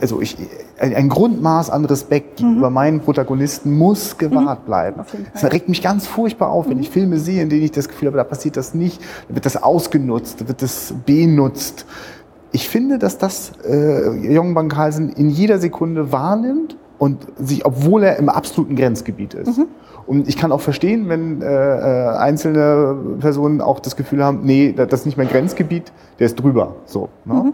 also 0.00 0.20
ich, 0.20 0.36
ein 0.78 1.08
Grundmaß 1.08 1.70
an 1.70 1.84
Respekt 1.84 2.36
gegenüber 2.36 2.70
mhm. 2.70 2.74
meinen 2.74 3.00
Protagonisten 3.00 3.76
muss 3.76 4.18
gewahrt 4.18 4.62
mhm. 4.62 4.66
bleiben. 4.66 5.00
Das 5.32 5.44
regt 5.52 5.68
mich 5.68 5.82
ganz 5.82 6.06
furchtbar 6.06 6.50
auf, 6.50 6.66
mhm. 6.66 6.70
wenn 6.70 6.80
ich 6.80 6.90
Filme 6.90 7.18
sehe, 7.18 7.42
in 7.42 7.48
denen 7.48 7.62
ich 7.62 7.72
das 7.72 7.88
Gefühl 7.88 8.08
habe, 8.08 8.16
da 8.16 8.24
passiert 8.24 8.56
das 8.56 8.74
nicht, 8.74 9.00
da 9.28 9.34
wird 9.34 9.46
das 9.46 9.62
ausgenutzt, 9.62 10.40
da 10.40 10.48
wird 10.48 10.62
das 10.62 10.94
benutzt. 11.04 11.86
Ich 12.52 12.68
finde, 12.68 12.98
dass 12.98 13.18
das 13.18 13.52
äh, 13.68 14.32
Jong 14.32 14.54
Bang 14.54 14.68
Carlsen 14.68 15.10
in 15.10 15.28
jeder 15.28 15.58
Sekunde 15.58 16.12
wahrnimmt 16.12 16.76
und 16.98 17.26
sich, 17.36 17.66
obwohl 17.66 18.04
er 18.04 18.16
im 18.18 18.28
absoluten 18.28 18.76
Grenzgebiet 18.76 19.34
ist. 19.34 19.58
Mhm. 19.58 19.66
Und 20.06 20.28
ich 20.28 20.36
kann 20.36 20.52
auch 20.52 20.60
verstehen, 20.60 21.08
wenn 21.08 21.42
äh, 21.42 21.46
äh 21.46 22.16
einzelne 22.16 22.96
Personen 23.20 23.60
auch 23.60 23.80
das 23.80 23.96
Gefühl 23.96 24.22
haben, 24.22 24.40
nee, 24.44 24.72
das 24.72 25.00
ist 25.00 25.06
nicht 25.06 25.16
mein 25.16 25.28
Grenzgebiet, 25.28 25.92
der 26.18 26.26
ist 26.26 26.36
drüber. 26.36 26.76
So. 26.84 27.08
Ne? 27.24 27.52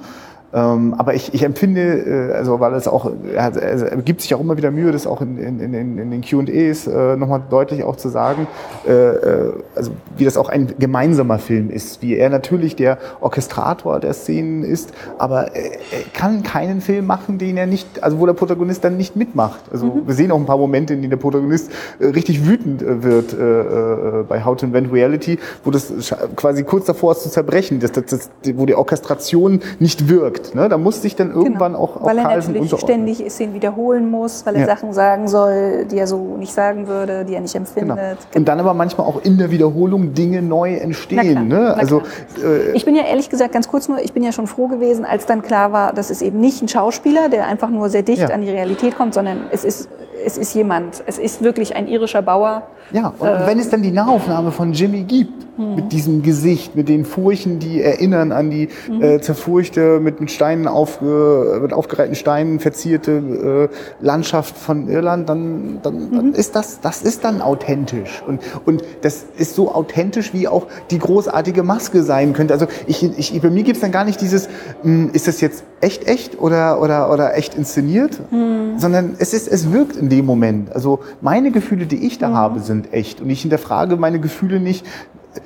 Ähm, 0.52 0.94
aber 0.98 1.14
ich, 1.14 1.32
ich 1.32 1.44
empfinde, 1.44 2.30
äh, 2.30 2.32
also 2.32 2.58
weil 2.58 2.74
es 2.74 2.88
auch, 2.88 3.10
er, 3.34 3.56
er 3.56 3.96
gibt 3.98 4.20
sich 4.20 4.34
auch 4.34 4.40
immer 4.40 4.56
wieder 4.56 4.70
Mühe, 4.72 4.90
das 4.90 5.06
auch 5.06 5.20
in, 5.20 5.38
in, 5.38 5.60
in, 5.60 5.98
in 5.98 6.10
den 6.10 6.22
Q&As 6.22 6.88
äh, 6.88 7.16
nochmal 7.16 7.42
deutlich 7.48 7.84
auch 7.84 7.96
zu 7.96 8.08
sagen, 8.08 8.48
äh, 8.86 8.92
äh, 8.92 9.52
also 9.76 9.92
wie 10.16 10.24
das 10.24 10.36
auch 10.36 10.48
ein 10.48 10.74
gemeinsamer 10.78 11.38
Film 11.38 11.70
ist, 11.70 12.02
wie 12.02 12.16
er 12.16 12.30
natürlich 12.30 12.74
der 12.74 12.98
Orchestrator 13.20 14.00
der 14.00 14.12
Szenen 14.12 14.64
ist, 14.64 14.92
aber 15.18 15.54
er 15.54 15.70
kann 16.14 16.42
keinen 16.42 16.80
Film 16.80 17.06
machen, 17.06 17.38
den 17.38 17.56
er 17.56 17.66
nicht, 17.66 18.02
also 18.02 18.18
wo 18.18 18.26
der 18.26 18.32
Protagonist 18.32 18.82
dann 18.82 18.96
nicht 18.96 19.14
mitmacht. 19.14 19.60
Also 19.70 19.86
mhm. 19.86 20.06
wir 20.06 20.14
sehen 20.14 20.32
auch 20.32 20.38
ein 20.38 20.46
paar 20.46 20.58
Momente, 20.58 20.94
in 20.94 21.00
denen 21.00 21.10
der 21.10 21.16
Protagonist 21.18 21.70
äh, 22.00 22.06
richtig 22.06 22.44
wütend 22.44 22.82
äh, 22.82 23.04
wird 23.04 23.32
äh, 23.32 24.20
äh, 24.20 24.24
bei 24.28 24.44
How 24.44 24.56
to 24.56 24.66
Invent 24.66 24.92
Reality, 24.92 25.38
wo 25.62 25.70
das 25.70 25.92
quasi 26.34 26.64
kurz 26.64 26.86
davor 26.86 27.12
ist 27.12 27.22
zu 27.22 27.30
zerbrechen, 27.30 27.78
dass, 27.78 27.92
das, 27.92 28.04
das, 28.06 28.30
wo 28.56 28.66
die 28.66 28.74
Orchestration 28.74 29.60
nicht 29.78 30.08
wirkt 30.08 30.39
wirkt. 30.40 30.54
Ne? 30.54 30.68
Da 30.68 30.78
muss 30.78 31.02
sich 31.02 31.16
dann 31.16 31.28
genau. 31.28 31.42
irgendwann 31.44 31.72
genau. 31.72 31.84
auch, 31.84 31.96
auch 31.96 32.04
Weil 32.04 32.18
er 32.18 32.24
natürlich 32.24 32.78
ständig 32.78 33.24
Szenen 33.30 33.54
wiederholen 33.54 34.10
muss, 34.10 34.44
weil 34.46 34.56
er 34.56 34.62
ja. 34.62 34.66
Sachen 34.66 34.92
sagen 34.92 35.28
soll, 35.28 35.86
die 35.90 35.98
er 35.98 36.06
so 36.06 36.36
nicht 36.38 36.52
sagen 36.52 36.86
würde, 36.86 37.24
die 37.24 37.34
er 37.34 37.40
nicht 37.40 37.54
empfindet. 37.54 37.96
Genau. 37.96 38.16
Und 38.34 38.48
dann 38.48 38.60
aber 38.60 38.74
manchmal 38.74 39.06
auch 39.06 39.22
in 39.22 39.38
der 39.38 39.50
Wiederholung 39.50 40.14
Dinge 40.14 40.42
neu 40.42 40.74
entstehen. 40.74 41.48
Ne? 41.48 41.74
Also, 41.74 42.02
äh, 42.42 42.72
ich 42.72 42.84
bin 42.84 42.94
ja 42.94 43.04
ehrlich 43.04 43.30
gesagt, 43.30 43.52
ganz 43.52 43.68
kurz 43.68 43.88
nur, 43.88 44.00
ich 44.02 44.12
bin 44.12 44.22
ja 44.22 44.32
schon 44.32 44.46
froh 44.46 44.68
gewesen, 44.68 45.04
als 45.04 45.26
dann 45.26 45.42
klar 45.42 45.72
war, 45.72 45.92
dass 45.92 46.10
es 46.10 46.22
eben 46.22 46.40
nicht 46.40 46.62
ein 46.62 46.68
Schauspieler, 46.68 47.28
der 47.28 47.46
einfach 47.46 47.70
nur 47.70 47.88
sehr 47.88 48.02
dicht 48.02 48.20
ja. 48.22 48.28
an 48.28 48.42
die 48.42 48.50
Realität 48.50 48.96
kommt, 48.96 49.14
sondern 49.14 49.44
es 49.50 49.64
ist 49.64 49.88
es 50.24 50.38
ist 50.38 50.54
jemand, 50.54 51.02
es 51.06 51.18
ist 51.18 51.42
wirklich 51.42 51.76
ein 51.76 51.86
irischer 51.86 52.22
Bauer. 52.22 52.62
Ja, 52.92 53.14
und 53.18 53.28
äh, 53.28 53.46
wenn 53.46 53.58
es 53.58 53.70
dann 53.70 53.82
die 53.82 53.92
Nahaufnahme 53.92 54.50
von 54.50 54.72
Jimmy 54.72 55.04
gibt, 55.04 55.50
mhm. 55.60 55.76
mit 55.76 55.92
diesem 55.92 56.22
Gesicht, 56.22 56.74
mit 56.74 56.88
den 56.88 57.04
Furchen, 57.04 57.58
die 57.58 57.82
erinnern 57.82 58.32
an 58.32 58.50
die 58.50 58.68
mhm. 58.88 59.02
äh, 59.02 59.20
zerfurchte, 59.20 60.00
mit, 60.00 60.20
mit 60.20 60.30
Steinen 60.30 60.66
auf, 60.66 61.00
äh, 61.00 61.60
mit 61.60 61.72
aufgereihten 61.72 62.14
Steinen 62.14 62.58
verzierte 62.58 63.68
äh, 63.70 64.04
Landschaft 64.04 64.56
von 64.56 64.88
Irland, 64.88 65.28
dann, 65.28 65.78
dann, 65.82 65.94
mhm. 65.94 66.16
dann 66.16 66.34
ist 66.34 66.56
das, 66.56 66.80
das 66.80 67.02
ist 67.02 67.24
dann 67.24 67.40
authentisch. 67.40 68.22
Und, 68.26 68.40
und 68.64 68.82
das 69.02 69.24
ist 69.36 69.54
so 69.54 69.72
authentisch, 69.72 70.32
wie 70.34 70.48
auch 70.48 70.66
die 70.90 70.98
großartige 70.98 71.62
Maske 71.62 72.02
sein 72.02 72.32
könnte. 72.32 72.54
Also 72.54 72.66
ich, 72.86 73.02
ich, 73.02 73.40
bei 73.40 73.50
mir 73.50 73.62
gibt 73.62 73.76
es 73.76 73.82
dann 73.82 73.92
gar 73.92 74.04
nicht 74.04 74.20
dieses, 74.20 74.48
mh, 74.82 74.82
hm, 74.82 75.10
ist 75.12 75.28
das 75.28 75.40
jetzt 75.40 75.64
echt 75.80 76.06
echt 76.06 76.40
oder, 76.40 76.80
oder, 76.80 77.10
oder 77.12 77.36
echt 77.36 77.54
inszeniert, 77.54 78.20
mhm. 78.30 78.78
sondern 78.78 79.14
es 79.18 79.32
ist, 79.32 79.48
es 79.48 79.72
wirkt 79.72 79.96
in 79.96 80.08
dem 80.10 80.26
Moment. 80.26 80.72
Also 80.72 81.00
meine 81.20 81.50
Gefühle, 81.50 81.86
die 81.86 82.06
ich 82.06 82.18
da 82.18 82.28
mhm. 82.30 82.34
habe, 82.34 82.60
sind 82.60 82.92
echt. 82.92 83.20
Und 83.20 83.30
ich 83.30 83.42
hinterfrage 83.42 83.96
meine 83.96 84.20
Gefühle 84.20 84.60
nicht, 84.60 84.86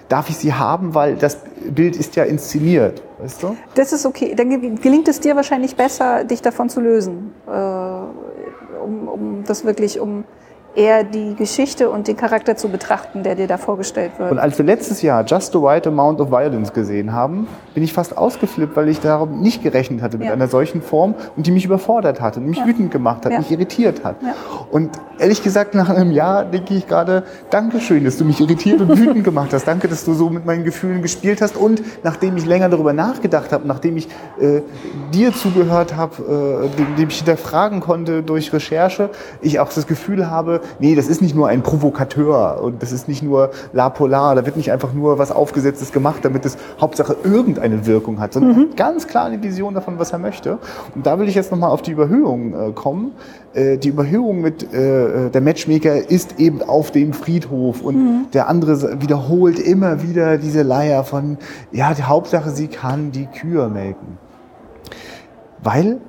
darf 0.09 0.31
ich 0.31 0.37
sie 0.37 0.55
haben, 0.55 0.95
weil 0.95 1.17
das 1.17 1.39
Bild 1.75 1.97
ist 1.97 2.17
ja 2.17 2.25
inszeniert, 2.25 3.03
weißt 3.19 3.43
du? 3.43 3.57
Das 3.75 3.93
ist 3.93 4.07
okay. 4.07 4.35
Dann 4.35 4.81
gelingt 4.81 5.09
es 5.09 5.21
dir 5.21 5.37
wahrscheinlich 5.37 5.77
besser, 5.77 6.25
dich 6.25 6.43
davon 6.43 6.69
zu 6.69 6.81
lösen, 6.81 7.33
äh, 7.47 7.51
um, 7.51 9.09
um 9.09 9.45
das 9.47 9.65
wirklich, 9.65 10.01
um 10.01 10.25
eher 10.75 11.05
die 11.05 11.35
Geschichte 11.35 11.89
und 11.91 12.09
den 12.09 12.17
Charakter 12.17 12.57
zu 12.57 12.69
betrachten, 12.69 13.23
der 13.23 13.35
dir 13.35 13.47
da 13.47 13.59
vorgestellt 13.59 14.13
wird. 14.19 14.33
Und 14.33 14.39
als 14.39 14.59
wir 14.59 14.65
letztes 14.65 15.03
Jahr 15.03 15.25
Just 15.25 15.53
the 15.53 15.59
Right 15.59 15.87
Amount 15.87 16.21
of 16.21 16.31
Violence 16.31 16.73
gesehen 16.73 17.13
haben, 17.13 17.47
bin 17.75 17.83
ich 17.83 17.93
fast 17.93 18.17
ausgeflippt, 18.19 18.77
weil 18.77 18.89
ich 18.89 19.01
darum 19.01 19.41
nicht 19.41 19.63
gerechnet 19.63 20.03
hatte 20.03 20.19
mit 20.19 20.27
Ja. 20.27 20.33
einer 20.33 20.49
solchen 20.49 20.83
Form 20.83 21.15
und 21.37 21.47
die 21.47 21.51
mich 21.53 21.65
überfordert 21.65 22.21
hat 22.21 22.37
und 22.37 22.47
mich 22.47 22.59
Ja. 22.59 22.67
wütend 22.67 22.91
gemacht 22.91 23.25
hat, 23.25 23.33
Ja. 23.33 23.39
mich 23.39 23.51
irritiert 23.51 24.05
hat. 24.05 24.17
Und 24.71 24.91
ehrlich 25.19 25.43
gesagt, 25.43 25.75
nach 25.75 25.89
einem 25.91 26.11
Jahr 26.11 26.45
denke 26.45 26.75
ich 26.75 26.87
gerade, 26.89 27.25
Dankeschön, 27.51 28.05
dass 28.05 28.17
du 28.19 28.25
mich 28.25 28.41
irritiert 28.41 28.81
und 28.81 28.97
wütend 28.99 29.23
gemacht 29.25 29.53
hast. 29.53 29.67
Danke, 29.69 29.89
dass 29.89 30.05
du 30.05 30.15
so 30.15 30.29
mit 30.31 30.45
meinen 30.45 30.65
Gefühlen 30.65 31.03
gespielt 31.03 31.41
hast. 31.41 31.57
Und 31.57 31.83
nachdem 32.03 32.37
ich 32.37 32.47
länger 32.47 32.69
darüber 32.69 32.93
nachgedacht 32.93 33.53
habe, 33.53 33.67
nachdem 33.69 33.97
ich 33.97 34.09
äh, 34.41 34.61
dir 35.13 35.33
zugehört 35.33 35.97
habe, 35.97 36.69
äh, 36.73 36.77
dem, 36.77 36.97
dem 36.97 37.09
ich 37.09 37.19
hinterfragen 37.19 37.81
konnte 37.81 38.23
durch 38.23 38.53
Recherche, 38.53 39.11
ich 39.41 39.61
auch 39.61 39.73
das 39.73 39.87
Gefühl 39.87 40.31
habe, 40.31 40.61
nee, 40.79 40.95
das 40.95 41.09
ist 41.09 41.23
nicht 41.23 41.35
nur 41.35 41.49
ein 41.49 41.63
Provokateur 41.63 42.61
und 42.63 42.83
das 42.83 42.93
ist 42.93 43.09
nicht 43.09 43.23
nur 43.23 43.51
La 43.73 43.89
Polar, 43.89 44.35
da 44.35 44.47
wird 44.47 44.57
nicht 44.57 44.73
einfach 44.73 44.93
nur 44.93 45.19
was 45.19 45.33
Aufgesetztes 45.33 45.93
gemacht, 45.93 46.21
damit 46.23 46.45
es 46.45 46.57
Hauptsache 46.81 47.17
irgendeine 47.25 47.87
Wirkung 47.87 48.21
hat, 48.21 48.33
sondern 48.33 48.53
er 48.53 48.61
hat 48.69 48.77
ganz 48.77 49.07
klar 49.07 49.27
eine 49.27 49.43
Vision 49.43 49.75
davon, 49.75 49.99
was 49.99 50.13
er 50.13 50.19
möchte. 50.19 50.59
Und 50.95 51.07
da 51.07 51.19
will 51.19 51.29
ich 51.29 51.35
jetzt 51.35 51.51
nochmal 51.51 51.71
auf 51.71 51.83
die 51.83 51.93
Überhöhung 51.93 52.55
äh, 52.55 52.73
kommen. 52.73 53.13
Äh, 53.55 53.79
die 53.79 53.89
Überhöhung 53.89 54.41
mit 54.41 54.73
äh, 54.73 55.31
der 55.31 55.41
Matchmaker 55.41 56.11
ist 56.11 56.39
eben 56.39 56.63
auf 56.63 56.91
dem 56.91 57.13
Friedhof 57.13 57.83
und 57.83 58.29
der 58.33 58.49
andere 58.49 59.01
wiederholt 59.01 59.59
immer 59.59 60.03
wieder 60.03 60.39
diese 60.39 60.63
Leier 60.63 61.05
von, 61.05 61.39
ja, 61.73 61.95
die 61.95 62.03
Hauptsache, 62.03 62.51
sie 62.51 62.69
kann 62.69 63.13
die 63.13 63.27
Kühe 63.27 63.69
melken. 63.69 64.19
Weil 65.63 66.01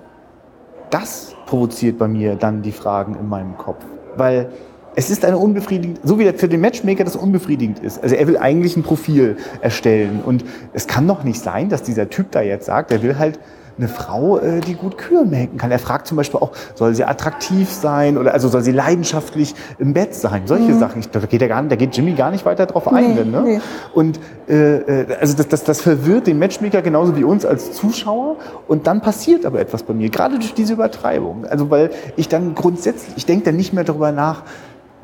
das 0.90 1.36
provoziert 1.46 1.98
bei 1.98 2.08
mir 2.08 2.36
dann 2.36 2.62
die 2.62 2.72
Fragen 2.72 3.16
in 3.16 3.28
meinem 3.28 3.58
Kopf. 3.58 3.84
Weil 4.18 4.50
es 4.96 5.10
ist 5.10 5.26
eine 5.26 5.38
unbefriedigend, 5.38 6.00
so 6.04 6.20
wie 6.20 6.32
für 6.32 6.48
den 6.48 6.62
Matchmaker 6.62 7.04
das 7.04 7.16
unbefriedigend 7.16 7.80
ist. 7.80 8.02
Also 8.02 8.16
er 8.16 8.28
will 8.28 8.38
eigentlich 8.38 8.78
ein 8.78 8.84
Profil 8.84 9.38
erstellen. 9.62 10.22
Und 10.26 10.46
es 10.74 10.88
kann 10.88 11.08
doch 11.08 11.24
nicht 11.24 11.42
sein, 11.42 11.70
dass 11.70 11.84
dieser 11.84 12.10
Typ 12.10 12.32
da 12.32 12.42
jetzt 12.42 12.66
sagt, 12.66 12.92
er 12.92 13.04
will 13.04 13.18
halt 13.18 13.40
eine 13.78 13.88
Frau, 13.88 14.38
äh, 14.38 14.62
die 14.62 14.76
gut 14.76 14.98
Kühe 14.98 15.26
melken 15.26 15.58
kann. 15.58 15.72
Er 15.72 15.80
fragt 15.80 16.08
zum 16.08 16.18
Beispiel 16.18 16.40
auch, 16.40 16.52
soll 16.76 16.96
sie 16.96 17.04
attraktiv 17.04 17.70
sein 17.70 18.18
oder 18.18 18.34
also 18.34 18.48
soll 18.48 18.62
sie 18.62 18.72
leidenschaftlich 18.72 19.54
im 19.80 19.94
Bett 19.94 20.16
sein? 20.16 20.44
Solche 20.46 20.74
Sachen. 20.76 21.00
Ich, 21.00 21.10
da 21.10 21.20
geht 21.20 21.42
er 21.42 21.48
gar 21.48 21.62
nicht, 21.62 21.72
da 21.72 21.76
geht 21.76 21.96
Jimmy 21.96 22.14
gar 22.14 22.32
nicht 22.32 22.46
weiter 22.46 22.66
drauf 22.66 22.88
ein. 22.88 23.10
Nee, 23.10 23.16
denn, 23.16 23.32
ne? 23.32 23.42
nee. 23.42 23.62
Und 23.94 24.20
äh, 24.48 24.78
äh, 24.78 25.18
also 25.20 25.36
das, 25.36 25.48
das, 25.48 25.64
das 25.64 25.82
verwirrt 25.82 26.28
den 26.28 26.40
Matchmaker 26.40 26.82
genauso 26.82 27.16
wie 27.18 27.24
uns 27.24 27.46
als 27.46 27.74
Zuschauer. 27.74 28.38
Und 28.68 28.88
dann 28.88 29.02
passiert 29.02 29.46
aber 29.46 29.60
etwas 29.60 29.84
bei 29.84 29.94
mir, 29.94 30.10
gerade 30.10 30.40
durch 30.40 30.54
diese 30.54 30.74
Übertreibung. 30.74 31.46
Also 31.46 31.70
weil 31.70 31.92
ich 32.16 32.30
dann 32.30 32.56
grundsätzlich, 32.56 33.18
ich 33.18 33.26
denke 33.26 33.46
dann 33.46 33.58
nicht 33.58 33.74
mehr 33.74 33.84
darüber 33.84 34.12
nach, 34.12 34.44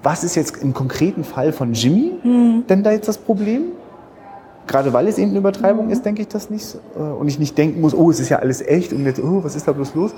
was 0.03 0.23
ist 0.23 0.35
jetzt 0.35 0.57
im 0.57 0.73
konkreten 0.73 1.23
Fall 1.23 1.51
von 1.53 1.73
Jimmy 1.73 2.13
denn 2.69 2.83
da 2.83 2.91
jetzt 2.91 3.07
das 3.07 3.17
Problem? 3.17 3.73
Gerade 4.67 4.93
weil 4.93 5.07
es 5.07 5.17
eben 5.17 5.31
eine 5.31 5.39
Übertreibung 5.39 5.89
ist, 5.89 6.05
denke 6.05 6.21
ich 6.21 6.27
das 6.27 6.49
nicht. 6.49 6.77
Äh, 6.95 6.99
Und 6.99 7.27
ich 7.27 7.39
nicht 7.39 7.57
denken 7.57 7.81
muss, 7.81 7.93
oh, 7.93 8.09
es 8.09 8.19
ist 8.19 8.29
ja 8.29 8.39
alles 8.39 8.61
echt 8.61 8.93
und 8.93 9.05
jetzt, 9.05 9.19
oh, 9.19 9.43
was 9.43 9.55
ist 9.55 9.67
da 9.67 9.71
bloß 9.71 9.95
los? 9.95 10.11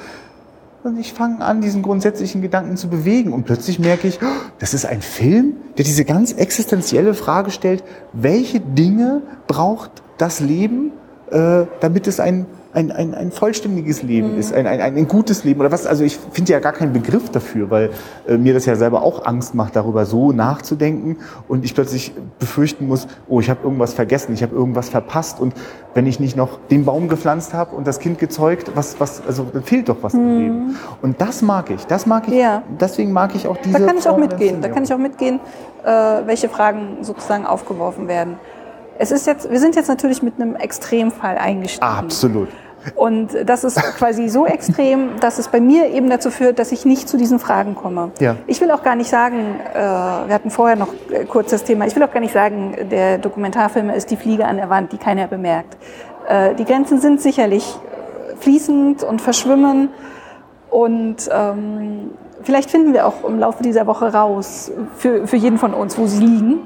Und 0.83 0.99
ich 0.99 1.13
fange 1.13 1.43
an, 1.45 1.61
diesen 1.61 1.81
grundsätzlichen 1.81 2.41
Gedanken 2.41 2.75
zu 2.75 2.89
bewegen. 2.89 3.31
Und 3.31 3.45
plötzlich 3.45 3.79
merke 3.79 4.07
ich, 4.07 4.19
oh, 4.21 4.25
das 4.59 4.73
ist 4.73 4.85
ein 4.85 5.01
Film, 5.01 5.53
der 5.77 5.85
diese 5.85 6.03
ganz 6.03 6.33
existenzielle 6.33 7.13
Frage 7.13 7.51
stellt, 7.51 7.83
welche 8.11 8.59
Dinge 8.59 9.21
braucht 9.47 9.91
das 10.17 10.41
Leben, 10.41 10.91
äh, 11.31 11.65
damit 11.79 12.07
es 12.07 12.19
ein, 12.19 12.45
ein, 12.73 12.91
ein, 12.91 13.13
ein 13.13 13.31
vollständiges 13.31 14.01
Leben 14.03 14.37
ist, 14.37 14.53
ein, 14.53 14.65
ein, 14.65 14.81
ein 14.81 15.07
gutes 15.07 15.43
Leben 15.43 15.59
oder 15.59 15.71
was. 15.71 15.85
Also 15.85 16.03
ich 16.03 16.17
finde 16.31 16.53
ja 16.53 16.59
gar 16.59 16.73
keinen 16.73 16.93
Begriff 16.93 17.29
dafür, 17.29 17.69
weil 17.69 17.91
äh, 18.27 18.37
mir 18.37 18.53
das 18.53 18.65
ja 18.65 18.75
selber 18.75 19.03
auch 19.03 19.25
Angst 19.25 19.53
macht, 19.53 19.75
darüber 19.75 20.05
so 20.05 20.31
nachzudenken 20.31 21.17
und 21.47 21.65
ich 21.65 21.75
plötzlich 21.75 22.13
befürchten 22.39 22.87
muss, 22.87 23.07
oh, 23.27 23.39
ich 23.39 23.49
habe 23.49 23.59
irgendwas 23.63 23.93
vergessen, 23.93 24.33
ich 24.33 24.41
habe 24.41 24.55
irgendwas 24.55 24.89
verpasst 24.89 25.39
und 25.39 25.53
wenn 25.93 26.07
ich 26.07 26.19
nicht 26.19 26.35
noch 26.35 26.59
den 26.71 26.85
Baum 26.85 27.07
gepflanzt 27.07 27.53
habe 27.53 27.75
und 27.75 27.85
das 27.85 27.99
Kind 27.99 28.17
gezeugt, 28.17 28.71
was, 28.73 28.99
was, 28.99 29.21
also 29.25 29.45
dann 29.53 29.63
fehlt 29.63 29.89
doch 29.89 29.97
was 30.01 30.15
im 30.15 30.39
Leben. 30.39 30.77
Und 31.01 31.21
das 31.21 31.41
mag 31.43 31.69
ich, 31.69 31.85
das 31.85 32.05
mag 32.07 32.27
ich, 32.27 32.33
Ja. 32.33 32.63
deswegen 32.79 33.11
mag 33.11 33.35
ich 33.35 33.47
auch 33.47 33.57
diese 33.57 33.79
Da 33.79 33.85
kann 33.85 33.97
ich 33.97 34.09
auch 34.09 34.17
mitgehen. 34.17 34.61
Da 34.61 34.69
kann 34.69 34.83
ich 34.83 34.93
auch 34.93 34.97
mitgehen, 34.97 35.39
äh, 35.83 35.89
welche 36.25 36.49
Fragen 36.49 36.97
sozusagen 37.01 37.45
aufgeworfen 37.45 38.07
werden. 38.07 38.37
Es 38.99 39.11
ist 39.11 39.27
jetzt, 39.27 39.49
wir 39.49 39.59
sind 39.59 39.75
jetzt 39.75 39.87
natürlich 39.87 40.21
mit 40.21 40.39
einem 40.39 40.55
Extremfall 40.55 41.37
eingestiegen. 41.37 41.85
Absolut. 41.85 42.49
Und 42.95 43.29
das 43.45 43.63
ist 43.63 43.77
quasi 43.97 44.27
so 44.27 44.45
extrem, 44.45 45.19
dass 45.19 45.39
es 45.39 45.47
bei 45.47 45.61
mir 45.61 45.87
eben 45.87 46.09
dazu 46.09 46.29
führt, 46.29 46.59
dass 46.59 46.71
ich 46.71 46.85
nicht 46.85 47.07
zu 47.07 47.17
diesen 47.17 47.39
Fragen 47.39 47.75
komme. 47.75 48.11
Ja. 48.19 48.35
Ich 48.47 48.59
will 48.61 48.71
auch 48.71 48.83
gar 48.83 48.95
nicht 48.95 49.09
sagen, 49.09 49.55
äh, 49.73 49.77
wir 49.77 50.33
hatten 50.33 50.49
vorher 50.49 50.75
noch 50.75 50.89
äh, 51.09 51.25
kurz 51.25 51.51
das 51.51 51.63
Thema, 51.63 51.87
ich 51.87 51.95
will 51.95 52.03
auch 52.03 52.11
gar 52.11 52.19
nicht 52.19 52.33
sagen, 52.33 52.75
der 52.91 53.17
Dokumentarfilm 53.17 53.89
ist 53.89 54.11
die 54.11 54.17
Fliege 54.17 54.45
an 54.45 54.57
der 54.57 54.69
Wand, 54.69 54.91
die 54.91 54.97
keiner 54.97 55.27
bemerkt. 55.27 55.77
Äh, 56.27 56.55
die 56.55 56.65
Grenzen 56.65 56.99
sind 56.99 57.21
sicherlich 57.21 57.75
fließend 58.39 59.03
und 59.03 59.21
verschwimmen 59.21 59.89
und 60.69 61.29
ähm, 61.31 62.11
vielleicht 62.41 62.69
finden 62.69 62.93
wir 62.93 63.07
auch 63.07 63.23
im 63.23 63.39
Laufe 63.39 63.63
dieser 63.63 63.87
Woche 63.87 64.13
raus, 64.13 64.71
für, 64.97 65.27
für 65.27 65.37
jeden 65.37 65.57
von 65.57 65.73
uns, 65.73 65.97
wo 65.97 66.07
sie 66.07 66.23
liegen. 66.23 66.59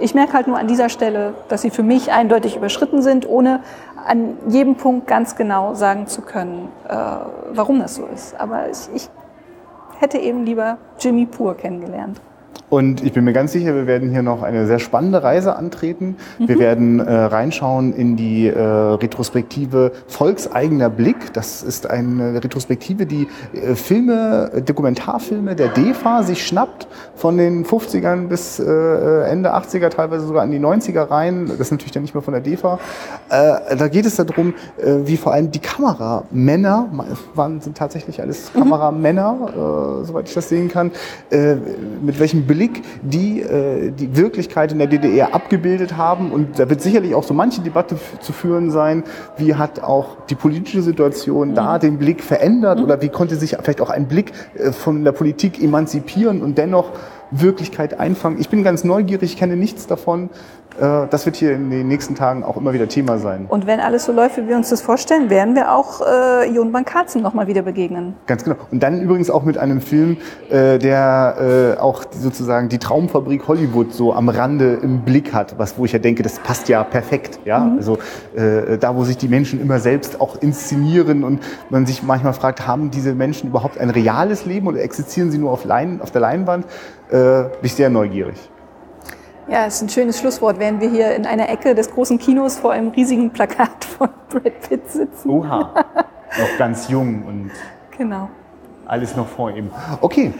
Ich 0.00 0.14
merke 0.14 0.34
halt 0.34 0.46
nur 0.46 0.58
an 0.58 0.66
dieser 0.66 0.88
Stelle, 0.88 1.34
dass 1.48 1.62
sie 1.62 1.70
für 1.70 1.82
mich 1.82 2.12
eindeutig 2.12 2.56
überschritten 2.56 3.02
sind, 3.02 3.28
ohne 3.28 3.60
an 4.06 4.36
jedem 4.48 4.76
Punkt 4.76 5.06
ganz 5.06 5.36
genau 5.36 5.74
sagen 5.74 6.06
zu 6.06 6.22
können, 6.22 6.68
äh, 6.88 6.94
warum 7.50 7.80
das 7.80 7.96
so 7.96 8.06
ist. 8.06 8.38
Aber 8.38 8.68
ich, 8.70 8.78
ich 8.94 9.10
hätte 9.98 10.18
eben 10.18 10.44
lieber 10.44 10.78
Jimmy 10.98 11.26
Pur 11.26 11.56
kennengelernt. 11.56 12.20
Und 12.68 13.04
ich 13.04 13.12
bin 13.12 13.24
mir 13.24 13.32
ganz 13.32 13.52
sicher, 13.52 13.74
wir 13.74 13.86
werden 13.86 14.10
hier 14.10 14.22
noch 14.22 14.42
eine 14.42 14.66
sehr 14.66 14.80
spannende 14.80 15.22
Reise 15.22 15.56
antreten. 15.56 16.16
Wir 16.38 16.58
werden 16.58 16.98
äh, 16.98 17.12
reinschauen 17.12 17.92
in 17.92 18.16
die 18.16 18.48
äh, 18.48 18.58
Retrospektive 18.60 19.92
Volkseigener 20.08 20.90
Blick. 20.90 21.32
Das 21.32 21.62
ist 21.62 21.88
eine 21.88 22.42
Retrospektive, 22.42 23.06
die 23.06 23.28
äh, 23.52 23.74
Filme, 23.74 24.50
äh, 24.52 24.62
Dokumentarfilme 24.62 25.54
der 25.54 25.68
DEFA 25.68 26.24
sich 26.24 26.44
schnappt, 26.44 26.88
von 27.14 27.36
den 27.36 27.64
50ern 27.64 28.26
bis 28.28 28.58
äh, 28.58 28.64
Ende 28.64 29.54
80er, 29.54 29.88
teilweise 29.88 30.26
sogar 30.26 30.42
an 30.42 30.50
die 30.50 30.58
90er 30.58 31.10
rein. 31.10 31.46
Das 31.46 31.60
ist 31.60 31.70
natürlich 31.70 31.92
dann 31.92 32.02
nicht 32.02 32.14
mehr 32.14 32.22
von 32.22 32.32
der 32.32 32.42
DEFA. 32.42 32.78
Äh, 33.28 33.76
da 33.76 33.88
geht 33.88 34.06
es 34.06 34.16
darum, 34.16 34.54
äh, 34.78 34.96
wie 35.04 35.16
vor 35.16 35.32
allem 35.32 35.50
die 35.50 35.60
Kameramänner, 35.60 36.88
waren, 37.34 37.60
sind 37.60 37.76
tatsächlich 37.76 38.20
alles 38.20 38.52
Kameramänner, 38.52 40.02
äh, 40.02 40.04
soweit 40.04 40.28
ich 40.28 40.34
das 40.34 40.48
sehen 40.48 40.68
kann, 40.68 40.90
äh, 41.30 41.54
mit 42.02 42.18
welchem 42.18 42.45
Blick 42.46 42.82
die 43.02 43.40
äh, 43.40 43.90
die 43.90 44.16
Wirklichkeit 44.16 44.72
in 44.72 44.78
der 44.78 44.86
DDR 44.86 45.34
abgebildet 45.34 45.96
haben. 45.96 46.32
Und 46.32 46.58
da 46.58 46.68
wird 46.68 46.80
sicherlich 46.80 47.14
auch 47.14 47.24
so 47.24 47.34
manche 47.34 47.60
Debatte 47.60 47.96
zu 48.20 48.32
führen 48.32 48.70
sein, 48.70 49.04
wie 49.36 49.54
hat 49.54 49.82
auch 49.82 50.26
die 50.28 50.34
politische 50.34 50.82
Situation 50.82 51.54
da 51.54 51.78
den 51.78 51.98
Blick 51.98 52.22
verändert 52.22 52.80
oder 52.80 53.02
wie 53.02 53.08
konnte 53.08 53.36
sich 53.36 53.56
vielleicht 53.62 53.80
auch 53.80 53.90
ein 53.90 54.08
Blick 54.08 54.32
äh, 54.54 54.72
von 54.72 55.04
der 55.04 55.12
Politik 55.12 55.62
emanzipieren 55.62 56.42
und 56.42 56.58
dennoch 56.58 56.92
Wirklichkeit 57.30 57.98
einfangen. 57.98 58.38
Ich 58.40 58.48
bin 58.48 58.62
ganz 58.62 58.84
neugierig, 58.84 59.32
ich 59.32 59.36
kenne 59.36 59.56
nichts 59.56 59.86
davon. 59.86 60.30
Äh, 60.80 61.06
Das 61.10 61.26
wird 61.26 61.36
hier 61.36 61.52
in 61.52 61.70
den 61.70 61.88
nächsten 61.88 62.14
Tagen 62.14 62.44
auch 62.44 62.56
immer 62.56 62.72
wieder 62.72 62.88
Thema 62.88 63.18
sein. 63.18 63.46
Und 63.48 63.66
wenn 63.66 63.80
alles 63.80 64.04
so 64.04 64.12
läuft, 64.12 64.36
wie 64.36 64.48
wir 64.48 64.56
uns 64.56 64.70
das 64.70 64.82
vorstellen, 64.82 65.30
werden 65.30 65.54
wir 65.54 65.72
auch 65.72 66.00
äh, 66.00 66.50
Jon 66.50 66.72
van 66.72 66.84
Karzen 66.84 67.22
nochmal 67.22 67.46
wieder 67.46 67.62
begegnen. 67.62 68.14
Ganz 68.26 68.44
genau. 68.44 68.56
Und 68.70 68.82
dann 68.82 69.00
übrigens 69.00 69.30
auch 69.30 69.44
mit 69.44 69.58
einem 69.58 69.80
Film, 69.80 70.18
äh, 70.50 70.78
der 70.78 71.76
äh, 71.78 71.80
auch 71.80 72.04
sozusagen 72.10 72.68
die 72.68 72.78
Traumfabrik 72.78 73.48
Hollywood 73.48 73.92
so 73.92 74.12
am 74.12 74.28
Rande 74.28 74.78
im 74.82 75.02
Blick 75.02 75.32
hat, 75.32 75.58
was 75.58 75.78
wo 75.78 75.84
ich 75.84 75.92
ja 75.92 75.98
denke, 75.98 76.22
das 76.22 76.38
passt 76.38 76.68
ja 76.68 76.84
perfekt. 76.84 77.40
Ja, 77.44 77.72
also 77.76 77.98
äh, 78.34 78.78
da, 78.78 78.96
wo 78.96 79.04
sich 79.04 79.16
die 79.16 79.28
Menschen 79.28 79.60
immer 79.60 79.78
selbst 79.78 80.20
auch 80.20 80.36
inszenieren 80.40 81.24
und 81.24 81.40
man 81.70 81.86
sich 81.86 82.02
manchmal 82.02 82.32
fragt, 82.32 82.66
haben 82.66 82.90
diese 82.90 83.14
Menschen 83.14 83.50
überhaupt 83.50 83.78
ein 83.78 83.90
reales 83.90 84.46
Leben 84.46 84.66
oder 84.66 84.80
existieren 84.82 85.30
sie 85.30 85.38
nur 85.38 85.50
auf, 85.50 85.64
Lein, 85.64 86.00
auf 86.02 86.10
der 86.10 86.20
Leinwand? 86.20 86.66
Äh, 87.10 87.14
bin 87.14 87.50
ich 87.62 87.74
sehr 87.74 87.90
neugierig. 87.90 88.36
Ja, 89.48 89.66
ist 89.66 89.80
ein 89.82 89.88
schönes 89.88 90.18
Schlusswort, 90.18 90.58
während 90.58 90.80
wir 90.80 90.90
hier 90.90 91.14
in 91.14 91.24
einer 91.24 91.48
Ecke 91.48 91.74
des 91.74 91.90
großen 91.92 92.18
Kinos 92.18 92.58
vor 92.58 92.72
einem 92.72 92.88
riesigen 92.90 93.30
Plakat 93.30 93.84
von 93.84 94.08
Brad 94.28 94.60
Pitt 94.68 94.90
sitzen. 94.90 95.30
Oha, 95.30 95.70
noch 96.38 96.58
ganz 96.58 96.88
jung 96.88 97.22
und 97.26 97.50
Genau. 97.96 98.28
alles 98.86 99.14
noch 99.16 99.26
vor 99.28 99.50
ihm. 99.52 99.70
Okay, 100.00 100.34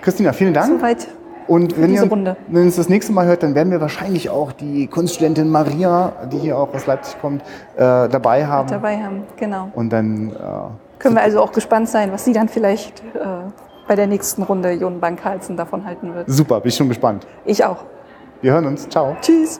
Christina, 0.00 0.32
vielen 0.32 0.54
Dank. 0.54 0.78
Soweit. 0.80 1.06
Und 1.46 1.78
wenn 1.78 1.90
diese 1.90 2.04
ihr 2.06 2.10
Runde. 2.10 2.36
wenn 2.48 2.62
ihr 2.62 2.66
uns 2.66 2.76
das 2.76 2.88
nächste 2.88 3.12
Mal 3.12 3.26
hört, 3.26 3.42
dann 3.42 3.54
werden 3.54 3.70
wir 3.70 3.80
wahrscheinlich 3.82 4.30
auch 4.30 4.52
die 4.52 4.86
Kunststudentin 4.86 5.50
Maria, 5.50 6.12
die 6.32 6.38
hier 6.38 6.56
auch 6.56 6.72
aus 6.72 6.86
Leipzig 6.86 7.20
kommt, 7.20 7.42
äh, 7.76 8.08
dabei 8.08 8.46
haben. 8.46 8.68
dabei 8.70 8.96
haben. 9.02 9.24
Genau. 9.36 9.68
Und 9.74 9.90
dann 9.92 10.30
äh, 10.30 10.34
Können 10.98 11.16
wir 11.16 11.22
also 11.22 11.42
auch 11.42 11.52
gespannt 11.52 11.90
sein, 11.90 12.10
was 12.12 12.24
sie 12.24 12.32
dann 12.32 12.48
vielleicht 12.48 13.00
äh, 13.14 13.26
bei 13.86 13.94
der 13.94 14.06
nächsten 14.06 14.42
Runde 14.42 14.72
Jon 14.72 15.00
Bankhalzen 15.00 15.58
davon 15.58 15.84
halten 15.84 16.14
wird. 16.14 16.30
super, 16.30 16.60
bin 16.60 16.70
ich 16.70 16.76
schon 16.76 16.88
gespannt. 16.88 17.26
Ich 17.44 17.62
auch. 17.62 17.84
Wir 18.44 18.52
hören 18.52 18.66
uns. 18.66 18.86
Ciao. 18.90 19.16
Tschüss. 19.22 19.58